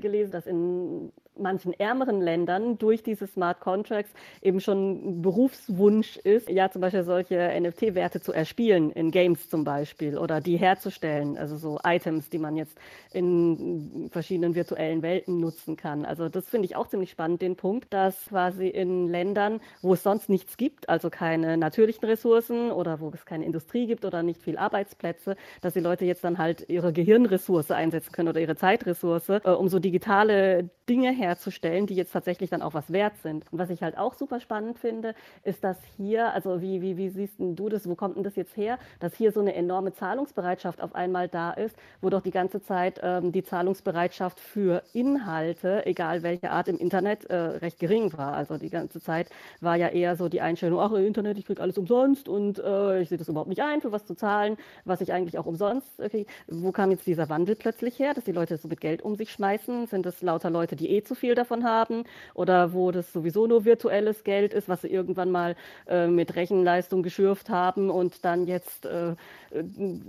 gelesen, 0.00 0.30
dass 0.30 0.46
in 0.46 1.12
manchen 1.38 1.72
ärmeren 1.72 2.20
Ländern 2.20 2.78
durch 2.78 3.02
diese 3.02 3.26
Smart 3.26 3.60
Contracts 3.60 4.12
eben 4.42 4.60
schon 4.60 5.22
Berufswunsch 5.22 6.16
ist, 6.18 6.48
ja 6.48 6.70
zum 6.70 6.80
Beispiel 6.80 7.04
solche 7.04 7.50
NFT-Werte 7.60 8.20
zu 8.20 8.32
erspielen, 8.32 8.90
in 8.90 9.10
Games 9.10 9.48
zum 9.48 9.64
Beispiel, 9.64 10.18
oder 10.18 10.40
die 10.40 10.56
herzustellen, 10.56 11.36
also 11.36 11.56
so 11.56 11.78
Items, 11.84 12.30
die 12.30 12.38
man 12.38 12.56
jetzt 12.56 12.78
in 13.12 14.08
verschiedenen 14.12 14.54
virtuellen 14.54 15.02
Welten 15.02 15.40
nutzen 15.40 15.76
kann. 15.76 16.04
Also 16.04 16.28
das 16.28 16.48
finde 16.48 16.66
ich 16.66 16.76
auch 16.76 16.88
ziemlich 16.88 17.10
spannend, 17.10 17.42
den 17.42 17.56
Punkt, 17.56 17.92
dass 17.92 18.26
quasi 18.26 18.68
in 18.68 19.08
Ländern, 19.08 19.60
wo 19.82 19.94
es 19.94 20.02
sonst 20.02 20.28
nichts 20.28 20.56
gibt, 20.56 20.88
also 20.88 21.10
keine 21.10 21.56
natürlichen 21.56 22.04
Ressourcen 22.04 22.70
oder 22.70 23.00
wo 23.00 23.10
es 23.14 23.24
keine 23.24 23.44
Industrie 23.44 23.86
gibt 23.86 24.04
oder 24.04 24.22
nicht 24.22 24.42
viel 24.42 24.58
Arbeitsplätze, 24.58 25.36
dass 25.60 25.74
die 25.74 25.80
Leute 25.80 26.04
jetzt 26.04 26.24
dann 26.24 26.38
halt 26.38 26.68
ihre 26.68 26.92
Gehirnressource 26.92 27.70
einsetzen 27.70 28.12
können 28.12 28.28
oder 28.28 28.40
ihre 28.40 28.56
Zeitressource, 28.56 29.28
äh, 29.28 29.40
um 29.44 29.68
so 29.68 29.78
digitale 29.78 30.70
Dinge 30.88 31.12
herzustellen, 31.24 31.86
die 31.86 31.94
jetzt 31.94 32.12
tatsächlich 32.12 32.50
dann 32.50 32.62
auch 32.62 32.74
was 32.74 32.92
wert 32.92 33.16
sind. 33.22 33.44
Was 33.50 33.70
ich 33.70 33.82
halt 33.82 33.96
auch 33.98 34.14
super 34.14 34.40
spannend 34.40 34.78
finde, 34.78 35.14
ist, 35.42 35.64
dass 35.64 35.78
hier, 35.96 36.32
also 36.32 36.60
wie, 36.60 36.82
wie, 36.82 36.96
wie 36.96 37.08
siehst 37.08 37.34
du 37.38 37.68
das, 37.68 37.88
wo 37.88 37.94
kommt 37.94 38.16
denn 38.16 38.24
das 38.24 38.36
jetzt 38.36 38.56
her, 38.56 38.78
dass 39.00 39.14
hier 39.14 39.32
so 39.32 39.40
eine 39.40 39.54
enorme 39.54 39.92
Zahlungsbereitschaft 39.92 40.80
auf 40.80 40.94
einmal 40.94 41.28
da 41.28 41.52
ist, 41.52 41.76
wo 42.00 42.10
doch 42.10 42.22
die 42.22 42.30
ganze 42.30 42.62
Zeit 42.62 43.00
ähm, 43.02 43.32
die 43.32 43.42
Zahlungsbereitschaft 43.42 44.40
für 44.40 44.82
Inhalte, 44.92 45.86
egal 45.86 46.22
welche 46.22 46.50
Art 46.50 46.68
im 46.68 46.78
Internet, 46.78 47.24
äh, 47.26 47.34
recht 47.34 47.78
gering 47.78 48.12
war. 48.16 48.34
Also 48.34 48.58
die 48.58 48.70
ganze 48.70 49.00
Zeit 49.00 49.30
war 49.60 49.76
ja 49.76 49.88
eher 49.88 50.16
so 50.16 50.28
die 50.28 50.40
Einstellung, 50.40 50.80
ach, 50.80 50.92
Internet, 50.92 51.38
ich 51.38 51.46
kriege 51.46 51.62
alles 51.62 51.78
umsonst 51.78 52.28
und 52.28 52.58
äh, 52.58 53.00
ich 53.00 53.08
sehe 53.08 53.18
das 53.18 53.28
überhaupt 53.28 53.48
nicht 53.48 53.62
ein, 53.62 53.80
für 53.80 53.92
was 53.92 54.04
zu 54.04 54.14
zahlen, 54.14 54.56
was 54.84 55.00
ich 55.00 55.12
eigentlich 55.12 55.38
auch 55.38 55.46
umsonst 55.46 55.98
kriege. 55.98 56.26
Wo 56.48 56.72
kam 56.72 56.90
jetzt 56.90 57.06
dieser 57.06 57.28
Wandel 57.28 57.56
plötzlich 57.56 57.98
her, 57.98 58.14
dass 58.14 58.24
die 58.24 58.32
Leute 58.32 58.56
so 58.56 58.68
mit 58.68 58.80
Geld 58.80 59.02
um 59.02 59.16
sich 59.16 59.30
schmeißen? 59.30 59.86
Sind 59.86 60.06
das 60.06 60.22
lauter 60.22 60.50
Leute, 60.50 60.76
die 60.76 60.90
eh 60.90 61.02
zu 61.02 61.13
viel 61.14 61.34
davon 61.34 61.64
haben 61.64 62.04
oder 62.34 62.72
wo 62.72 62.90
das 62.90 63.12
sowieso 63.12 63.46
nur 63.46 63.64
virtuelles 63.64 64.24
Geld 64.24 64.52
ist, 64.54 64.68
was 64.68 64.82
sie 64.82 64.88
irgendwann 64.88 65.30
mal 65.30 65.56
äh, 65.86 66.06
mit 66.06 66.36
Rechenleistung 66.36 67.02
geschürft 67.02 67.50
haben 67.50 67.90
und 67.90 68.24
dann 68.24 68.46
jetzt 68.46 68.86
äh, 68.86 69.14
äh, 69.54 69.64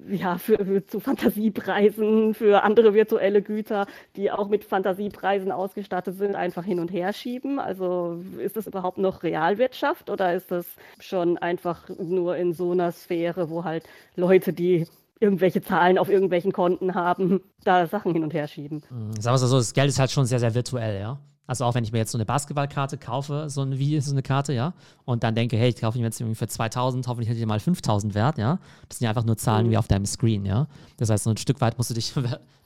ja, 0.09 0.37
für, 0.37 0.57
für, 0.65 0.85
zu 0.85 0.99
Fantasiepreisen, 0.99 2.33
für 2.33 2.63
andere 2.63 2.93
virtuelle 2.93 3.41
Güter, 3.41 3.87
die 4.15 4.31
auch 4.31 4.49
mit 4.49 4.63
Fantasiepreisen 4.63 5.51
ausgestattet 5.51 6.17
sind, 6.17 6.35
einfach 6.35 6.63
hin 6.63 6.79
und 6.79 6.91
her 6.91 7.13
schieben. 7.13 7.59
Also 7.59 8.19
ist 8.39 8.57
das 8.57 8.67
überhaupt 8.67 8.97
noch 8.97 9.23
Realwirtschaft 9.23 10.09
oder 10.09 10.33
ist 10.33 10.51
das 10.51 10.65
schon 10.99 11.37
einfach 11.37 11.89
nur 11.89 12.35
in 12.37 12.53
so 12.53 12.71
einer 12.71 12.91
Sphäre, 12.91 13.49
wo 13.49 13.63
halt 13.63 13.83
Leute, 14.15 14.53
die 14.53 14.87
irgendwelche 15.19 15.61
Zahlen 15.61 15.97
auf 15.97 16.09
irgendwelchen 16.09 16.51
Konten 16.51 16.93
haben, 16.93 17.41
da 17.63 17.87
Sachen 17.87 18.13
hin 18.13 18.23
und 18.23 18.33
her 18.33 18.47
schieben. 18.47 18.83
Mhm. 18.89 19.19
Sagen 19.19 19.37
wir 19.37 19.43
es 19.43 19.49
so, 19.49 19.57
das 19.57 19.73
Geld 19.73 19.89
ist 19.89 19.99
halt 19.99 20.11
schon 20.11 20.25
sehr, 20.25 20.39
sehr 20.39 20.53
virtuell, 20.53 20.99
ja. 20.99 21.19
Also 21.47 21.65
auch 21.65 21.75
wenn 21.75 21.83
ich 21.83 21.91
mir 21.91 21.99
jetzt 21.99 22.11
so 22.11 22.17
eine 22.17 22.25
Basketballkarte 22.25 22.97
kaufe, 22.97 23.49
so 23.49 23.61
eine, 23.61 23.77
wie 23.77 23.95
ist 23.95 24.05
so 24.05 24.11
eine 24.11 24.23
Karte, 24.23 24.53
ja, 24.53 24.73
und 25.05 25.23
dann 25.23 25.35
denke, 25.35 25.57
hey, 25.57 25.69
ich 25.69 25.75
kaufe 25.75 25.97
mir 25.97 26.05
jetzt 26.05 26.19
irgendwie 26.19 26.35
für 26.35 26.47
2000, 26.47 27.07
hoffentlich 27.07 27.29
hätte 27.29 27.39
ich 27.39 27.45
mal 27.45 27.59
5000 27.59 28.15
wert, 28.15 28.37
ja. 28.37 28.59
Das 28.89 28.97
sind 28.97 29.05
ja 29.05 29.09
einfach 29.11 29.25
nur 29.25 29.37
Zahlen 29.37 29.67
mhm. 29.67 29.71
wie 29.71 29.77
auf 29.77 29.87
deinem 29.87 30.05
Screen, 30.05 30.45
ja. 30.45 30.67
Das 30.97 31.09
heißt, 31.09 31.25
so 31.25 31.29
ein 31.29 31.37
Stück 31.37 31.61
weit 31.61 31.77
musst 31.77 31.89
du 31.89 31.93
dich, 31.93 32.13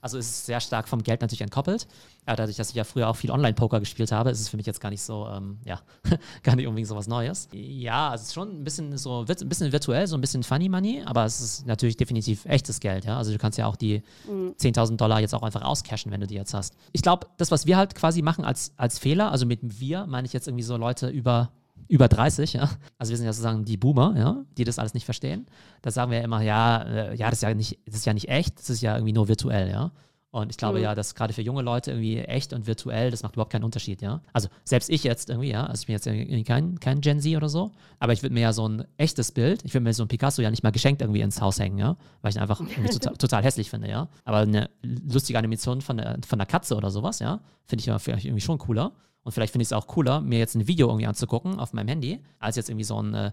also 0.01 0.17
ist 0.17 0.29
es 0.29 0.45
sehr 0.45 0.61
stark 0.61 0.87
vom 0.87 1.03
Geld 1.03 1.21
natürlich 1.21 1.41
entkoppelt. 1.41 1.87
Aber 2.25 2.37
dadurch, 2.37 2.57
dass 2.57 2.69
ich 2.69 2.75
ja 2.75 2.83
früher 2.83 3.09
auch 3.09 3.15
viel 3.15 3.31
Online-Poker 3.31 3.79
gespielt 3.79 4.11
habe, 4.11 4.29
ist 4.29 4.39
es 4.39 4.49
für 4.49 4.57
mich 4.57 4.65
jetzt 4.65 4.79
gar 4.79 4.89
nicht 4.89 5.01
so, 5.01 5.27
ähm, 5.27 5.57
ja, 5.65 5.81
gar 6.43 6.55
nicht 6.55 6.67
unbedingt 6.67 6.87
so 6.87 6.95
was 6.95 7.07
Neues. 7.07 7.49
Ja, 7.51 8.13
es 8.13 8.23
ist 8.23 8.33
schon 8.33 8.61
ein 8.61 8.63
bisschen 8.63 8.97
so, 8.97 9.25
ein 9.27 9.49
bisschen 9.49 9.71
virtuell, 9.71 10.07
so 10.07 10.15
ein 10.15 10.21
bisschen 10.21 10.43
Funny 10.43 10.69
Money, 10.69 11.01
aber 11.05 11.25
es 11.25 11.41
ist 11.41 11.65
natürlich 11.65 11.97
definitiv 11.97 12.45
echtes 12.45 12.79
Geld, 12.79 13.05
ja. 13.05 13.17
Also 13.17 13.31
du 13.31 13.37
kannst 13.37 13.57
ja 13.57 13.65
auch 13.65 13.75
die 13.75 14.03
mhm. 14.27 14.53
10.000 14.59 14.97
Dollar 14.97 15.19
jetzt 15.19 15.33
auch 15.33 15.43
einfach 15.43 15.63
auscashen, 15.63 16.11
wenn 16.11 16.21
du 16.21 16.27
die 16.27 16.35
jetzt 16.35 16.53
hast. 16.53 16.75
Ich 16.91 17.01
glaube, 17.01 17.27
das, 17.37 17.51
was 17.51 17.65
wir 17.65 17.77
halt 17.77 17.95
quasi 17.95 18.21
machen 18.21 18.45
als, 18.45 18.68
als 18.77 18.99
Fehler, 18.99 19.31
also 19.31 19.45
mit 19.45 19.59
wir 19.79 20.05
meine 20.07 20.25
ich 20.25 20.33
jetzt 20.33 20.47
irgendwie 20.47 20.63
so 20.63 20.77
Leute 20.77 21.09
über 21.09 21.51
über 21.87 22.07
30, 22.07 22.53
ja. 22.53 22.69
Also 22.97 23.11
wir 23.11 23.17
sind 23.17 23.25
ja 23.25 23.33
sozusagen 23.33 23.65
die 23.65 23.77
Boomer, 23.77 24.15
ja, 24.17 24.45
die 24.57 24.63
das 24.63 24.79
alles 24.79 24.93
nicht 24.93 25.05
verstehen. 25.05 25.47
Da 25.81 25.91
sagen 25.91 26.11
wir 26.11 26.19
ja 26.19 26.23
immer, 26.23 26.41
ja, 26.41 26.81
äh, 26.83 27.15
ja, 27.15 27.29
das 27.29 27.39
ist 27.39 27.43
ja 27.43 27.53
nicht, 27.53 27.79
das 27.85 27.95
ist 27.95 28.05
ja 28.05 28.13
nicht 28.13 28.29
echt, 28.29 28.59
das 28.59 28.69
ist 28.69 28.81
ja 28.81 28.95
irgendwie 28.95 29.13
nur 29.13 29.27
virtuell, 29.27 29.69
ja. 29.69 29.91
Und 30.31 30.51
ich 30.51 30.57
glaube 30.57 30.77
mhm. 30.77 30.83
ja, 30.83 30.95
dass 30.95 31.15
gerade 31.15 31.33
für 31.33 31.41
junge 31.41 31.63
Leute 31.63 31.91
irgendwie 31.91 32.19
echt 32.19 32.53
und 32.53 32.67
virtuell, 32.67 33.09
das 33.09 33.23
macht 33.23 33.33
überhaupt 33.33 33.51
keinen 33.51 33.63
Unterschied, 33.63 34.01
ja. 34.01 34.21
Also 34.31 34.47
selbst 34.63 34.89
ich 34.91 35.03
jetzt 35.03 35.29
irgendwie, 35.29 35.49
ja, 35.49 35.65
also 35.65 35.81
ich 35.81 35.87
bin 35.87 35.93
jetzt 35.93 36.05
irgendwie 36.05 36.43
kein, 36.43 36.79
kein 36.79 37.01
Gen 37.01 37.19
Z 37.19 37.35
oder 37.35 37.49
so, 37.49 37.71
aber 37.97 38.13
ich 38.13 38.21
würde 38.21 38.35
mir 38.35 38.41
ja 38.41 38.53
so 38.53 38.67
ein 38.67 38.85
echtes 38.97 39.31
Bild, 39.31 39.65
ich 39.65 39.73
würde 39.73 39.85
mir 39.85 39.93
so 39.93 40.03
ein 40.03 40.07
Picasso 40.07 40.43
ja 40.43 40.51
nicht 40.51 40.61
mal 40.61 40.71
geschenkt 40.71 41.01
irgendwie 41.01 41.21
ins 41.21 41.41
Haus 41.41 41.59
hängen, 41.59 41.79
ja, 41.79 41.97
weil 42.21 42.29
ich 42.29 42.35
ihn 42.35 42.41
einfach 42.41 42.59
total, 42.91 43.13
total, 43.17 43.43
hässlich 43.43 43.71
finde, 43.71 43.89
ja. 43.89 44.07
Aber 44.23 44.37
eine 44.39 44.69
lustige 44.83 45.39
Animation 45.39 45.81
von, 45.81 45.97
der, 45.97 46.19
von 46.27 46.39
einer 46.39 46.45
Katze 46.45 46.75
oder 46.75 46.91
sowas, 46.91 47.17
ja, 47.17 47.41
finde 47.65 47.81
ich 47.81 47.87
ja 47.87 47.97
vielleicht 47.97 48.25
irgendwie 48.25 48.41
schon 48.41 48.59
cooler. 48.59 48.91
Und 49.23 49.33
vielleicht 49.33 49.51
finde 49.51 49.63
ich 49.63 49.67
es 49.69 49.73
auch 49.73 49.87
cooler, 49.87 50.21
mir 50.21 50.39
jetzt 50.39 50.55
ein 50.55 50.67
Video 50.67 50.87
irgendwie 50.87 51.05
anzugucken 51.07 51.59
auf 51.59 51.73
meinem 51.73 51.87
Handy, 51.89 52.23
als 52.39 52.55
jetzt 52.55 52.69
irgendwie 52.69 52.85
so 52.85 53.01
ein 53.01 53.13
äh, 53.13 53.31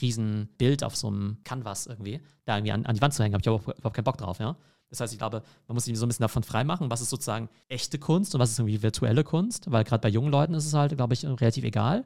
riesen 0.00 0.48
Bild 0.58 0.84
auf 0.84 0.96
so 0.96 1.08
einem 1.08 1.38
Canvas 1.44 1.86
irgendwie, 1.86 2.20
da 2.44 2.56
irgendwie 2.56 2.72
an, 2.72 2.86
an 2.86 2.94
die 2.94 3.02
Wand 3.02 3.14
zu 3.14 3.22
hängen. 3.22 3.34
Habe 3.34 3.40
ich 3.40 3.46
überhaupt, 3.46 3.78
überhaupt 3.78 3.96
keinen 3.96 4.04
Bock 4.04 4.18
drauf, 4.18 4.38
ja. 4.38 4.56
Das 4.94 5.00
heißt, 5.00 5.12
ich 5.12 5.18
glaube, 5.18 5.42
man 5.68 5.74
muss 5.74 5.84
sich 5.84 5.98
so 5.98 6.06
ein 6.06 6.08
bisschen 6.08 6.22
davon 6.22 6.42
freimachen, 6.42 6.90
was 6.90 7.00
ist 7.00 7.10
sozusagen 7.10 7.48
echte 7.68 7.98
Kunst 7.98 8.34
und 8.34 8.40
was 8.40 8.50
ist 8.50 8.58
irgendwie 8.58 8.82
virtuelle 8.82 9.24
Kunst, 9.24 9.70
weil 9.70 9.84
gerade 9.84 10.00
bei 10.00 10.08
jungen 10.08 10.30
Leuten 10.30 10.54
ist 10.54 10.66
es 10.66 10.74
halt, 10.74 10.96
glaube 10.96 11.14
ich, 11.14 11.24
relativ 11.24 11.64
egal. 11.64 12.04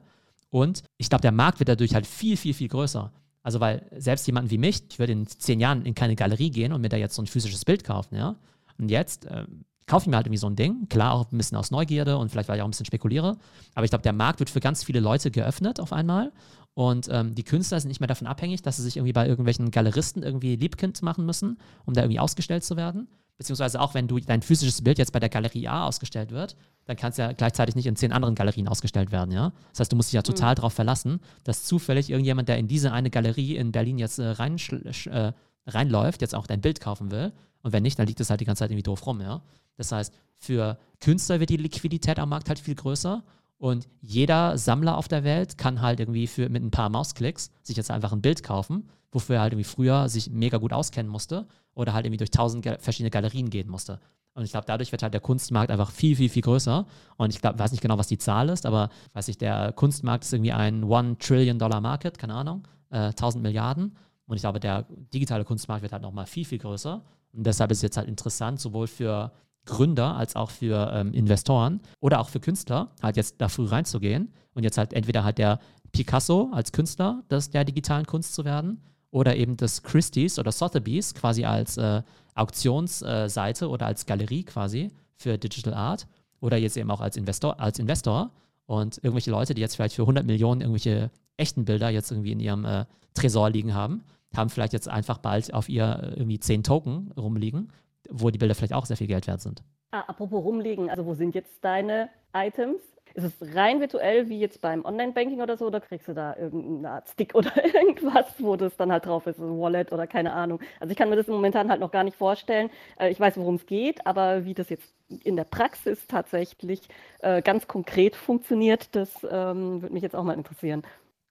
Und 0.49 0.83
ich 0.97 1.09
glaube, 1.09 1.21
der 1.21 1.31
Markt 1.31 1.59
wird 1.59 1.69
dadurch 1.69 1.93
halt 1.93 2.07
viel, 2.07 2.37
viel, 2.37 2.53
viel 2.53 2.67
größer. 2.67 3.11
Also, 3.43 3.59
weil 3.59 3.85
selbst 3.97 4.27
jemanden 4.27 4.51
wie 4.51 4.57
mich, 4.57 4.83
ich 4.89 4.99
würde 4.99 5.13
in 5.13 5.27
zehn 5.27 5.59
Jahren 5.59 5.85
in 5.85 5.95
keine 5.95 6.15
Galerie 6.15 6.51
gehen 6.51 6.73
und 6.73 6.81
mir 6.81 6.89
da 6.89 6.97
jetzt 6.97 7.15
so 7.15 7.21
ein 7.21 7.27
physisches 7.27 7.65
Bild 7.65 7.83
kaufen, 7.83 8.15
ja. 8.15 8.35
Und 8.77 8.89
jetzt 8.89 9.25
äh, 9.25 9.45
kaufe 9.89 10.03
ich 10.03 10.07
mir 10.09 10.15
halt 10.15 10.27
irgendwie 10.27 10.37
so 10.37 10.47
ein 10.47 10.55
Ding. 10.55 10.87
Klar, 10.87 11.13
auch 11.13 11.31
ein 11.31 11.37
bisschen 11.37 11.57
aus 11.57 11.71
Neugierde 11.71 12.17
und 12.17 12.29
vielleicht, 12.29 12.47
weil 12.47 12.57
ich 12.57 12.61
auch 12.61 12.67
ein 12.67 12.71
bisschen 12.71 12.85
spekuliere. 12.85 13.37
Aber 13.75 13.83
ich 13.83 13.91
glaube, 13.91 14.03
der 14.03 14.13
Markt 14.13 14.39
wird 14.39 14.49
für 14.49 14.59
ganz 14.59 14.83
viele 14.83 14.99
Leute 14.99 15.31
geöffnet 15.31 15.79
auf 15.79 15.91
einmal. 15.91 16.31
Und 16.73 17.09
ähm, 17.11 17.35
die 17.35 17.43
Künstler 17.43 17.79
sind 17.79 17.89
nicht 17.89 17.99
mehr 17.99 18.07
davon 18.07 18.27
abhängig, 18.27 18.61
dass 18.61 18.77
sie 18.77 18.83
sich 18.83 18.97
irgendwie 18.97 19.13
bei 19.13 19.27
irgendwelchen 19.27 19.71
Galeristen 19.71 20.23
irgendwie 20.23 20.55
Liebkind 20.55 21.01
machen 21.01 21.25
müssen, 21.25 21.57
um 21.85 21.93
da 21.93 22.01
irgendwie 22.01 22.19
ausgestellt 22.19 22.63
zu 22.63 22.77
werden. 22.77 23.07
Beziehungsweise 23.37 23.79
auch 23.79 23.93
wenn 23.93 24.07
du 24.07 24.19
dein 24.19 24.41
physisches 24.41 24.81
Bild 24.81 24.97
jetzt 24.97 25.13
bei 25.13 25.19
der 25.19 25.29
Galerie 25.29 25.67
A 25.67 25.85
ausgestellt 25.85 26.31
wird, 26.31 26.55
dann 26.85 26.97
kann 26.97 27.11
es 27.11 27.17
ja 27.17 27.31
gleichzeitig 27.31 27.75
nicht 27.75 27.85
in 27.85 27.95
zehn 27.95 28.11
anderen 28.11 28.35
Galerien 28.35 28.67
ausgestellt 28.67 29.11
werden, 29.11 29.31
ja. 29.31 29.53
Das 29.71 29.79
heißt, 29.79 29.91
du 29.91 29.95
musst 29.95 30.09
dich 30.09 30.15
ja 30.15 30.23
total 30.23 30.51
mhm. 30.51 30.55
darauf 30.55 30.73
verlassen, 30.73 31.21
dass 31.45 31.63
zufällig 31.63 32.09
irgendjemand, 32.09 32.49
der 32.49 32.57
in 32.57 32.67
diese 32.67 32.91
eine 32.91 33.09
Galerie 33.09 33.55
in 33.55 33.71
Berlin 33.71 33.97
jetzt 33.97 34.19
äh, 34.19 34.27
rein, 34.27 34.57
äh, 34.57 35.31
reinläuft, 35.67 36.21
jetzt 36.21 36.35
auch 36.35 36.47
dein 36.47 36.59
Bild 36.59 36.81
kaufen 36.81 37.11
will. 37.11 37.31
Und 37.61 37.71
wenn 37.71 37.83
nicht, 37.83 37.97
dann 37.97 38.07
liegt 38.07 38.19
es 38.19 38.29
halt 38.29 38.41
die 38.41 38.45
ganze 38.45 38.59
Zeit 38.59 38.71
irgendwie 38.71 38.83
doof 38.83 39.05
rum, 39.05 39.21
ja. 39.21 39.41
Das 39.77 39.91
heißt, 39.93 40.13
für 40.35 40.77
Künstler 40.99 41.39
wird 41.39 41.49
die 41.49 41.57
Liquidität 41.57 42.19
am 42.19 42.29
Markt 42.29 42.49
halt 42.49 42.59
viel 42.59 42.75
größer 42.75 43.23
und 43.59 43.89
jeder 44.01 44.57
Sammler 44.57 44.97
auf 44.97 45.07
der 45.09 45.23
Welt 45.23 45.57
kann 45.57 45.81
halt 45.81 45.99
irgendwie 45.99 46.27
für, 46.27 46.49
mit 46.49 46.63
ein 46.63 46.71
paar 46.71 46.89
Mausklicks 46.89 47.51
sich 47.61 47.75
jetzt 47.75 47.91
einfach 47.91 48.13
ein 48.13 48.21
Bild 48.21 48.41
kaufen, 48.41 48.89
wofür 49.11 49.35
er 49.35 49.41
halt 49.41 49.53
irgendwie 49.53 49.69
früher 49.69 50.07
sich 50.07 50.31
mega 50.31 50.57
gut 50.57 50.71
auskennen 50.71 51.11
musste 51.11 51.45
oder 51.73 51.93
halt 51.93 52.05
irgendwie 52.05 52.17
durch 52.17 52.31
tausend 52.31 52.65
verschiedene 52.79 53.09
Galerien 53.09 53.49
gehen 53.49 53.69
musste. 53.69 53.99
Und 54.33 54.45
ich 54.45 54.51
glaube, 54.51 54.65
dadurch 54.65 54.93
wird 54.93 55.03
halt 55.03 55.13
der 55.13 55.19
Kunstmarkt 55.19 55.71
einfach 55.71 55.91
viel, 55.91 56.15
viel, 56.15 56.29
viel 56.29 56.41
größer. 56.41 56.85
Und 57.17 57.33
ich 57.33 57.41
glaube, 57.41 57.59
weiß 57.59 57.71
nicht 57.71 57.81
genau, 57.81 57.97
was 57.97 58.07
die 58.07 58.17
Zahl 58.17 58.47
ist, 58.47 58.65
aber 58.65 58.89
weiß 59.11 59.27
ich, 59.27 59.37
der 59.37 59.73
Kunstmarkt 59.73 60.23
ist 60.23 60.31
irgendwie 60.31 60.53
ein 60.53 60.85
One 60.85 61.17
Trillion 61.17 61.59
Dollar 61.59 61.81
Market, 61.81 62.17
keine 62.17 62.35
Ahnung, 62.35 62.65
äh, 62.91 63.11
1000 63.11 63.43
Milliarden. 63.43 63.97
Und 64.25 64.37
ich 64.37 64.41
glaube, 64.41 64.61
der 64.61 64.85
digitale 65.13 65.43
Kunstmarkt 65.43 65.81
wird 65.81 65.91
halt 65.91 66.03
nochmal 66.03 66.27
viel, 66.27 66.45
viel 66.45 66.59
größer. 66.59 67.03
Und 67.33 67.45
deshalb 67.45 67.71
ist 67.71 67.79
es 67.79 67.81
jetzt 67.81 67.97
halt 67.97 68.07
interessant, 68.07 68.61
sowohl 68.61 68.87
für 68.87 69.33
Gründer 69.65 70.15
als 70.15 70.35
auch 70.35 70.49
für 70.49 70.91
ähm, 70.93 71.13
Investoren 71.13 71.81
oder 71.99 72.19
auch 72.19 72.29
für 72.29 72.39
Künstler, 72.39 72.91
halt 73.01 73.17
jetzt 73.17 73.35
da 73.39 73.49
früh 73.49 73.65
reinzugehen 73.65 74.33
und 74.53 74.63
jetzt 74.63 74.77
halt 74.77 74.93
entweder 74.93 75.23
halt 75.23 75.37
der 75.37 75.59
Picasso 75.91 76.49
als 76.51 76.71
Künstler 76.71 77.23
des, 77.29 77.49
der 77.49 77.65
digitalen 77.65 78.05
Kunst 78.05 78.33
zu 78.33 78.45
werden 78.45 78.81
oder 79.11 79.35
eben 79.35 79.57
das 79.57 79.83
Christie's 79.83 80.39
oder 80.39 80.51
Sotheby's 80.51 81.13
quasi 81.13 81.45
als 81.45 81.77
äh, 81.77 82.03
Auktionsseite 82.35 83.65
äh, 83.65 83.67
oder 83.67 83.85
als 83.85 84.05
Galerie 84.05 84.43
quasi 84.43 84.91
für 85.15 85.37
Digital 85.37 85.73
Art 85.73 86.07
oder 86.39 86.57
jetzt 86.57 86.77
eben 86.77 86.91
auch 86.91 87.01
als 87.01 87.17
Investor, 87.17 87.59
als 87.59 87.79
Investor 87.79 88.31
und 88.65 88.97
irgendwelche 88.97 89.31
Leute, 89.31 89.53
die 89.53 89.61
jetzt 89.61 89.75
vielleicht 89.75 89.95
für 89.95 90.03
100 90.03 90.25
Millionen 90.25 90.61
irgendwelche 90.61 91.11
echten 91.37 91.65
Bilder 91.65 91.89
jetzt 91.89 92.11
irgendwie 92.11 92.31
in 92.31 92.39
ihrem 92.39 92.65
äh, 92.65 92.85
Tresor 93.13 93.49
liegen 93.49 93.73
haben, 93.73 94.03
haben 94.35 94.49
vielleicht 94.49 94.73
jetzt 94.73 94.87
einfach 94.87 95.17
bald 95.17 95.53
auf 95.53 95.69
ihr 95.69 95.99
äh, 96.03 96.19
irgendwie 96.19 96.39
10 96.39 96.63
Token 96.63 97.11
rumliegen 97.17 97.71
wo 98.09 98.29
die 98.29 98.37
Bilder 98.37 98.55
vielleicht 98.55 98.73
auch 98.73 98.85
sehr 98.85 98.97
viel 98.97 99.07
Geld 99.07 99.27
wert 99.27 99.41
sind. 99.41 99.63
Ah, 99.91 100.01
apropos 100.01 100.43
rumliegen, 100.43 100.89
also 100.89 101.05
wo 101.05 101.13
sind 101.13 101.35
jetzt 101.35 101.63
deine 101.63 102.09
Items? 102.33 102.81
Ist 103.15 103.41
es 103.41 103.55
rein 103.55 103.79
virtuell 103.79 104.29
wie 104.29 104.39
jetzt 104.39 104.61
beim 104.61 104.85
Online-Banking 104.85 105.41
oder 105.41 105.57
so, 105.57 105.65
oder 105.65 105.81
kriegst 105.81 106.07
du 106.07 106.13
da 106.13 106.35
irgendeine 106.35 106.91
Art 106.91 107.09
Stick 107.09 107.33
oder 107.35 107.51
irgendwas, 107.65 108.25
wo 108.37 108.55
das 108.55 108.77
dann 108.77 108.91
halt 108.91 109.05
drauf 109.07 109.25
ist, 109.25 109.39
ein 109.39 109.59
Wallet 109.59 109.91
oder 109.91 110.05
keine 110.05 110.33
Ahnung. 110.33 110.59
Also 110.79 110.91
ich 110.91 110.97
kann 110.97 111.09
mir 111.09 111.15
das 111.15 111.27
momentan 111.27 111.69
halt 111.69 111.79
noch 111.79 111.91
gar 111.91 112.03
nicht 112.03 112.17
vorstellen. 112.17 112.69
Äh, 112.99 113.09
ich 113.11 113.19
weiß, 113.19 113.37
worum 113.37 113.55
es 113.55 113.65
geht, 113.65 114.05
aber 114.05 114.45
wie 114.45 114.53
das 114.53 114.69
jetzt 114.69 114.93
in 115.23 115.35
der 115.35 115.43
Praxis 115.43 116.05
tatsächlich 116.07 116.81
äh, 117.19 117.41
ganz 117.41 117.67
konkret 117.67 118.15
funktioniert, 118.15 118.95
das 118.95 119.09
ähm, 119.29 119.81
würde 119.81 119.93
mich 119.93 120.03
jetzt 120.03 120.15
auch 120.15 120.23
mal 120.23 120.37
interessieren. 120.37 120.83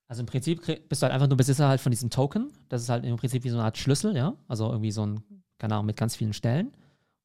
Also 0.08 0.22
im 0.22 0.26
Prinzip 0.26 0.62
bist 0.88 1.02
du 1.02 1.04
halt 1.04 1.14
einfach 1.14 1.28
nur 1.28 1.36
Besitzer 1.36 1.68
halt 1.68 1.80
von 1.80 1.90
diesem 1.90 2.10
Token. 2.10 2.50
Das 2.70 2.82
ist 2.82 2.88
halt 2.88 3.04
im 3.04 3.16
Prinzip 3.16 3.44
wie 3.44 3.50
so 3.50 3.56
eine 3.56 3.64
Art 3.64 3.78
Schlüssel, 3.78 4.16
ja. 4.16 4.34
Also 4.48 4.70
irgendwie 4.70 4.90
so 4.90 5.06
ein 5.06 5.22
keine 5.59 5.75
Ahnung, 5.75 5.87
mit 5.87 5.97
ganz 5.97 6.16
vielen 6.16 6.33
Stellen. 6.33 6.73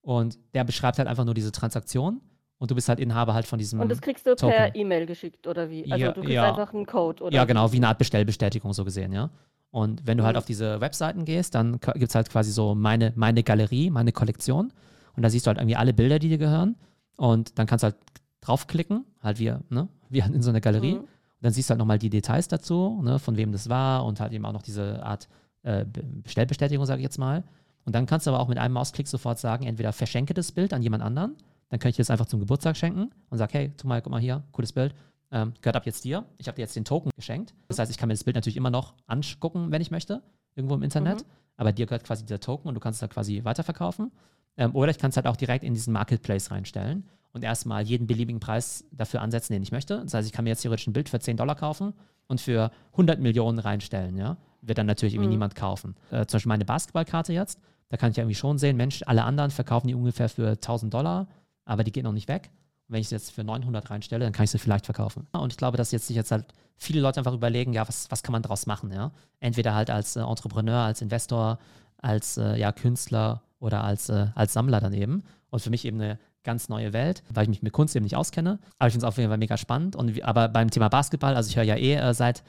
Und 0.02 0.38
der 0.54 0.63
beschreibt 0.63 0.98
halt 0.98 1.08
einfach 1.08 1.26
nur 1.26 1.34
diese 1.34 1.52
Transaktion 1.52 2.22
und 2.58 2.72
du 2.72 2.76
bist 2.76 2.89
halt 2.89 3.00
Inhaber 3.00 3.34
halt 3.34 3.46
von 3.46 3.60
diesem. 3.60 3.80
Und 3.80 3.89
das 3.89 4.02
kriegst 4.02 4.26
du 4.26 4.36
Token. 4.36 4.56
per 4.56 4.76
E-Mail 4.76 5.06
geschickt 5.06 5.48
oder 5.48 5.69
wie? 5.69 5.89
Also 5.91 6.06
ja, 6.06 6.12
du 6.12 6.22
kriegst 6.22 6.34
ja. 6.34 6.50
einfach 6.50 6.74
einen 6.74 6.86
Code 6.86 7.24
oder? 7.24 7.36
Ja, 7.36 7.46
genau, 7.46 7.72
wie 7.72 7.78
eine 7.78 7.88
Art 7.88 7.98
Bestellbestätigung 7.98 8.74
so 8.74 8.86
gesehen, 8.86 9.12
ja. 9.12 9.30
Und 9.69 10.06
wenn 10.06 10.17
du 10.17 10.24
halt 10.24 10.34
mhm. 10.34 10.36
halt 10.36 10.38
auf 10.38 10.46
diese 10.46 10.80
Webseiten 10.82 11.26
gehst, 11.26 11.56
dann 11.56 11.80
gibt 11.80 12.10
es 12.10 12.15
halt 12.15 12.30
quasi 12.30 12.52
so 12.52 12.76
meine, 12.76 13.12
meine 13.15 13.43
Galerie, 13.43 13.89
meine 13.89 14.12
Kollektion. 14.12 14.72
Und 15.15 15.24
da 15.24 15.30
siehst 15.30 15.46
du 15.46 15.50
halt 15.50 15.58
irgendwie 15.58 15.76
alle 15.76 15.93
Bilder, 15.93 16.19
die 16.19 16.30
dir 16.30 16.38
gehören. 16.38 16.76
Und 17.17 17.58
dann 17.58 17.65
kannst 17.65 17.84
du 17.84 17.86
halt 17.86 17.96
draufklicken, 18.41 19.04
halt 19.22 19.39
wie, 19.39 19.52
ne, 19.69 19.88
wie 20.10 20.19
in 20.19 20.41
so 20.41 20.52
einer 20.52 20.62
Galerie. 20.62 20.93
Mhm. 20.93 21.00
Und 21.00 21.08
dann 21.41 21.54
siehst 21.54 21.69
du 21.69 21.72
halt 21.72 21.80
nochmal 21.80 21.98
die 21.98 22.10
Details 22.10 22.48
dazu, 22.48 23.02
ne, 23.04 23.19
von 23.19 23.36
wem 23.36 23.52
das 23.52 23.67
war 23.67 24.06
und 24.06 24.19
halt 24.19 24.32
eben 24.32 24.46
auch 24.46 24.54
noch 24.54 24.62
diese 24.62 25.04
Art 25.04 25.28
äh, 25.63 25.86
Bestellbestätigung, 26.24 26.86
sage 26.86 27.00
ich 27.00 27.04
jetzt 27.04 27.17
mal. 27.17 27.43
Und 27.86 27.93
dann 27.96 28.06
kannst 28.06 28.28
du 28.28 28.32
aber 28.32 28.39
auch 28.39 28.48
mit 28.48 28.58
einem 28.58 28.74
Mausklick 28.74 29.08
sofort 29.08 29.39
sagen, 29.39 29.65
entweder 29.65 29.93
verschenke 29.93 30.34
das 30.34 30.52
Bild 30.52 30.74
an 30.74 30.82
jemand 30.82 31.04
anderen, 31.04 31.36
dann 31.69 31.80
kann 31.80 31.89
ich 31.89 31.96
dir 31.96 32.02
das 32.02 32.12
einfach 32.12 32.28
zum 32.28 32.39
Geburtstag 32.39 32.78
schenken 32.78 33.10
und 33.30 33.38
sage, 33.38 33.54
hey, 33.54 33.72
tu 33.76 33.88
mal, 33.88 34.02
guck 34.02 34.12
mal 34.12 34.22
hier, 34.22 34.43
cooles 34.52 34.72
Bild, 34.72 34.93
ähm, 35.32 35.54
gehört 35.62 35.76
ab 35.76 35.86
jetzt 35.86 36.04
dir. 36.04 36.26
Ich 36.38 36.48
habe 36.48 36.56
dir 36.56 36.62
jetzt 36.62 36.76
den 36.76 36.86
Token 36.86 37.10
geschenkt. 37.15 37.54
Das 37.67 37.80
heißt, 37.80 37.91
ich 37.91 37.98
kann 37.98 38.08
mir 38.08 38.13
das 38.13 38.24
Bild 38.24 38.36
natürlich 38.36 38.58
immer 38.58 38.69
noch 38.69 38.93
angucken, 39.08 39.72
wenn 39.72 39.82
ich 39.82 39.89
möchte, 39.89 40.22
irgendwo 40.56 40.76
im 40.76 40.84
Internet. 40.84 41.22
Mhm. 41.22 41.32
Aber 41.58 41.72
dir 41.72 41.88
gehört 41.88 42.04
quasi 42.04 42.24
dieser 42.24 42.39
Token 42.39 42.67
und 42.67 42.76
du 42.76 42.80
kannst 42.80 42.98
es 42.98 43.02
halt 43.02 43.12
quasi 43.12 43.43
weiterverkaufen. 43.43 44.12
Ähm, 44.58 44.76
oder 44.76 44.91
ich 44.91 45.00
kann 45.00 45.10
es 45.10 45.15
halt 45.15 45.26
auch 45.26 45.36
direkt 45.36 45.63
in 45.63 45.74
diesen 45.74 45.93
Marketplace 45.93 46.52
reinstellen 46.52 47.10
und 47.32 47.43
erstmal 47.43 47.84
jeden 47.84 48.06
beliebigen 48.06 48.39
Preis 48.39 48.86
dafür 48.91 49.22
ansetzen, 49.22 49.54
den 49.54 49.63
ich 49.63 49.72
möchte. 49.72 50.00
Das 50.04 50.13
heißt, 50.13 50.28
ich 50.28 50.34
kann 50.34 50.43
mir 50.43 50.52
jetzt 50.52 50.62
theoretisch 50.62 50.86
ein 50.86 50.93
Bild 50.93 51.10
für 51.10 51.19
10 51.19 51.38
Dollar 51.38 51.56
kaufen 51.56 51.93
und 52.28 52.39
für 52.39 52.72
100 52.91 53.19
Millionen 53.19 53.58
reinstellen. 53.58 54.15
Ja? 54.15 54.38
Wird 54.62 54.78
dann 54.78 54.86
natürlich 54.86 55.15
irgendwie 55.15 55.28
mhm. 55.28 55.34
niemand 55.34 55.56
kaufen. 55.56 55.96
Äh, 56.12 56.28
zum 56.28 56.38
Beispiel 56.38 56.50
meine 56.50 56.65
Basketballkarte 56.65 57.34
jetzt 57.34 57.60
da 57.93 57.97
kann 57.97 58.10
ich 58.10 58.17
irgendwie 58.17 58.34
schon 58.34 58.58
sehen, 58.58 58.75
Mensch, 58.75 59.03
alle 59.06 59.23
anderen 59.23 59.51
verkaufen 59.51 59.88
die 59.88 59.93
ungefähr 59.93 60.27
für 60.27 60.53
1000 60.53 60.91
Dollar, 60.91 61.27
aber 61.63 61.84
die 61.84 61.91
geht 61.91 62.03
noch 62.03 62.12
nicht 62.12 62.27
weg. 62.27 62.49
Und 62.88 62.93
wenn 62.93 63.01
ich 63.01 63.10
sie 63.10 63.13
jetzt 63.13 63.29
für 63.29 63.43
900 63.43 63.88
reinstelle, 63.88 64.25
dann 64.25 64.34
kann 64.34 64.45
ich 64.45 64.49
sie 64.49 64.58
vielleicht 64.58 64.86
verkaufen. 64.86 65.27
Und 65.32 65.53
ich 65.53 65.58
glaube, 65.58 65.77
dass 65.77 65.91
jetzt 65.91 66.08
sich 66.08 66.15
jetzt 66.15 66.32
halt 66.32 66.43
viele 66.75 67.01
Leute 67.01 67.19
einfach 67.19 67.36
überlegen, 67.36 67.71
ja, 67.71 67.88
was, 67.88 68.10
was 68.10 68.23
kann 68.23 68.32
man 68.32 68.41
daraus 68.41 68.65
machen, 68.65 68.91
ja? 68.91 69.12
Entweder 69.39 69.75
halt 69.75 69.91
als 69.91 70.15
äh, 70.15 70.21
Entrepreneur, 70.21 70.79
als 70.79 71.03
Investor, 71.03 71.60
als 71.97 72.36
äh, 72.38 72.58
ja, 72.58 72.71
Künstler 72.71 73.43
oder 73.60 73.84
als, 73.84 74.10
äh, 74.10 74.25
als 74.34 74.53
Sammler 74.53 74.79
daneben. 74.79 75.21
Und 75.51 75.60
für 75.60 75.69
mich 75.69 75.86
eben 75.86 76.01
eine 76.01 76.17
ganz 76.43 76.69
neue 76.69 76.93
Welt, 76.93 77.21
weil 77.29 77.43
ich 77.43 77.49
mich 77.49 77.62
mit 77.62 77.73
Kunst 77.73 77.95
eben 77.95 78.06
nicht 78.06 78.15
auskenne. 78.15 78.58
Aber 78.79 78.88
ich 78.88 78.93
finde 78.93 79.06
es 79.06 79.08
auf 79.08 79.17
jeden 79.17 79.29
Fall 79.29 79.38
mega 79.38 79.56
spannend. 79.56 79.95
Und, 79.95 80.19
aber 80.23 80.47
beim 80.47 80.71
Thema 80.71 80.89
Basketball, 80.89 81.36
also 81.36 81.47
ich 81.47 81.58
höre 81.58 81.63
ja 81.63 81.75
eh 81.75 81.93
äh, 81.93 82.13
seit 82.15 82.43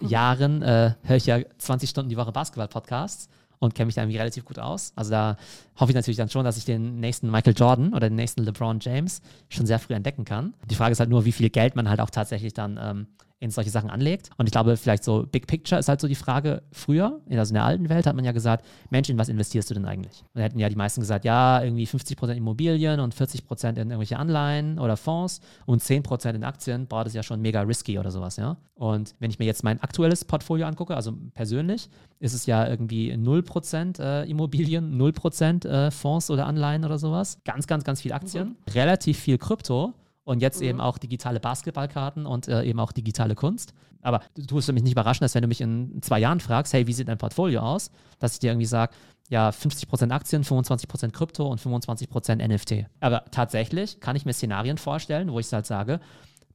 Jahren, 0.00 0.62
äh, 0.62 0.94
höre 1.02 1.16
ich 1.16 1.26
ja 1.26 1.40
20 1.58 1.90
Stunden 1.90 2.08
die 2.08 2.16
Woche 2.16 2.30
Basketball-Podcasts 2.30 3.28
und 3.60 3.74
kenne 3.74 3.86
mich 3.86 3.94
da 3.94 4.02
irgendwie 4.02 4.18
relativ 4.18 4.44
gut 4.44 4.58
aus. 4.58 4.92
Also 4.96 5.12
da 5.12 5.36
hoffe 5.78 5.92
ich 5.92 5.96
natürlich 5.96 6.16
dann 6.16 6.30
schon, 6.30 6.44
dass 6.44 6.56
ich 6.56 6.64
den 6.64 6.98
nächsten 6.98 7.30
Michael 7.30 7.54
Jordan 7.56 7.94
oder 7.94 8.08
den 8.08 8.16
nächsten 8.16 8.42
LeBron 8.42 8.80
James 8.80 9.22
schon 9.48 9.66
sehr 9.66 9.78
früh 9.78 9.94
entdecken 9.94 10.24
kann. 10.24 10.54
Die 10.68 10.74
Frage 10.74 10.92
ist 10.92 11.00
halt 11.00 11.10
nur, 11.10 11.24
wie 11.24 11.32
viel 11.32 11.50
Geld 11.50 11.76
man 11.76 11.88
halt 11.88 12.00
auch 12.00 12.10
tatsächlich 12.10 12.54
dann 12.54 12.78
ähm, 12.82 13.06
in 13.40 13.50
solche 13.50 13.70
Sachen 13.70 13.88
anlegt. 13.88 14.30
Und 14.36 14.46
ich 14.46 14.52
glaube, 14.52 14.76
vielleicht 14.76 15.02
so 15.02 15.26
Big 15.30 15.46
Picture 15.46 15.78
ist 15.78 15.88
halt 15.88 16.00
so 16.00 16.06
die 16.06 16.14
Frage 16.14 16.62
früher, 16.72 17.20
also 17.30 17.50
in 17.50 17.54
der 17.54 17.64
alten 17.64 17.88
Welt 17.88 18.06
hat 18.06 18.14
man 18.14 18.24
ja 18.24 18.32
gesagt, 18.32 18.66
Mensch, 18.90 19.08
in 19.08 19.18
was 19.18 19.30
investierst 19.30 19.70
du 19.70 19.74
denn 19.74 19.86
eigentlich? 19.86 20.22
Und 20.34 20.38
da 20.38 20.42
hätten 20.42 20.58
ja 20.58 20.68
die 20.68 20.76
meisten 20.76 21.00
gesagt, 21.00 21.24
ja, 21.24 21.62
irgendwie 21.62 21.86
50% 21.86 22.32
Immobilien 22.32 23.00
und 23.00 23.14
40% 23.14 23.68
in 23.70 23.76
irgendwelche 23.76 24.18
Anleihen 24.18 24.78
oder 24.78 24.98
Fonds 24.98 25.40
und 25.64 25.82
10% 25.82 26.34
in 26.34 26.44
Aktien, 26.44 26.86
boah, 26.86 27.02
das 27.02 27.12
ist 27.12 27.16
ja 27.16 27.22
schon 27.22 27.40
mega 27.40 27.62
risky 27.62 27.98
oder 27.98 28.10
sowas, 28.10 28.36
ja. 28.36 28.58
Und 28.74 29.14
wenn 29.18 29.30
ich 29.30 29.38
mir 29.38 29.46
jetzt 29.46 29.64
mein 29.64 29.80
aktuelles 29.82 30.24
Portfolio 30.24 30.66
angucke, 30.66 30.94
also 30.94 31.12
persönlich, 31.34 31.88
ist 32.18 32.34
es 32.34 32.44
ja 32.46 32.66
irgendwie 32.66 33.12
0% 33.12 34.00
äh, 34.00 34.30
Immobilien, 34.30 35.00
0% 35.00 35.66
äh, 35.66 35.90
Fonds 35.90 36.30
oder 36.30 36.46
Anleihen 36.46 36.84
oder 36.84 36.98
sowas. 36.98 37.40
Ganz, 37.44 37.66
ganz, 37.66 37.84
ganz 37.84 38.02
viel 38.02 38.12
Aktien, 38.12 38.48
mhm. 38.48 38.72
relativ 38.72 39.18
viel 39.18 39.38
Krypto 39.38 39.94
und 40.24 40.40
jetzt 40.40 40.60
mhm. 40.60 40.68
eben 40.68 40.80
auch 40.80 40.98
digitale 40.98 41.40
Basketballkarten 41.40 42.26
und 42.26 42.48
äh, 42.48 42.62
eben 42.62 42.80
auch 42.80 42.92
digitale 42.92 43.34
Kunst. 43.34 43.72
Aber 44.02 44.20
du 44.34 44.44
tust 44.46 44.72
mich 44.72 44.82
nicht 44.82 44.92
überraschen, 44.92 45.24
dass 45.24 45.34
wenn 45.34 45.42
du 45.42 45.48
mich 45.48 45.60
in 45.60 46.00
zwei 46.02 46.18
Jahren 46.18 46.40
fragst, 46.40 46.72
hey, 46.72 46.86
wie 46.86 46.92
sieht 46.92 47.08
dein 47.08 47.18
Portfolio 47.18 47.60
aus, 47.60 47.90
dass 48.18 48.34
ich 48.34 48.38
dir 48.38 48.50
irgendwie 48.50 48.66
sage, 48.66 48.94
ja, 49.28 49.50
50% 49.50 50.10
Aktien, 50.10 50.42
25% 50.42 51.12
Krypto 51.12 51.48
und 51.48 51.60
25% 51.60 52.46
NFT. 52.46 52.86
Aber 53.00 53.24
tatsächlich 53.30 54.00
kann 54.00 54.16
ich 54.16 54.24
mir 54.24 54.32
Szenarien 54.32 54.76
vorstellen, 54.76 55.32
wo 55.32 55.38
ich 55.38 55.52
halt 55.52 55.66
sage, 55.66 56.00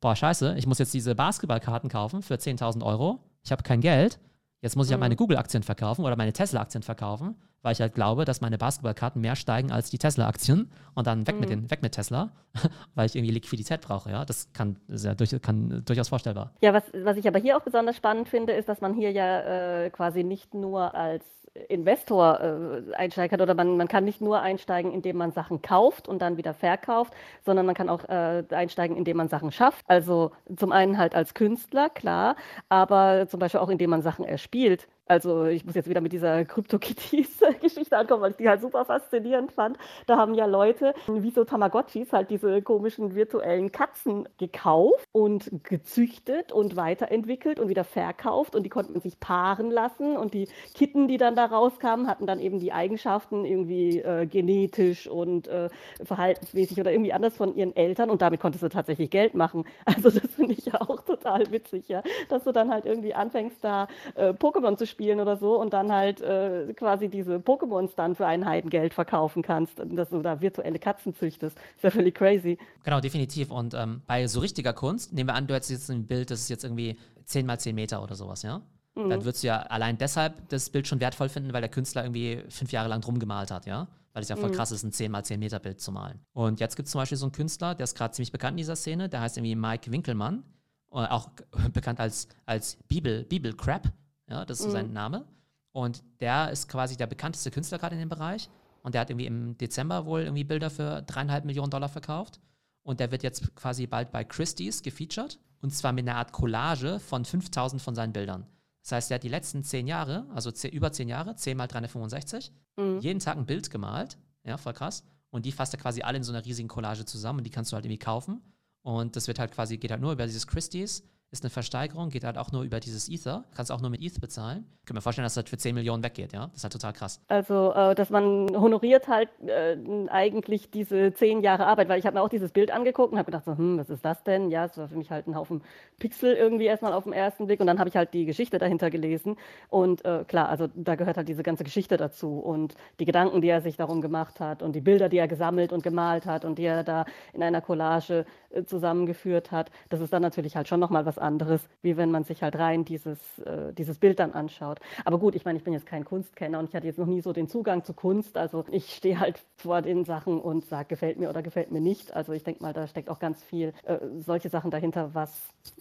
boah, 0.01 0.15
scheiße, 0.15 0.56
ich 0.58 0.67
muss 0.67 0.80
jetzt 0.80 0.93
diese 0.93 1.15
Basketballkarten 1.15 1.89
kaufen 1.89 2.21
für 2.21 2.36
10.000 2.36 2.84
Euro, 2.84 3.19
ich 3.43 3.51
habe 3.51 3.63
kein 3.63 3.80
Geld, 3.80 4.19
jetzt 4.62 4.75
muss 4.75 4.88
ich 4.88 4.91
mhm. 4.91 4.95
ja 4.95 4.97
meine 4.99 5.15
Google-Aktien 5.15 5.63
verkaufen 5.63 6.04
oder 6.04 6.15
meine 6.15 6.34
Tesla-Aktien 6.34 6.84
verkaufen, 6.84 7.36
weil 7.65 7.71
ich 7.71 7.82
halt 7.82 7.95
glaube, 7.95 8.25
dass 8.25 8.41
meine 8.41 8.60
Basketballkarten 8.60 9.19
mehr 9.19 9.36
steigen 9.36 9.71
als 9.71 9.89
die 9.89 9.97
Tesla-Aktien 9.97 10.71
und 10.93 11.08
dann 11.08 11.25
weg, 11.25 11.34
mhm. 11.34 11.41
mit 11.41 11.49
den, 11.49 11.71
weg 11.71 11.82
mit 11.82 11.93
Tesla, 11.93 12.30
weil 12.95 13.08
ich 13.08 13.15
irgendwie 13.15 13.34
Liquidität 13.34 13.82
brauche. 13.82 14.12
Ja, 14.12 14.23
das 14.23 14.54
kann, 14.54 14.78
ist 14.88 15.04
ja 15.04 15.15
durch, 15.15 15.36
kann 15.41 15.82
durchaus 15.84 16.10
vorstellbar. 16.10 16.51
Ja, 16.62 16.73
was, 16.73 16.84
was 16.93 17.17
ich 17.17 17.28
aber 17.28 17.39
hier 17.39 17.58
auch 17.58 17.63
besonders 17.63 17.95
spannend 17.95 18.30
finde, 18.30 18.54
ist, 18.54 18.69
dass 18.69 18.82
man 18.82 18.93
hier 18.93 19.12
ja 19.12 19.86
äh, 19.86 19.89
quasi 19.89 20.23
nicht 20.23 20.54
nur 20.54 20.93
als 20.93 21.25
Investor 21.69 22.39
äh, 22.39 22.93
einsteigen 22.95 23.32
kann 23.32 23.41
oder 23.41 23.56
man, 23.56 23.78
man 23.78 23.88
kann 23.88 24.06
nicht 24.06 24.21
nur 24.21 24.41
einsteigen, 24.41 24.91
indem 24.91 25.17
man 25.17 25.32
Sachen 25.32 25.63
kauft 25.63 26.08
und 26.08 26.21
dann 26.21 26.38
wieder 26.38 26.54
verkauft, 26.54 27.13
sondern 27.45 27.65
man 27.65 27.73
kann 27.73 27.89
auch 27.89 28.04
äh, 28.08 28.43
einsteigen, 28.51 28.95
indem 28.95 29.17
man 29.17 29.30
Sachen 29.30 29.51
schafft. 29.51 29.84
Also 29.88 30.32
zum 30.56 30.71
einen 30.71 30.99
halt 30.99 31.15
als 31.15 31.34
Künstler, 31.34 31.89
klar, 31.89 32.36
aber 32.69 33.28
zum 33.28 33.39
Beispiel 33.39 33.60
auch 33.60 33.69
indem 33.69 33.89
man 33.89 34.04
Sachen 34.04 34.23
erspielt. 34.23 34.88
Also 35.08 35.46
ich 35.46 35.63
muss 35.65 35.76
jetzt 35.76 35.88
wieder 35.88 36.02
mit 36.02 36.13
dieser 36.13 36.46
Crypto-Kitties-Geschichte 36.46 37.96
ankommen, 37.96 38.24
weil 38.24 38.32
ich 38.32 38.38
die 38.38 38.50
halt 38.50 38.62
super 38.62 38.86
faszinierend 38.86 39.52
fand. 39.52 39.78
Da 40.08 40.18
haben 40.18 40.34
ja 40.34 40.48
Leute 40.48 40.96
wie 41.08 41.30
so 41.30 41.44
Tamagotchis 41.44 42.12
halt 42.12 42.32
diese 42.32 42.63
komischen 42.63 43.13
virtuellen 43.13 43.72
Katzen 43.72 44.28
gekauft 44.39 45.08
und 45.12 45.63
gezüchtet 45.63 46.52
und 46.52 46.76
weiterentwickelt 46.76 47.60
und 47.60 47.70
wieder 47.70 47.84
verkauft 47.84 48.56
und 48.56 48.63
die 48.63 48.70
konnten 48.70 49.00
sich 49.00 49.20
paaren 49.20 49.70
lassen 49.70 50.18
und 50.18 50.34
die 50.34 50.48
Kitten, 50.74 51.08
die 51.08 51.18
dann 51.18 51.36
da 51.36 51.46
rauskamen, 51.46 52.08
hatten 52.08 52.26
dann 52.26 52.39
eben 52.39 52.60
die 52.60 52.74
Eigenschaften 52.74 53.46
irgendwie 53.46 54.00
äh, 54.00 54.26
genetisch 54.26 55.08
und 55.08 55.48
äh, 55.48 55.70
verhaltensmäßig 56.04 56.80
oder 56.80 56.91
irgendwie 56.91 57.13
anders 57.13 57.38
von 57.38 57.56
ihren 57.56 57.76
Eltern 57.76 58.10
und 58.10 58.24
damit 58.24 58.39
konntest 58.39 58.63
du 58.63 58.70
tatsächlich 58.70 59.12
Geld 59.12 59.36
machen. 59.36 59.65
Also 59.86 60.10
das 60.10 60.34
finde 60.34 60.54
ich 60.54 60.65
ja 60.65 60.82
auch 60.82 61.02
total 61.02 61.52
witzig, 61.52 61.88
ja, 61.88 62.02
dass 62.28 62.44
du 62.44 62.52
dann 62.52 62.70
halt 62.70 62.86
irgendwie 62.86 63.13
anfängst 63.13 63.63
da 63.63 63.88
äh, 64.15 64.30
Pokémon 64.30 64.76
zu 64.78 64.86
spielen 64.86 64.94
spielen 64.95 65.19
oder 65.19 65.36
so 65.36 65.60
und 65.60 65.73
dann 65.73 65.91
halt 65.91 66.21
äh, 66.21 66.73
quasi 66.73 67.10
diese 67.10 67.36
Pokémons 67.36 67.91
dann 67.95 68.15
für 68.15 68.25
ein 68.25 68.45
Heidengeld 68.45 68.93
verkaufen 68.93 69.43
kannst, 69.43 69.73
dass 69.84 70.10
du 70.10 70.21
da 70.21 70.39
virtuelle 70.39 70.79
Katzen 70.79 71.13
züchtest. 71.13 71.58
Ist 71.75 71.84
ja 71.84 71.91
völlig 71.91 72.15
crazy. 72.15 72.58
Genau, 72.84 73.01
definitiv. 73.01 73.51
Und 73.51 73.73
ähm, 73.73 74.01
bei 74.08 74.25
so 74.27 74.39
richtiger 74.39 74.71
Kunst, 74.71 75.12
nehmen 75.13 75.29
wir 75.29 75.36
an, 75.36 75.47
du 75.47 75.53
hättest 75.53 75.71
jetzt 75.71 75.91
ein 75.91 76.08
Bild, 76.08 76.31
das 76.31 76.39
ist 76.39 76.49
jetzt 76.49 76.63
irgendwie 76.63 76.97
10 77.25 77.45
mal 77.45 77.60
10 77.60 77.75
Meter 77.75 78.01
oder 78.01 78.15
sowas, 78.15 78.41
ja? 78.43 78.62
Mhm. 78.95 79.10
Dann 79.10 79.25
würdest 79.25 79.43
du 79.43 79.47
ja 79.47 79.58
allein 79.58 79.97
deshalb 79.97 80.47
das 80.49 80.69
Bild 80.69 80.88
schon 80.88 81.01
wertvoll 81.01 81.27
finden, 81.27 81.51
weil 81.51 81.62
der 81.62 81.69
Künstler 81.69 82.05
irgendwie 82.05 82.41
fünf 82.47 82.71
Jahre 82.71 82.88
lang 82.88 83.01
drum 83.01 83.19
gemalt 83.19 83.51
hat, 83.51 83.65
ja? 83.65 83.89
Weil 84.13 84.23
es 84.23 84.29
ja 84.29 84.38
voll 84.38 84.49
mhm. 84.49 84.53
krass 84.53 84.71
ist, 84.71 84.84
ein 84.84 84.93
10 84.93 85.12
mal 85.12 85.25
10 85.25 85.39
Meter 85.39 85.60
Bild 85.60 85.81
zu 85.81 85.91
malen. 85.91 86.19
Und 86.31 86.62
jetzt 86.62 86.77
gibt 86.77 86.86
es 86.86 86.93
zum 86.93 87.01
Beispiel 87.01 87.17
so 87.17 87.25
einen 87.25 87.34
Künstler, 87.34 87.75
der 87.75 87.84
ist 87.84 87.97
gerade 87.97 88.13
ziemlich 88.13 88.31
bekannt 88.31 88.53
in 88.53 88.58
dieser 88.58 88.77
Szene, 88.77 89.10
der 89.10 89.19
heißt 89.19 89.38
irgendwie 89.38 89.55
Mike 89.55 89.91
Winkelmann, 89.91 90.43
auch 90.89 91.29
bekannt 91.73 91.99
als, 91.99 92.27
als 92.45 92.77
Bibel, 92.88 93.23
Bibelcrap, 93.23 93.91
ja, 94.29 94.45
das 94.45 94.59
ist 94.59 94.63
so 94.63 94.69
mhm. 94.69 94.73
sein 94.73 94.93
Name. 94.93 95.25
Und 95.71 96.03
der 96.19 96.51
ist 96.51 96.69
quasi 96.69 96.95
der 96.95 97.07
bekannteste 97.07 97.51
Künstler 97.51 97.77
gerade 97.77 97.95
in 97.95 97.99
dem 97.99 98.09
Bereich. 98.09 98.49
Und 98.81 98.93
der 98.93 99.01
hat 99.01 99.09
irgendwie 99.09 99.25
im 99.25 99.57
Dezember 99.57 100.05
wohl 100.05 100.21
irgendwie 100.21 100.43
Bilder 100.43 100.69
für 100.69 101.01
dreieinhalb 101.01 101.43
Millionen 101.45 101.71
Dollar 101.71 101.89
verkauft. 101.89 102.39
Und 102.83 102.99
der 102.99 103.11
wird 103.11 103.23
jetzt 103.23 103.55
quasi 103.55 103.88
bald 103.88 104.11
bei 104.11 104.23
Christie's 104.23 104.83
gefeatured. 104.83 105.39
Und 105.61 105.71
zwar 105.71 105.91
mit 105.91 106.07
einer 106.07 106.17
Art 106.17 106.31
Collage 106.31 106.99
von 106.99 107.25
5000 107.25 107.81
von 107.81 107.95
seinen 107.95 108.13
Bildern. 108.13 108.45
Das 108.83 108.91
heißt, 108.91 109.11
er 109.11 109.15
hat 109.15 109.23
die 109.23 109.29
letzten 109.29 109.63
zehn 109.63 109.88
Jahre, 109.88 110.27
also 110.33 110.51
zehn, 110.51 110.71
über 110.71 110.91
zehn 110.91 111.09
Jahre, 111.09 111.35
10 111.35 111.57
mal 111.57 111.65
365, 111.65 112.51
mhm. 112.77 112.99
jeden 112.99 113.19
Tag 113.19 113.35
ein 113.35 113.47
Bild 113.47 113.71
gemalt. 113.71 114.19
Ja, 114.43 114.57
voll 114.57 114.73
krass. 114.73 115.03
Und 115.31 115.47
die 115.47 115.51
fasst 115.51 115.73
er 115.73 115.79
quasi 115.79 116.03
alle 116.03 116.17
in 116.17 116.23
so 116.23 116.31
einer 116.31 116.45
riesigen 116.45 116.67
Collage 116.67 117.03
zusammen 117.03 117.39
und 117.39 117.43
die 117.43 117.49
kannst 117.49 117.71
du 117.71 117.75
halt 117.75 117.85
irgendwie 117.85 117.99
kaufen. 117.99 118.41
Und 118.83 119.15
das 119.15 119.27
wird 119.27 119.39
halt 119.39 119.51
quasi, 119.51 119.77
geht 119.77 119.89
halt 119.89 120.01
nur 120.01 120.11
über 120.11 120.27
dieses 120.27 120.45
Christie's 120.45 121.03
ist 121.31 121.43
eine 121.43 121.49
Versteigerung, 121.49 122.09
geht 122.09 122.23
halt 122.23 122.38
auch 122.38 122.51
nur 122.51 122.63
über 122.63 122.79
dieses 122.79 123.09
Ether. 123.09 123.43
Kannst 123.55 123.71
auch 123.71 123.81
nur 123.81 123.89
mit 123.89 124.01
ETH 124.01 124.21
bezahlen. 124.21 124.65
Ich 124.79 124.85
kann 124.85 124.95
mir 124.95 125.01
vorstellen, 125.01 125.25
dass 125.25 125.33
das 125.33 125.49
für 125.49 125.57
10 125.57 125.75
Millionen 125.75 126.03
weggeht, 126.03 126.31
ja? 126.31 126.47
Das 126.47 126.57
ist 126.57 126.63
halt 126.63 126.73
total 126.73 126.93
krass. 126.93 127.19
Also, 127.27 127.73
äh, 127.73 127.95
dass 127.95 128.09
man 128.09 128.49
honoriert 128.55 129.07
halt 129.07 129.29
äh, 129.45 129.75
eigentlich 130.09 130.69
diese 130.69 131.13
10 131.13 131.41
Jahre 131.41 131.65
Arbeit, 131.65 131.89
weil 131.89 131.99
ich 131.99 132.05
habe 132.05 132.15
mir 132.15 132.21
auch 132.21 132.29
dieses 132.29 132.51
Bild 132.51 132.71
angeguckt 132.71 133.11
und 133.11 133.17
habe 133.17 133.25
gedacht, 133.25 133.45
so, 133.45 133.57
hm, 133.57 133.77
was 133.77 133.89
ist 133.89 134.05
das 134.05 134.23
denn? 134.23 134.51
Ja, 134.51 134.65
es 134.65 134.77
war 134.77 134.88
für 134.88 134.95
mich 134.95 135.11
halt 135.11 135.27
ein 135.27 135.35
Haufen 135.35 135.63
Pixel 135.99 136.33
irgendwie 136.33 136.65
erstmal 136.65 136.93
auf 136.93 137.05
den 137.05 137.13
ersten 137.13 137.47
Blick 137.47 137.59
und 137.59 137.67
dann 137.67 137.79
habe 137.79 137.89
ich 137.89 137.95
halt 137.95 138.13
die 138.13 138.25
Geschichte 138.25 138.57
dahinter 138.57 138.89
gelesen 138.89 139.38
und 139.69 140.05
äh, 140.05 140.23
klar, 140.27 140.49
also 140.49 140.67
da 140.75 140.95
gehört 140.95 141.17
halt 141.17 141.27
diese 141.27 141.43
ganze 141.43 141.63
Geschichte 141.63 141.97
dazu 141.97 142.39
und 142.39 142.75
die 142.99 143.05
Gedanken, 143.05 143.41
die 143.41 143.47
er 143.47 143.61
sich 143.61 143.77
darum 143.77 144.01
gemacht 144.01 144.39
hat 144.39 144.61
und 144.61 144.75
die 144.75 144.81
Bilder, 144.81 145.09
die 145.09 145.17
er 145.17 145.27
gesammelt 145.27 145.71
und 145.71 145.83
gemalt 145.83 146.25
hat 146.25 146.45
und 146.45 146.59
die 146.59 146.65
er 146.65 146.83
da 146.83 147.05
in 147.33 147.41
einer 147.43 147.61
Collage 147.61 148.25
zusammengeführt 148.63 149.52
hat, 149.52 149.72
das 149.89 150.00
ist 150.00 150.13
dann 150.13 150.22
natürlich 150.22 150.56
halt 150.56 150.68
schon 150.68 150.80
nochmal 150.80 151.06
was 151.06 151.18
anderes, 151.18 151.68
wie 151.82 151.98
wenn 151.98 152.12
man 152.12 152.24
sich 152.24 152.44
halt 152.44 152.58
rein 152.58 152.86
dieses, 152.86 153.39
äh, 153.39 153.74
dieses 153.74 153.98
Bild 153.98 154.20
dann 154.20 154.32
anschaut. 154.32 154.80
Aber 155.04 155.20
gut, 155.20 155.36
ich 155.36 155.46
meine, 155.46 155.58
ich 155.58 155.63
bin 155.63 155.74
jetzt 155.74 155.86
kein 155.86 156.06
Kunstkenner 156.06 156.60
und 156.60 156.70
ich 156.70 156.76
hatte 156.76 156.88
jetzt 156.88 157.00
noch 157.00 157.08
nie 157.08 157.22
so 157.22 157.34
den 157.34 157.48
Zugang 157.48 157.84
zu 157.84 157.94
Kunst. 157.94 158.38
Also 158.38 158.65
ich 158.72 158.96
stehe 158.96 159.20
halt 159.20 159.44
vor 159.58 159.82
den 159.82 160.06
Sachen 160.06 160.39
und 160.39 160.65
sage, 160.65 160.88
gefällt 160.89 161.20
mir 161.20 161.30
oder 161.30 161.41
gefällt 161.41 161.72
mir 161.72 161.82
nicht. 161.82 162.15
Also 162.15 162.32
ich 162.34 162.44
denke 162.44 162.63
mal, 162.63 162.74
da 162.74 162.88
steckt 162.88 163.10
auch 163.10 163.20
ganz 163.20 163.44
viel 163.44 163.74
äh, 163.84 163.98
solche 164.20 164.50
Sachen 164.50 164.72
dahinter, 164.72 165.13
was 165.13 165.32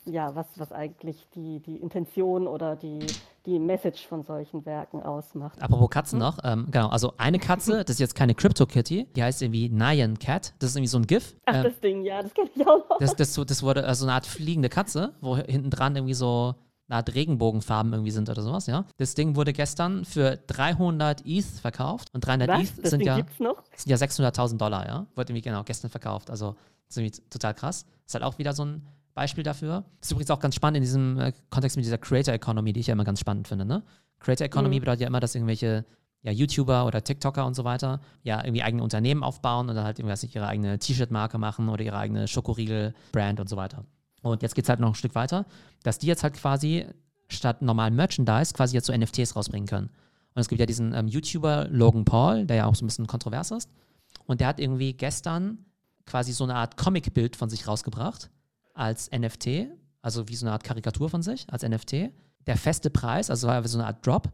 ja, 0.05 0.35
was, 0.35 0.47
was 0.59 0.73
eigentlich 0.73 1.27
die, 1.35 1.61
die 1.61 1.77
Intention 1.77 2.47
oder 2.47 2.77
die, 2.77 3.07
die 3.46 3.59
Message 3.59 4.07
von 4.07 4.22
solchen 4.22 4.64
Werken 4.64 5.02
ausmacht. 5.02 5.61
Apropos 5.62 5.90
Katzen 5.90 6.18
hm? 6.18 6.26
noch, 6.26 6.38
ähm, 6.44 6.66
genau, 6.70 6.88
also 6.88 7.12
eine 7.18 7.38
Katze, 7.38 7.85
das 7.85 7.96
ist 7.96 8.00
jetzt 8.00 8.14
keine 8.14 8.35
Crypto 8.35 8.66
Kitty, 8.66 9.07
die 9.14 9.22
heißt 9.22 9.42
irgendwie 9.42 9.68
Nyan 9.68 10.18
Cat, 10.18 10.54
das 10.59 10.70
ist 10.70 10.76
irgendwie 10.76 10.88
so 10.88 10.98
ein 10.98 11.07
GIF. 11.07 11.37
Ach, 11.44 11.54
ähm, 11.57 11.62
das 11.64 11.80
Ding, 11.80 12.04
ja, 12.04 12.22
das 12.22 12.33
kenne 12.33 12.50
ich 12.54 12.66
auch 12.66 12.88
noch. 12.88 12.98
Das, 12.98 13.14
das, 13.16 13.35
das 13.35 13.62
wurde 13.62 13.85
also 13.85 14.07
eine 14.07 14.14
Art 14.14 14.26
fliegende 14.26 14.68
Katze, 14.68 15.14
wo 15.20 15.37
hinten 15.37 15.70
dran 15.70 15.94
irgendwie 15.94 16.14
so 16.14 16.54
eine 16.88 16.96
Art 16.96 17.14
Regenbogenfarben 17.14 17.92
irgendwie 17.92 18.11
sind 18.11 18.28
oder 18.28 18.42
sowas, 18.42 18.66
ja. 18.66 18.85
Das 18.96 19.14
Ding 19.14 19.37
wurde 19.37 19.52
gestern 19.52 20.04
für 20.04 20.37
300 20.37 21.26
ETH 21.26 21.44
verkauft 21.44 22.09
und 22.12 22.26
300 22.26 22.48
Was? 22.48 22.61
ETH 22.61 22.87
sind 22.88 23.04
ja, 23.04 23.16
sind 23.16 23.90
ja 23.90 23.96
600.000 23.96 24.57
Dollar, 24.57 24.87
ja. 24.87 25.07
Wurde 25.14 25.33
irgendwie 25.33 25.42
genau 25.42 25.62
gestern 25.64 25.90
verkauft, 25.90 26.30
also 26.30 26.57
das 26.87 26.96
ist 26.96 26.98
irgendwie 26.98 27.30
total 27.30 27.54
krass. 27.54 27.87
Ist 28.07 28.14
halt 28.14 28.24
auch 28.24 28.38
wieder 28.38 28.52
so 28.52 28.64
ein 28.64 28.87
Beispiel 29.14 29.44
dafür. 29.44 29.85
Das 30.00 30.09
ist 30.09 30.12
übrigens 30.12 30.31
auch 30.31 30.40
ganz 30.40 30.55
spannend 30.55 30.79
in 30.79 30.83
diesem 30.83 31.18
äh, 31.18 31.33
Kontext 31.50 31.77
mit 31.77 31.87
dieser 31.87 31.98
Creator 31.98 32.35
Economy, 32.35 32.72
die 32.72 32.81
ich 32.81 32.88
ja 32.88 32.92
immer 32.92 33.05
ganz 33.05 33.20
spannend 33.20 33.48
finde. 33.48 33.64
Ne? 33.64 33.83
Creator 34.18 34.46
Economy 34.46 34.77
mhm. 34.77 34.81
bedeutet 34.81 35.03
ja 35.03 35.07
immer, 35.07 35.20
dass 35.20 35.35
irgendwelche 35.35 35.85
ja, 36.22 36.33
YouTuber 36.33 36.87
oder 36.87 37.05
TikToker 37.05 37.46
und 37.46 37.55
so 37.55 37.64
weiter 37.64 38.00
ja 38.22 38.42
irgendwie 38.42 38.62
eigene 38.62 38.83
Unternehmen 38.83 39.22
aufbauen 39.22 39.68
und 39.68 39.77
dann 39.77 39.85
halt 39.85 39.98
irgendwas 39.98 40.24
ihre 40.24 40.46
eigene 40.46 40.79
T-Shirt-Marke 40.79 41.38
machen 41.38 41.68
oder 41.68 41.85
ihre 41.85 41.98
eigene 41.98 42.27
Schokoriegel-Brand 42.27 43.40
und 43.40 43.48
so 43.48 43.57
weiter. 43.57 43.85
Und 44.22 44.42
jetzt 44.42 44.55
geht 44.55 44.64
es 44.64 44.68
halt 44.70 44.81
noch 44.81 44.88
ein 44.88 44.94
Stück 44.94 45.14
weiter, 45.14 45.44
dass 45.83 45.98
die 45.98 46.07
jetzt 46.07 46.22
halt 46.22 46.35
quasi 46.35 46.87
statt 47.29 47.62
normalen 47.62 47.94
Merchandise 47.94 48.55
quasi 48.55 48.74
jetzt 48.74 48.87
so 48.87 48.96
NFTs 48.96 49.37
rausbringen 49.37 49.68
können. 49.68 49.90
Und 50.35 50.40
es 50.40 50.48
gibt 50.48 50.61
ja 50.61 50.66
diesen 50.66 50.94
ähm, 50.94 51.07
YouTuber 51.07 51.68
Logan 51.70 52.05
Paul, 52.05 52.46
der 52.46 52.57
ja 52.57 52.66
auch 52.66 52.74
so 52.74 52.85
ein 52.85 52.88
bisschen 52.88 53.07
kontrovers 53.07 53.50
ist. 53.50 53.70
Und 54.27 54.40
der 54.40 54.48
hat 54.48 54.61
irgendwie 54.61 54.94
gestern 54.94 55.59
quasi 56.07 56.33
so 56.33 56.44
eine 56.44 56.55
Art 56.55 56.77
Comic-Bild 56.77 57.37
von 57.37 57.50
sich 57.50 57.68
rausgebracht 57.68 58.31
als 58.75 59.11
NFT, 59.11 59.69
also 60.03 60.29
wie 60.29 60.37
so 60.37 60.47
eine 60.47 60.53
Art 60.53 60.65
Karikatur 60.65 61.09
von 61.09 61.23
sich, 61.23 61.47
als 61.51 61.63
NFT. 61.63 62.11
Der 62.47 62.57
feste 62.57 62.91
Preis, 62.91 63.31
also 63.31 63.49
war 63.49 63.67
so 63.67 63.79
eine 63.79 63.87
Art 63.87 64.07
Drop. 64.07 64.31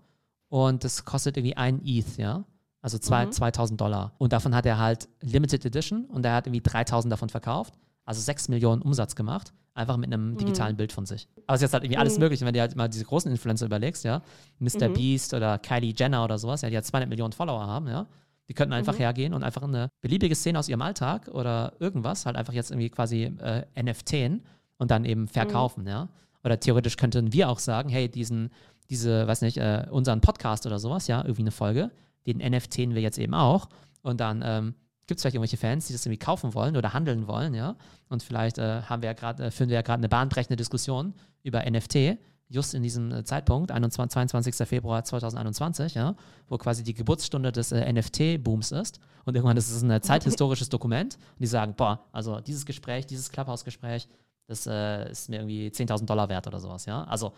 Und 0.48 0.82
das 0.82 1.04
kostet 1.04 1.36
irgendwie 1.36 1.56
ein 1.56 1.80
ETH, 1.84 2.16
ja. 2.16 2.44
Also 2.82 2.98
zwei, 2.98 3.26
mhm. 3.26 3.32
2000 3.32 3.80
Dollar. 3.80 4.14
Und 4.18 4.32
davon 4.32 4.54
hat 4.54 4.66
er 4.66 4.78
halt 4.78 5.08
Limited 5.20 5.64
Edition 5.64 6.06
und 6.06 6.24
er 6.24 6.34
hat 6.34 6.46
irgendwie 6.46 6.62
3000 6.62 7.12
davon 7.12 7.28
verkauft. 7.28 7.74
Also 8.04 8.20
6 8.20 8.48
Millionen 8.48 8.82
Umsatz 8.82 9.14
gemacht. 9.14 9.52
Einfach 9.74 9.96
mit 9.96 10.12
einem 10.12 10.32
mhm. 10.32 10.38
digitalen 10.38 10.72
mhm. 10.72 10.78
Bild 10.78 10.92
von 10.92 11.06
sich. 11.06 11.28
Aber 11.46 11.54
es 11.54 11.60
ist 11.60 11.66
jetzt 11.66 11.74
halt 11.74 11.84
irgendwie 11.84 11.98
alles 11.98 12.14
mhm. 12.14 12.20
möglich. 12.20 12.40
wenn 12.40 12.54
du 12.54 12.60
halt 12.60 12.74
mal 12.74 12.88
diese 12.88 13.04
großen 13.04 13.30
Influencer 13.30 13.66
überlegst, 13.66 14.04
ja. 14.04 14.22
Mr. 14.58 14.88
Mhm. 14.88 14.94
Beast 14.94 15.34
oder 15.34 15.58
Kylie 15.58 15.94
Jenner 15.96 16.24
oder 16.24 16.38
sowas, 16.38 16.62
ja, 16.62 16.68
die 16.68 16.74
ja 16.74 16.82
200 16.82 17.08
Millionen 17.08 17.32
Follower 17.32 17.66
haben, 17.66 17.86
ja. 17.86 18.06
Die 18.50 18.54
könnten 18.54 18.72
einfach 18.72 18.94
mhm. 18.94 18.98
hergehen 18.98 19.32
und 19.32 19.44
einfach 19.44 19.62
eine 19.62 19.90
beliebige 20.00 20.34
Szene 20.34 20.58
aus 20.58 20.68
ihrem 20.68 20.82
Alltag 20.82 21.28
oder 21.28 21.74
irgendwas 21.78 22.26
halt 22.26 22.34
einfach 22.34 22.52
jetzt 22.52 22.72
irgendwie 22.72 22.90
quasi 22.90 23.32
äh, 23.40 23.62
NFTen 23.80 24.42
und 24.76 24.90
dann 24.90 25.04
eben 25.04 25.28
verkaufen, 25.28 25.82
mhm. 25.82 25.88
ja. 25.88 26.08
Oder 26.42 26.58
theoretisch 26.58 26.96
könnten 26.96 27.32
wir 27.32 27.48
auch 27.48 27.60
sagen, 27.60 27.90
hey, 27.90 28.08
diesen, 28.08 28.50
diese, 28.88 29.28
weiß 29.28 29.42
nicht, 29.42 29.58
äh, 29.58 29.86
unseren 29.92 30.20
Podcast 30.20 30.66
oder 30.66 30.80
sowas, 30.80 31.06
ja, 31.06 31.20
irgendwie 31.20 31.42
eine 31.42 31.52
Folge, 31.52 31.92
den 32.26 32.38
NFTen 32.38 32.96
wir 32.96 33.02
jetzt 33.02 33.18
eben 33.18 33.34
auch. 33.34 33.68
Und 34.02 34.18
dann 34.18 34.42
ähm, 34.44 34.74
gibt 35.06 35.18
es 35.18 35.22
vielleicht 35.22 35.36
irgendwelche 35.36 35.56
Fans, 35.56 35.86
die 35.86 35.92
das 35.92 36.04
irgendwie 36.04 36.18
kaufen 36.18 36.52
wollen 36.52 36.76
oder 36.76 36.92
handeln 36.92 37.28
wollen, 37.28 37.54
ja. 37.54 37.76
Und 38.08 38.24
vielleicht 38.24 38.58
äh, 38.58 38.82
haben 38.82 39.00
wir 39.02 39.10
ja 39.10 39.12
gerade, 39.12 39.44
äh, 39.44 39.50
führen 39.52 39.68
wir 39.68 39.76
ja 39.76 39.82
gerade 39.82 40.00
eine 40.00 40.08
bahnbrechende 40.08 40.56
Diskussion 40.56 41.14
über 41.44 41.62
NFT 41.70 42.18
just 42.50 42.74
in 42.74 42.82
diesem 42.82 43.12
äh, 43.12 43.24
Zeitpunkt, 43.24 43.70
21, 43.70 44.12
22. 44.12 44.68
Februar 44.68 45.04
2021, 45.04 45.94
ja, 45.94 46.14
wo 46.48 46.58
quasi 46.58 46.82
die 46.82 46.94
Geburtsstunde 46.94 47.52
des 47.52 47.72
äh, 47.72 47.90
NFT-Booms 47.90 48.72
ist. 48.72 49.00
Und 49.24 49.36
irgendwann 49.36 49.56
ist 49.56 49.70
es 49.70 49.82
ein 49.82 49.90
äh, 49.90 50.00
zeithistorisches 50.02 50.68
Dokument. 50.68 51.14
Und 51.14 51.40
die 51.40 51.46
sagen, 51.46 51.74
boah, 51.76 52.04
also 52.12 52.40
dieses 52.40 52.66
Gespräch, 52.66 53.06
dieses 53.06 53.30
Clubhouse-Gespräch, 53.30 54.08
das 54.48 54.66
äh, 54.66 55.10
ist 55.10 55.28
mir 55.28 55.36
irgendwie 55.36 55.68
10.000 55.68 56.06
Dollar 56.06 56.28
wert 56.28 56.48
oder 56.48 56.58
sowas, 56.58 56.84
ja. 56.84 57.04
Also 57.04 57.32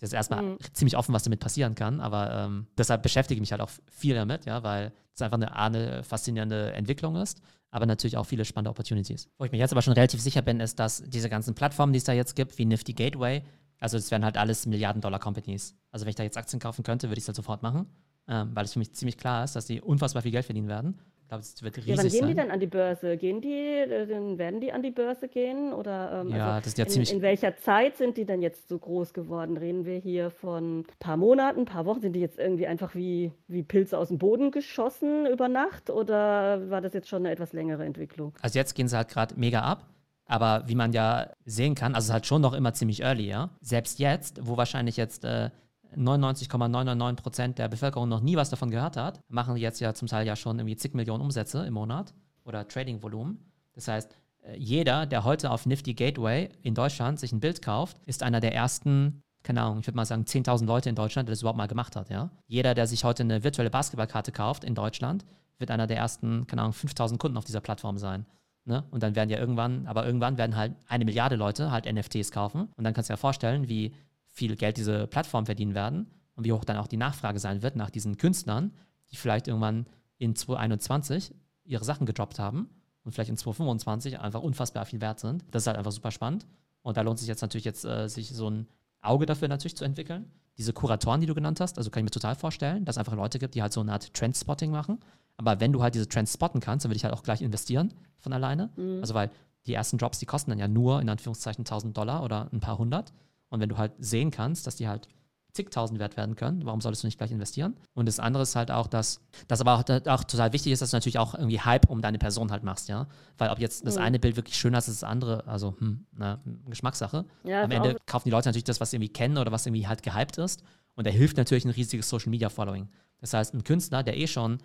das 0.00 0.10
ist 0.10 0.12
erstmal 0.12 0.42
mhm. 0.42 0.58
ziemlich 0.72 0.96
offen, 0.96 1.14
was 1.14 1.22
damit 1.22 1.38
passieren 1.38 1.76
kann, 1.76 2.00
aber 2.00 2.32
ähm, 2.32 2.66
deshalb 2.76 3.04
beschäftige 3.04 3.36
ich 3.36 3.40
mich 3.40 3.52
halt 3.52 3.60
auch 3.60 3.70
viel 3.92 4.16
damit, 4.16 4.44
ja, 4.44 4.64
weil 4.64 4.92
es 5.14 5.22
einfach 5.22 5.36
eine, 5.36 5.54
eine 5.54 6.02
faszinierende 6.02 6.72
Entwicklung 6.72 7.14
ist, 7.14 7.40
aber 7.70 7.86
natürlich 7.86 8.16
auch 8.16 8.24
viele 8.24 8.44
spannende 8.44 8.70
Opportunities. 8.70 9.28
Wo 9.38 9.44
ich 9.44 9.52
mir 9.52 9.58
jetzt 9.58 9.70
aber 9.70 9.82
schon 9.82 9.92
relativ 9.92 10.20
sicher 10.20 10.42
bin, 10.42 10.58
ist, 10.58 10.80
dass 10.80 11.00
diese 11.06 11.28
ganzen 11.28 11.54
Plattformen, 11.54 11.92
die 11.92 11.98
es 11.98 12.04
da 12.04 12.12
jetzt 12.12 12.34
gibt, 12.34 12.58
wie 12.58 12.64
Nifty 12.64 12.92
Gateway, 12.92 13.44
also 13.80 13.96
es 13.96 14.10
wären 14.10 14.24
halt 14.24 14.36
alles 14.36 14.66
Milliarden-Dollar-Companies. 14.66 15.76
Also 15.90 16.04
wenn 16.04 16.10
ich 16.10 16.16
da 16.16 16.22
jetzt 16.22 16.36
Aktien 16.36 16.60
kaufen 16.60 16.82
könnte, 16.82 17.08
würde 17.08 17.18
ich 17.18 17.24
es 17.24 17.28
halt 17.28 17.36
sofort 17.36 17.62
machen. 17.62 17.86
ähm, 18.28 18.50
weil 18.54 18.64
es 18.64 18.74
für 18.74 18.78
mich 18.78 18.92
ziemlich 18.92 19.16
klar 19.16 19.44
ist, 19.44 19.56
dass 19.56 19.66
die 19.66 19.80
unfassbar 19.80 20.22
viel 20.22 20.32
Geld 20.32 20.44
verdienen 20.44 20.68
werden. 20.68 20.98
Ich 21.22 21.28
glaube, 21.30 21.42
es 21.42 21.62
wird 21.62 21.76
riesig 21.76 21.90
ja, 21.90 21.96
wann 21.98 22.08
gehen 22.08 22.20
sein. 22.20 22.28
die 22.28 22.34
denn 22.34 22.50
an 22.50 22.60
die 22.60 22.66
Börse? 22.66 23.16
Gehen 23.18 23.40
die, 23.42 23.48
äh, 23.48 24.06
dann 24.06 24.38
werden 24.38 24.60
die 24.60 24.72
an 24.72 24.82
die 24.82 24.90
Börse 24.90 25.28
gehen? 25.28 25.74
Oder 25.74 26.22
ähm, 26.22 26.30
ja, 26.30 26.54
also 26.54 26.58
das 26.60 26.66
ist 26.68 26.78
ja 26.78 26.84
in, 26.84 26.90
ziemlich. 26.90 27.12
In 27.12 27.22
welcher 27.22 27.56
Zeit 27.56 27.98
sind 27.98 28.16
die 28.16 28.24
denn 28.24 28.40
jetzt 28.40 28.68
so 28.68 28.78
groß 28.78 29.12
geworden? 29.12 29.58
Reden 29.58 29.84
wir 29.84 29.98
hier 29.98 30.30
von 30.30 30.80
ein 30.80 30.86
paar 30.98 31.18
Monaten, 31.18 31.60
ein 31.60 31.64
paar 31.66 31.84
Wochen? 31.84 32.00
Sind 32.00 32.14
die 32.14 32.20
jetzt 32.20 32.38
irgendwie 32.38 32.66
einfach 32.66 32.94
wie, 32.94 33.32
wie 33.46 33.62
Pilze 33.62 33.98
aus 33.98 34.08
dem 34.08 34.16
Boden 34.16 34.50
geschossen 34.52 35.26
über 35.26 35.48
Nacht? 35.48 35.90
Oder 35.90 36.70
war 36.70 36.80
das 36.80 36.94
jetzt 36.94 37.08
schon 37.08 37.24
eine 37.24 37.30
etwas 37.30 37.52
längere 37.52 37.84
Entwicklung? 37.84 38.32
Also 38.40 38.58
jetzt 38.58 38.74
gehen 38.74 38.88
sie 38.88 38.96
halt 38.96 39.08
gerade 39.08 39.34
mega 39.38 39.60
ab. 39.60 39.86
Aber 40.28 40.68
wie 40.68 40.74
man 40.74 40.92
ja 40.92 41.30
sehen 41.46 41.74
kann, 41.74 41.94
also 41.94 42.04
es 42.04 42.08
ist 42.10 42.12
halt 42.12 42.26
schon 42.26 42.42
noch 42.42 42.52
immer 42.52 42.74
ziemlich 42.74 43.02
early, 43.02 43.26
ja. 43.28 43.50
Selbst 43.60 43.98
jetzt, 43.98 44.38
wo 44.46 44.56
wahrscheinlich 44.56 44.96
jetzt 44.96 45.24
äh, 45.24 45.50
99,999 45.96 47.22
Prozent 47.22 47.58
der 47.58 47.68
Bevölkerung 47.68 48.08
noch 48.08 48.20
nie 48.20 48.36
was 48.36 48.50
davon 48.50 48.70
gehört 48.70 48.98
hat, 48.98 49.20
machen 49.28 49.56
jetzt 49.56 49.80
ja 49.80 49.94
zum 49.94 50.06
Teil 50.06 50.26
ja 50.26 50.36
schon 50.36 50.58
irgendwie 50.58 50.76
zig 50.76 50.92
Millionen 50.92 51.22
Umsätze 51.22 51.64
im 51.64 51.74
Monat 51.74 52.14
oder 52.44 52.68
Trading-Volumen. 52.68 53.38
Das 53.72 53.88
heißt, 53.88 54.14
äh, 54.42 54.56
jeder, 54.58 55.06
der 55.06 55.24
heute 55.24 55.50
auf 55.50 55.64
Nifty 55.64 55.94
Gateway 55.94 56.50
in 56.62 56.74
Deutschland 56.74 57.18
sich 57.18 57.32
ein 57.32 57.40
Bild 57.40 57.62
kauft, 57.62 57.96
ist 58.04 58.22
einer 58.22 58.40
der 58.40 58.54
ersten, 58.54 59.22
keine 59.42 59.62
Ahnung, 59.62 59.80
ich 59.80 59.86
würde 59.86 59.96
mal 59.96 60.04
sagen 60.04 60.24
10.000 60.24 60.66
Leute 60.66 60.90
in 60.90 60.94
Deutschland, 60.94 61.28
der 61.28 61.32
das 61.32 61.40
überhaupt 61.40 61.58
mal 61.58 61.68
gemacht 61.68 61.96
hat. 61.96 62.10
Ja? 62.10 62.30
Jeder, 62.46 62.74
der 62.74 62.86
sich 62.86 63.04
heute 63.04 63.22
eine 63.22 63.44
virtuelle 63.44 63.70
Basketballkarte 63.70 64.32
kauft 64.32 64.62
in 64.62 64.74
Deutschland, 64.74 65.24
wird 65.58 65.70
einer 65.70 65.86
der 65.86 65.96
ersten, 65.96 66.46
keine 66.46 66.62
Ahnung, 66.62 66.74
5.000 66.74 67.16
Kunden 67.16 67.38
auf 67.38 67.44
dieser 67.44 67.60
Plattform 67.60 67.96
sein. 67.96 68.26
Ne? 68.68 68.84
Und 68.90 69.02
dann 69.02 69.16
werden 69.16 69.30
ja 69.30 69.38
irgendwann, 69.38 69.86
aber 69.86 70.04
irgendwann 70.04 70.36
werden 70.36 70.54
halt 70.54 70.76
eine 70.86 71.06
Milliarde 71.06 71.36
Leute 71.36 71.70
halt 71.70 71.90
NFTs 71.90 72.30
kaufen. 72.30 72.68
Und 72.76 72.84
dann 72.84 72.92
kannst 72.92 73.08
du 73.08 73.14
dir 73.14 73.18
vorstellen, 73.18 73.68
wie 73.68 73.94
viel 74.26 74.56
Geld 74.56 74.76
diese 74.76 75.06
Plattform 75.06 75.46
verdienen 75.46 75.74
werden 75.74 76.06
und 76.34 76.44
wie 76.44 76.52
hoch 76.52 76.64
dann 76.64 76.76
auch 76.76 76.86
die 76.86 76.98
Nachfrage 76.98 77.38
sein 77.38 77.62
wird 77.62 77.76
nach 77.76 77.90
diesen 77.90 78.18
Künstlern, 78.18 78.72
die 79.10 79.16
vielleicht 79.16 79.48
irgendwann 79.48 79.86
in 80.18 80.36
2021 80.36 81.34
ihre 81.64 81.84
Sachen 81.84 82.06
gedroppt 82.06 82.38
haben 82.38 82.68
und 83.04 83.12
vielleicht 83.12 83.30
in 83.30 83.38
2025 83.38 84.20
einfach 84.20 84.42
unfassbar 84.42 84.84
viel 84.84 85.00
wert 85.00 85.18
sind. 85.18 85.44
Das 85.50 85.62
ist 85.62 85.66
halt 85.66 85.78
einfach 85.78 85.92
super 85.92 86.10
spannend. 86.10 86.46
Und 86.82 86.96
da 86.96 87.00
lohnt 87.00 87.18
sich 87.18 87.28
jetzt 87.28 87.40
natürlich 87.40 87.64
jetzt, 87.64 87.84
äh, 87.86 88.06
sich 88.08 88.34
so 88.34 88.50
ein 88.50 88.68
Auge 89.00 89.24
dafür 89.24 89.48
natürlich 89.48 89.76
zu 89.76 89.84
entwickeln. 89.84 90.30
Diese 90.58 90.74
Kuratoren, 90.74 91.20
die 91.20 91.26
du 91.26 91.34
genannt 91.34 91.60
hast, 91.60 91.78
also 91.78 91.90
kann 91.90 92.00
ich 92.00 92.04
mir 92.04 92.10
total 92.10 92.34
vorstellen, 92.34 92.84
dass 92.84 92.96
es 92.96 92.98
einfach 92.98 93.14
Leute 93.14 93.38
gibt, 93.38 93.54
die 93.54 93.62
halt 93.62 93.72
so 93.72 93.80
eine 93.80 93.92
Art 93.92 94.12
Trendspotting 94.12 94.70
machen. 94.70 94.98
Aber 95.38 95.60
wenn 95.60 95.72
du 95.72 95.82
halt 95.82 95.94
diese 95.94 96.08
Trends 96.08 96.34
spotten 96.34 96.60
kannst, 96.60 96.84
dann 96.84 96.90
würde 96.90 96.96
ich 96.96 97.04
halt 97.04 97.14
auch 97.14 97.22
gleich 97.22 97.40
investieren 97.40 97.94
von 98.18 98.32
alleine. 98.32 98.70
Mhm. 98.76 98.98
Also 99.00 99.14
weil 99.14 99.30
die 99.66 99.74
ersten 99.74 99.98
Drops, 99.98 100.18
die 100.18 100.26
kosten 100.26 100.50
dann 100.50 100.58
ja 100.58 100.68
nur 100.68 101.00
in 101.00 101.08
Anführungszeichen 101.08 101.62
1000 101.62 101.96
Dollar 101.96 102.22
oder 102.22 102.48
ein 102.52 102.60
paar 102.60 102.78
hundert. 102.78 103.12
Und 103.48 103.60
wenn 103.60 103.68
du 103.68 103.78
halt 103.78 103.92
sehen 103.98 104.30
kannst, 104.30 104.66
dass 104.66 104.76
die 104.76 104.88
halt 104.88 105.08
zigtausend 105.52 105.98
wert 105.98 106.16
werden 106.16 106.36
können, 106.36 106.64
warum 106.66 106.80
solltest 106.80 107.02
du 107.02 107.06
nicht 107.06 107.18
gleich 107.18 107.30
investieren? 107.30 107.76
Und 107.94 108.06
das 108.06 108.20
andere 108.20 108.42
ist 108.42 108.54
halt 108.54 108.70
auch, 108.70 108.86
dass 108.86 109.20
das 109.48 109.60
aber 109.60 109.74
auch, 109.74 109.84
auch, 110.06 110.24
total 110.24 110.52
wichtig 110.52 110.72
ist, 110.72 110.82
dass 110.82 110.90
du 110.90 110.96
natürlich 110.96 111.18
auch 111.18 111.34
irgendwie 111.34 111.60
Hype 111.60 111.88
um 111.88 112.02
deine 112.02 112.18
Person 112.18 112.50
halt 112.50 112.62
machst, 112.62 112.88
ja. 112.88 113.08
Weil 113.38 113.50
ob 113.50 113.58
jetzt 113.58 113.86
das 113.86 113.96
mhm. 113.96 114.02
eine 114.02 114.18
Bild 114.18 114.36
wirklich 114.36 114.56
schöner 114.56 114.78
ist 114.78 114.88
als 114.88 115.00
das 115.00 115.08
andere, 115.08 115.46
also 115.46 115.74
hm, 115.78 116.06
na, 116.12 116.38
Geschmackssache. 116.66 117.24
Ja, 117.44 117.64
Am 117.64 117.70
Ende 117.70 117.96
kaufen 118.06 118.24
die 118.28 118.30
Leute 118.30 118.48
natürlich 118.48 118.64
das, 118.64 118.80
was 118.80 118.90
sie 118.90 118.96
irgendwie 118.96 119.12
kennen 119.12 119.38
oder 119.38 119.50
was 119.50 119.66
irgendwie 119.66 119.86
halt 119.86 120.02
gehypt 120.02 120.38
ist. 120.38 120.62
Und 120.94 121.06
da 121.06 121.10
hilft 121.10 121.36
natürlich 121.36 121.64
ein 121.64 121.70
riesiges 121.70 122.08
Social 122.08 122.30
Media 122.30 122.50
Following. 122.50 122.88
Das 123.20 123.32
heißt, 123.32 123.54
ein 123.54 123.64
Künstler, 123.64 124.02
der 124.02 124.16
eh 124.16 124.26
schon, 124.26 124.58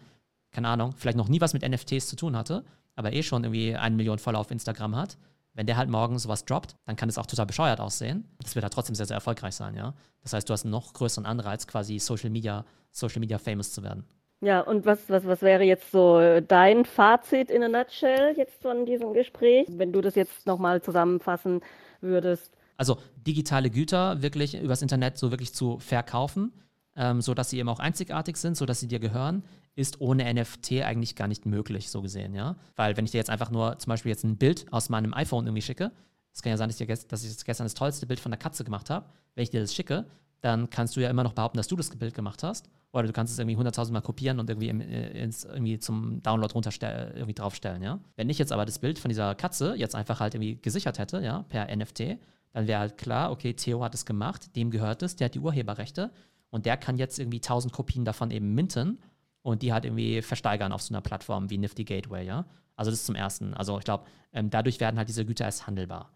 keine 0.53 0.69
Ahnung, 0.69 0.93
vielleicht 0.95 1.17
noch 1.17 1.27
nie 1.27 1.41
was 1.41 1.53
mit 1.53 1.67
NFTs 1.67 2.07
zu 2.07 2.15
tun 2.15 2.37
hatte, 2.37 2.63
aber 2.95 3.11
eh 3.11 3.23
schon 3.23 3.43
irgendwie 3.43 3.75
eine 3.75 3.95
Million 3.95 4.19
Follower 4.19 4.41
auf 4.41 4.51
Instagram 4.51 4.95
hat, 4.95 5.17
wenn 5.53 5.67
der 5.67 5.77
halt 5.77 5.89
morgen 5.89 6.17
sowas 6.17 6.45
droppt, 6.45 6.75
dann 6.85 6.95
kann 6.95 7.09
es 7.09 7.17
auch 7.17 7.25
total 7.25 7.45
bescheuert 7.45 7.79
aussehen. 7.79 8.25
Das 8.41 8.55
wird 8.55 8.63
halt 8.63 8.73
trotzdem 8.73 8.95
sehr, 8.95 9.05
sehr 9.05 9.15
erfolgreich 9.15 9.55
sein, 9.55 9.75
ja. 9.75 9.93
Das 10.21 10.33
heißt, 10.33 10.49
du 10.49 10.53
hast 10.53 10.63
einen 10.63 10.71
noch 10.71 10.93
größeren 10.93 11.25
Anreiz, 11.25 11.67
quasi 11.67 11.99
Social 11.99 12.29
Media, 12.29 12.65
Social 12.91 13.19
Media 13.19 13.37
famous 13.37 13.71
zu 13.71 13.83
werden. 13.83 14.05
Ja, 14.41 14.61
und 14.61 14.85
was, 14.85 15.09
was, 15.09 15.25
was 15.25 15.41
wäre 15.41 15.63
jetzt 15.63 15.91
so 15.91 16.19
dein 16.41 16.85
Fazit 16.85 17.49
in 17.49 17.63
a 17.63 17.69
nutshell 17.69 18.35
jetzt 18.35 18.61
von 18.61 18.85
diesem 18.85 19.13
Gespräch, 19.13 19.67
wenn 19.69 19.93
du 19.93 20.01
das 20.01 20.15
jetzt 20.15 20.45
nochmal 20.45 20.81
zusammenfassen 20.81 21.61
würdest? 22.01 22.51
Also 22.75 22.97
digitale 23.15 23.69
Güter 23.69 24.21
wirklich 24.21 24.59
übers 24.59 24.81
Internet 24.81 25.17
so 25.17 25.31
wirklich 25.31 25.53
zu 25.53 25.79
verkaufen, 25.79 26.51
ähm, 26.97 27.21
sodass 27.21 27.51
sie 27.51 27.59
eben 27.59 27.69
auch 27.69 27.79
einzigartig 27.79 28.35
sind, 28.35 28.57
sodass 28.57 28.81
sie 28.81 28.87
dir 28.87 28.99
gehören, 28.99 29.43
ist 29.75 30.01
ohne 30.01 30.31
NFT 30.31 30.83
eigentlich 30.83 31.15
gar 31.15 31.27
nicht 31.27 31.45
möglich, 31.45 31.89
so 31.89 32.01
gesehen, 32.01 32.35
ja. 32.35 32.55
Weil 32.75 32.95
wenn 32.95 33.05
ich 33.05 33.11
dir 33.11 33.17
jetzt 33.17 33.29
einfach 33.29 33.51
nur 33.51 33.77
zum 33.79 33.89
Beispiel 33.89 34.09
jetzt 34.09 34.23
ein 34.23 34.37
Bild 34.37 34.71
aus 34.71 34.89
meinem 34.89 35.13
iPhone 35.13 35.45
irgendwie 35.45 35.61
schicke, 35.61 35.91
es 36.33 36.41
kann 36.41 36.51
ja 36.51 36.57
sein, 36.57 36.69
dass 36.69 36.79
ich, 36.79 37.07
dass 37.07 37.23
ich 37.23 37.45
gestern 37.45 37.65
das 37.65 37.73
tollste 37.73 38.05
Bild 38.05 38.19
von 38.19 38.31
der 38.31 38.39
Katze 38.39 38.63
gemacht 38.63 38.89
habe, 38.89 39.07
wenn 39.35 39.43
ich 39.43 39.49
dir 39.49 39.61
das 39.61 39.73
schicke, 39.73 40.05
dann 40.41 40.69
kannst 40.69 40.95
du 40.95 40.99
ja 40.99 41.09
immer 41.09 41.23
noch 41.23 41.33
behaupten, 41.33 41.57
dass 41.57 41.67
du 41.67 41.75
das 41.75 41.89
Bild 41.89 42.13
gemacht 42.13 42.43
hast. 42.43 42.69
Oder 42.91 43.07
du 43.07 43.13
kannst 43.13 43.33
es 43.33 43.39
irgendwie 43.39 43.57
100.000 43.57 43.91
Mal 43.91 44.01
kopieren 44.01 44.39
und 44.39 44.49
irgendwie, 44.49 44.69
äh, 44.69 45.23
ins, 45.23 45.45
irgendwie 45.45 45.79
zum 45.79 46.21
Download 46.21 46.53
irgendwie 46.53 47.33
draufstellen, 47.33 47.81
ja. 47.81 47.99
Wenn 48.15 48.29
ich 48.29 48.37
jetzt 48.37 48.51
aber 48.51 48.65
das 48.65 48.77
Bild 48.79 48.99
von 48.99 49.09
dieser 49.09 49.35
Katze 49.35 49.75
jetzt 49.75 49.95
einfach 49.95 50.19
halt 50.19 50.35
irgendwie 50.35 50.57
gesichert 50.61 50.99
hätte, 50.99 51.21
ja, 51.21 51.43
per 51.43 51.73
NFT, 51.75 52.17
dann 52.51 52.67
wäre 52.67 52.81
halt 52.81 52.97
klar, 52.97 53.31
okay, 53.31 53.53
Theo 53.53 53.83
hat 53.83 53.95
es 53.95 54.05
gemacht, 54.05 54.55
dem 54.55 54.69
gehört 54.69 55.01
es, 55.01 55.15
der 55.15 55.25
hat 55.25 55.33
die 55.33 55.39
Urheberrechte 55.39 56.11
und 56.49 56.65
der 56.65 56.77
kann 56.77 56.97
jetzt 56.97 57.17
irgendwie 57.17 57.37
1000 57.37 57.73
Kopien 57.73 58.05
davon 58.05 58.29
eben 58.29 58.53
minten 58.53 58.99
und 59.43 59.61
die 59.61 59.71
halt 59.71 59.85
irgendwie 59.85 60.21
versteigern 60.21 60.71
auf 60.71 60.81
so 60.81 60.93
einer 60.93 61.01
Plattform 61.01 61.49
wie 61.49 61.57
Nifty 61.57 61.83
Gateway, 61.83 62.25
ja. 62.25 62.45
Also 62.75 62.89
das 62.89 63.01
ist 63.01 63.05
zum 63.05 63.15
Ersten. 63.15 63.53
Also 63.53 63.77
ich 63.77 63.85
glaube, 63.85 64.05
ähm, 64.31 64.49
dadurch 64.49 64.79
werden 64.79 64.97
halt 64.97 65.09
diese 65.09 65.25
Güter 65.25 65.45
erst 65.45 65.67
handelbar. 65.67 66.09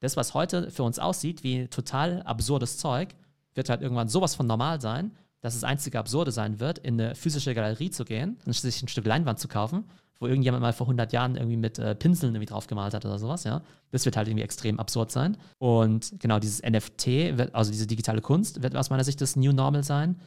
Das, 0.00 0.16
was 0.16 0.34
heute 0.34 0.70
für 0.70 0.82
uns 0.82 0.98
aussieht 0.98 1.44
wie 1.44 1.68
total 1.68 2.22
absurdes 2.22 2.78
Zeug, 2.78 3.10
wird 3.54 3.68
halt 3.68 3.82
irgendwann 3.82 4.08
sowas 4.08 4.34
von 4.34 4.46
normal 4.46 4.80
sein, 4.80 5.12
dass 5.40 5.54
das 5.54 5.64
einzige 5.64 5.98
Absurde 5.98 6.32
sein 6.32 6.58
wird, 6.58 6.78
in 6.78 7.00
eine 7.00 7.14
physische 7.14 7.54
Galerie 7.54 7.90
zu 7.90 8.04
gehen 8.04 8.38
und 8.44 8.54
sich 8.54 8.82
ein 8.82 8.88
Stück 8.88 9.06
Leinwand 9.06 9.38
zu 9.38 9.48
kaufen, 9.48 9.84
wo 10.18 10.26
irgendjemand 10.26 10.62
mal 10.62 10.72
vor 10.72 10.86
100 10.86 11.12
Jahren 11.12 11.36
irgendwie 11.36 11.56
mit 11.56 11.78
äh, 11.78 11.94
Pinseln 11.94 12.34
irgendwie 12.34 12.46
drauf 12.46 12.66
hat 12.70 13.04
oder 13.04 13.18
sowas, 13.18 13.44
ja. 13.44 13.62
Das 13.90 14.04
wird 14.04 14.16
halt 14.16 14.28
irgendwie 14.28 14.44
extrem 14.44 14.78
absurd 14.78 15.10
sein. 15.10 15.36
Und 15.58 16.14
genau 16.18 16.38
dieses 16.38 16.62
NFT, 16.62 17.06
wird, 17.38 17.54
also 17.54 17.70
diese 17.70 17.86
digitale 17.86 18.20
Kunst, 18.20 18.62
wird 18.62 18.76
aus 18.76 18.90
meiner 18.90 19.04
Sicht 19.04 19.20
das 19.20 19.36
New 19.36 19.52
Normal 19.52 19.84
sein 19.84 20.20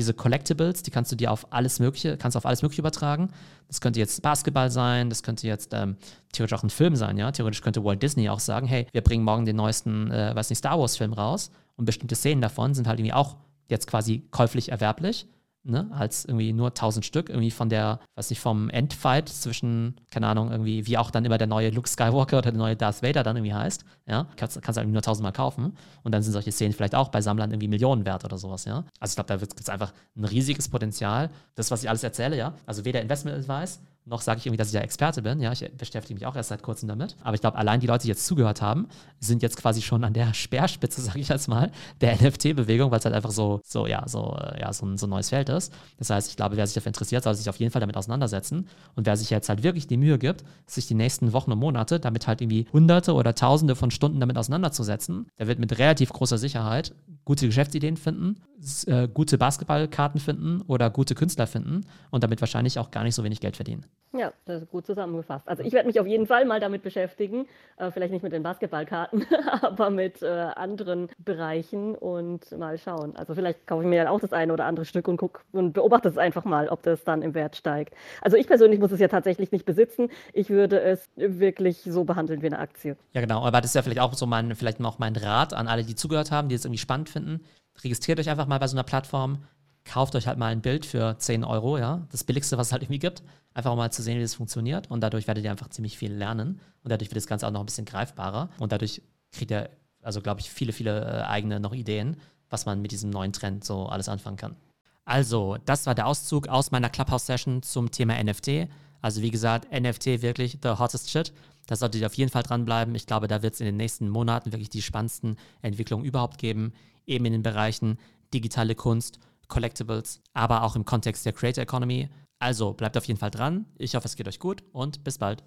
diese 0.00 0.14
Collectibles, 0.14 0.82
die 0.82 0.90
kannst 0.90 1.12
du 1.12 1.16
dir 1.16 1.30
auf 1.30 1.52
alles 1.52 1.78
Mögliche, 1.78 2.16
kannst 2.16 2.36
auf 2.36 2.46
alles 2.46 2.62
Mögliche 2.62 2.80
übertragen. 2.80 3.28
Das 3.68 3.80
könnte 3.80 4.00
jetzt 4.00 4.22
Basketball 4.22 4.70
sein, 4.70 5.10
das 5.10 5.22
könnte 5.22 5.46
jetzt 5.46 5.74
ähm, 5.74 5.96
theoretisch 6.32 6.58
auch 6.58 6.62
ein 6.62 6.70
Film 6.70 6.96
sein, 6.96 7.18
ja. 7.18 7.30
Theoretisch 7.30 7.60
könnte 7.60 7.84
Walt 7.84 8.02
Disney 8.02 8.28
auch 8.28 8.40
sagen, 8.40 8.66
hey, 8.66 8.86
wir 8.92 9.02
bringen 9.02 9.24
morgen 9.24 9.44
den 9.44 9.56
neuesten, 9.56 10.10
äh, 10.10 10.34
weiß 10.34 10.50
nicht, 10.50 10.58
Star 10.58 10.78
Wars-Film 10.80 11.12
raus 11.12 11.50
und 11.76 11.84
bestimmte 11.84 12.16
Szenen 12.16 12.40
davon 12.40 12.74
sind 12.74 12.88
halt 12.88 12.98
irgendwie 12.98 13.12
auch 13.12 13.36
jetzt 13.68 13.86
quasi 13.86 14.26
käuflich 14.30 14.72
erwerblich 14.72 15.28
ne, 15.62 15.88
als 15.92 16.24
irgendwie 16.24 16.52
nur 16.52 16.68
1000 16.68 17.04
Stück, 17.04 17.28
irgendwie 17.28 17.50
von 17.50 17.68
der, 17.68 18.00
weiß 18.14 18.30
nicht, 18.30 18.40
vom 18.40 18.70
Endfight 18.70 19.28
zwischen, 19.28 19.96
keine 20.10 20.26
Ahnung, 20.26 20.50
irgendwie, 20.50 20.86
wie 20.86 20.96
auch 20.98 21.10
dann 21.10 21.24
immer 21.24 21.38
der 21.38 21.46
neue 21.46 21.70
Luke 21.70 21.88
Skywalker 21.88 22.38
oder 22.38 22.50
der 22.50 22.58
neue 22.58 22.76
Darth 22.76 23.02
Vader 23.02 23.22
dann 23.22 23.36
irgendwie 23.36 23.54
heißt, 23.54 23.84
ja, 24.06 24.26
kannst, 24.36 24.60
kannst 24.62 24.76
du 24.76 24.80
irgendwie 24.80 24.94
nur 24.94 25.02
1000 25.02 25.22
Mal 25.22 25.32
kaufen 25.32 25.76
und 26.02 26.12
dann 26.12 26.22
sind 26.22 26.32
solche 26.32 26.52
Szenen 26.52 26.72
vielleicht 26.72 26.94
auch 26.94 27.08
bei 27.08 27.20
Sammlern 27.20 27.50
irgendwie 27.50 27.68
Millionen 27.68 28.04
wert 28.06 28.24
oder 28.24 28.38
sowas, 28.38 28.64
ja. 28.64 28.84
Also 28.98 29.12
ich 29.12 29.16
glaube, 29.16 29.28
da 29.28 29.36
gibt 29.36 29.60
es 29.60 29.68
einfach 29.68 29.92
ein 30.16 30.24
riesiges 30.24 30.68
Potenzial. 30.68 31.30
Das, 31.54 31.70
was 31.70 31.82
ich 31.82 31.88
alles 31.88 32.02
erzähle, 32.02 32.36
ja, 32.36 32.54
also 32.66 32.84
weder 32.84 33.02
Investment 33.02 33.36
Advice 33.36 33.80
noch 34.06 34.22
sage 34.22 34.38
ich 34.38 34.46
irgendwie, 34.46 34.56
dass 34.56 34.68
ich 34.68 34.74
ja 34.74 34.80
Experte 34.80 35.22
bin. 35.22 35.40
Ja, 35.40 35.52
ich 35.52 35.70
beschäftige 35.76 36.14
mich 36.14 36.26
auch 36.26 36.34
erst 36.34 36.48
seit 36.48 36.62
kurzem 36.62 36.88
damit. 36.88 37.16
Aber 37.22 37.34
ich 37.34 37.40
glaube, 37.40 37.58
allein 37.58 37.80
die 37.80 37.86
Leute, 37.86 38.02
die 38.02 38.08
jetzt 38.08 38.26
zugehört 38.26 38.62
haben, 38.62 38.88
sind 39.20 39.42
jetzt 39.42 39.56
quasi 39.56 39.82
schon 39.82 40.04
an 40.04 40.12
der 40.12 40.34
Speerspitze, 40.34 41.00
sage 41.02 41.20
ich 41.20 41.28
jetzt 41.28 41.48
mal, 41.48 41.70
der 42.00 42.20
NFT-Bewegung, 42.20 42.90
weil 42.90 42.98
es 42.98 43.04
halt 43.04 43.14
einfach 43.14 43.30
so, 43.30 43.60
so, 43.64 43.86
ja, 43.86 44.06
so, 44.08 44.36
ja, 44.58 44.72
so 44.72 44.86
ein, 44.86 44.98
so 44.98 45.06
ein 45.06 45.10
neues 45.10 45.28
Feld 45.28 45.48
ist. 45.48 45.72
Das 45.98 46.10
heißt, 46.10 46.30
ich 46.30 46.36
glaube, 46.36 46.56
wer 46.56 46.66
sich 46.66 46.74
dafür 46.74 46.88
interessiert, 46.88 47.24
soll 47.24 47.34
sich 47.34 47.48
auf 47.48 47.56
jeden 47.56 47.72
Fall 47.72 47.80
damit 47.80 47.96
auseinandersetzen. 47.96 48.68
Und 48.96 49.06
wer 49.06 49.16
sich 49.16 49.30
jetzt 49.30 49.48
halt 49.48 49.62
wirklich 49.62 49.86
die 49.86 49.96
Mühe 49.96 50.18
gibt, 50.18 50.44
sich 50.66 50.86
die 50.86 50.94
nächsten 50.94 51.32
Wochen 51.32 51.52
und 51.52 51.58
Monate 51.58 52.00
damit 52.00 52.26
halt 52.26 52.40
irgendwie 52.40 52.66
hunderte 52.72 53.14
oder 53.14 53.34
tausende 53.34 53.76
von 53.76 53.90
Stunden 53.90 54.18
damit 54.20 54.38
auseinanderzusetzen, 54.38 55.28
der 55.38 55.46
wird 55.46 55.58
mit 55.58 55.78
relativ 55.78 56.12
großer 56.12 56.38
Sicherheit 56.38 56.94
gute 57.24 57.46
Geschäftsideen 57.46 57.96
finden, 57.96 58.40
äh, 58.86 59.06
gute 59.06 59.38
Basketballkarten 59.38 60.20
finden 60.20 60.62
oder 60.62 60.90
gute 60.90 61.14
Künstler 61.14 61.46
finden 61.46 61.82
und 62.10 62.24
damit 62.24 62.40
wahrscheinlich 62.40 62.78
auch 62.78 62.90
gar 62.90 63.04
nicht 63.04 63.14
so 63.14 63.22
wenig 63.24 63.40
Geld 63.40 63.56
verdienen. 63.56 63.86
Ja, 64.12 64.32
das 64.44 64.62
ist 64.62 64.70
gut 64.70 64.86
zusammengefasst. 64.86 65.48
Also 65.48 65.62
ich 65.62 65.72
werde 65.72 65.86
mich 65.86 66.00
auf 66.00 66.06
jeden 66.06 66.26
Fall 66.26 66.44
mal 66.44 66.58
damit 66.58 66.82
beschäftigen, 66.82 67.46
äh, 67.76 67.92
vielleicht 67.92 68.12
nicht 68.12 68.24
mit 68.24 68.32
den 68.32 68.42
Basketballkarten, 68.42 69.24
aber 69.62 69.90
mit 69.90 70.20
äh, 70.20 70.26
anderen 70.26 71.08
Bereichen 71.18 71.94
und 71.94 72.50
mal 72.58 72.76
schauen. 72.76 73.14
Also 73.14 73.36
vielleicht 73.36 73.68
kaufe 73.68 73.84
ich 73.84 73.88
mir 73.88 74.02
dann 74.02 74.12
auch 74.12 74.18
das 74.18 74.32
eine 74.32 74.52
oder 74.52 74.64
andere 74.64 74.84
Stück 74.84 75.06
und 75.06 75.16
guck 75.16 75.44
und 75.52 75.74
beobachte 75.74 76.08
es 76.08 76.18
einfach 76.18 76.44
mal, 76.44 76.68
ob 76.68 76.82
das 76.82 77.04
dann 77.04 77.22
im 77.22 77.34
Wert 77.34 77.54
steigt. 77.54 77.94
Also 78.20 78.36
ich 78.36 78.48
persönlich 78.48 78.80
muss 78.80 78.90
es 78.90 78.98
ja 78.98 79.06
tatsächlich 79.06 79.52
nicht 79.52 79.64
besitzen. 79.64 80.08
Ich 80.32 80.50
würde 80.50 80.80
es 80.80 81.08
wirklich 81.14 81.82
so 81.84 82.02
behandeln 82.02 82.42
wie 82.42 82.46
eine 82.46 82.58
Aktie. 82.58 82.96
Ja, 83.12 83.20
genau. 83.20 83.44
Aber 83.44 83.60
das 83.60 83.70
ist 83.70 83.74
ja 83.74 83.82
vielleicht 83.82 84.00
auch 84.00 84.14
so 84.14 84.26
mein, 84.26 84.56
vielleicht 84.56 84.80
noch 84.80 84.98
mein 84.98 85.14
Rat 85.14 85.54
an 85.54 85.68
alle, 85.68 85.84
die 85.84 85.94
zugehört 85.94 86.32
haben, 86.32 86.48
die 86.48 86.56
es 86.56 86.64
irgendwie 86.64 86.78
spannend 86.78 87.10
finden. 87.10 87.44
Registriert 87.84 88.18
euch 88.18 88.28
einfach 88.28 88.46
mal 88.46 88.58
bei 88.58 88.66
so 88.66 88.76
einer 88.76 88.82
Plattform 88.82 89.44
kauft 89.84 90.14
euch 90.14 90.26
halt 90.26 90.38
mal 90.38 90.52
ein 90.52 90.60
Bild 90.60 90.86
für 90.86 91.16
10 91.18 91.44
Euro, 91.44 91.78
ja, 91.78 92.06
das 92.10 92.24
billigste, 92.24 92.58
was 92.58 92.68
es 92.68 92.72
halt 92.72 92.82
irgendwie 92.82 92.98
gibt, 92.98 93.22
einfach 93.54 93.74
mal 93.74 93.90
zu 93.90 94.02
sehen, 94.02 94.18
wie 94.18 94.22
das 94.22 94.34
funktioniert 94.34 94.90
und 94.90 95.00
dadurch 95.00 95.26
werdet 95.26 95.44
ihr 95.44 95.50
einfach 95.50 95.68
ziemlich 95.68 95.98
viel 95.98 96.12
lernen 96.12 96.60
und 96.82 96.90
dadurch 96.90 97.10
wird 97.10 97.16
das 97.16 97.26
Ganze 97.26 97.46
auch 97.46 97.50
noch 97.50 97.60
ein 97.60 97.66
bisschen 97.66 97.84
greifbarer 97.84 98.50
und 98.58 98.72
dadurch 98.72 99.02
kriegt 99.32 99.50
ihr, 99.50 99.70
also 100.02 100.20
glaube 100.20 100.40
ich, 100.40 100.50
viele, 100.50 100.72
viele 100.72 101.04
äh, 101.04 101.22
eigene 101.22 101.60
noch 101.60 101.74
Ideen, 101.74 102.16
was 102.48 102.66
man 102.66 102.82
mit 102.82 102.92
diesem 102.92 103.10
neuen 103.10 103.32
Trend 103.32 103.64
so 103.64 103.86
alles 103.86 104.08
anfangen 104.08 104.36
kann. 104.36 104.56
Also, 105.04 105.56
das 105.64 105.86
war 105.86 105.94
der 105.94 106.06
Auszug 106.06 106.48
aus 106.48 106.70
meiner 106.70 106.90
Clubhouse-Session 106.90 107.62
zum 107.62 107.90
Thema 107.90 108.22
NFT. 108.22 108.68
Also 109.02 109.22
wie 109.22 109.30
gesagt, 109.30 109.72
NFT 109.72 110.22
wirklich 110.22 110.58
the 110.62 110.70
hottest 110.70 111.10
shit. 111.10 111.32
Da 111.66 111.76
solltet 111.76 112.00
ihr 112.00 112.06
auf 112.06 112.14
jeden 112.14 112.30
Fall 112.30 112.42
dranbleiben. 112.42 112.94
Ich 112.94 113.06
glaube, 113.06 113.28
da 113.28 113.42
wird 113.42 113.54
es 113.54 113.60
in 113.60 113.66
den 113.66 113.76
nächsten 113.76 114.08
Monaten 114.08 114.52
wirklich 114.52 114.68
die 114.68 114.82
spannendsten 114.82 115.36
Entwicklungen 115.62 116.04
überhaupt 116.04 116.38
geben, 116.38 116.72
eben 117.06 117.24
in 117.24 117.32
den 117.32 117.42
Bereichen 117.42 117.98
digitale 118.32 118.74
Kunst 118.74 119.18
Collectibles, 119.50 120.22
aber 120.32 120.62
auch 120.62 120.76
im 120.76 120.86
Kontext 120.86 121.26
der 121.26 121.34
Creator 121.34 121.62
Economy. 121.62 122.08
Also 122.38 122.72
bleibt 122.72 122.96
auf 122.96 123.04
jeden 123.04 123.20
Fall 123.20 123.30
dran. 123.30 123.66
Ich 123.76 123.94
hoffe, 123.94 124.06
es 124.06 124.16
geht 124.16 124.26
euch 124.26 124.38
gut 124.38 124.64
und 124.72 125.04
bis 125.04 125.18
bald. 125.18 125.44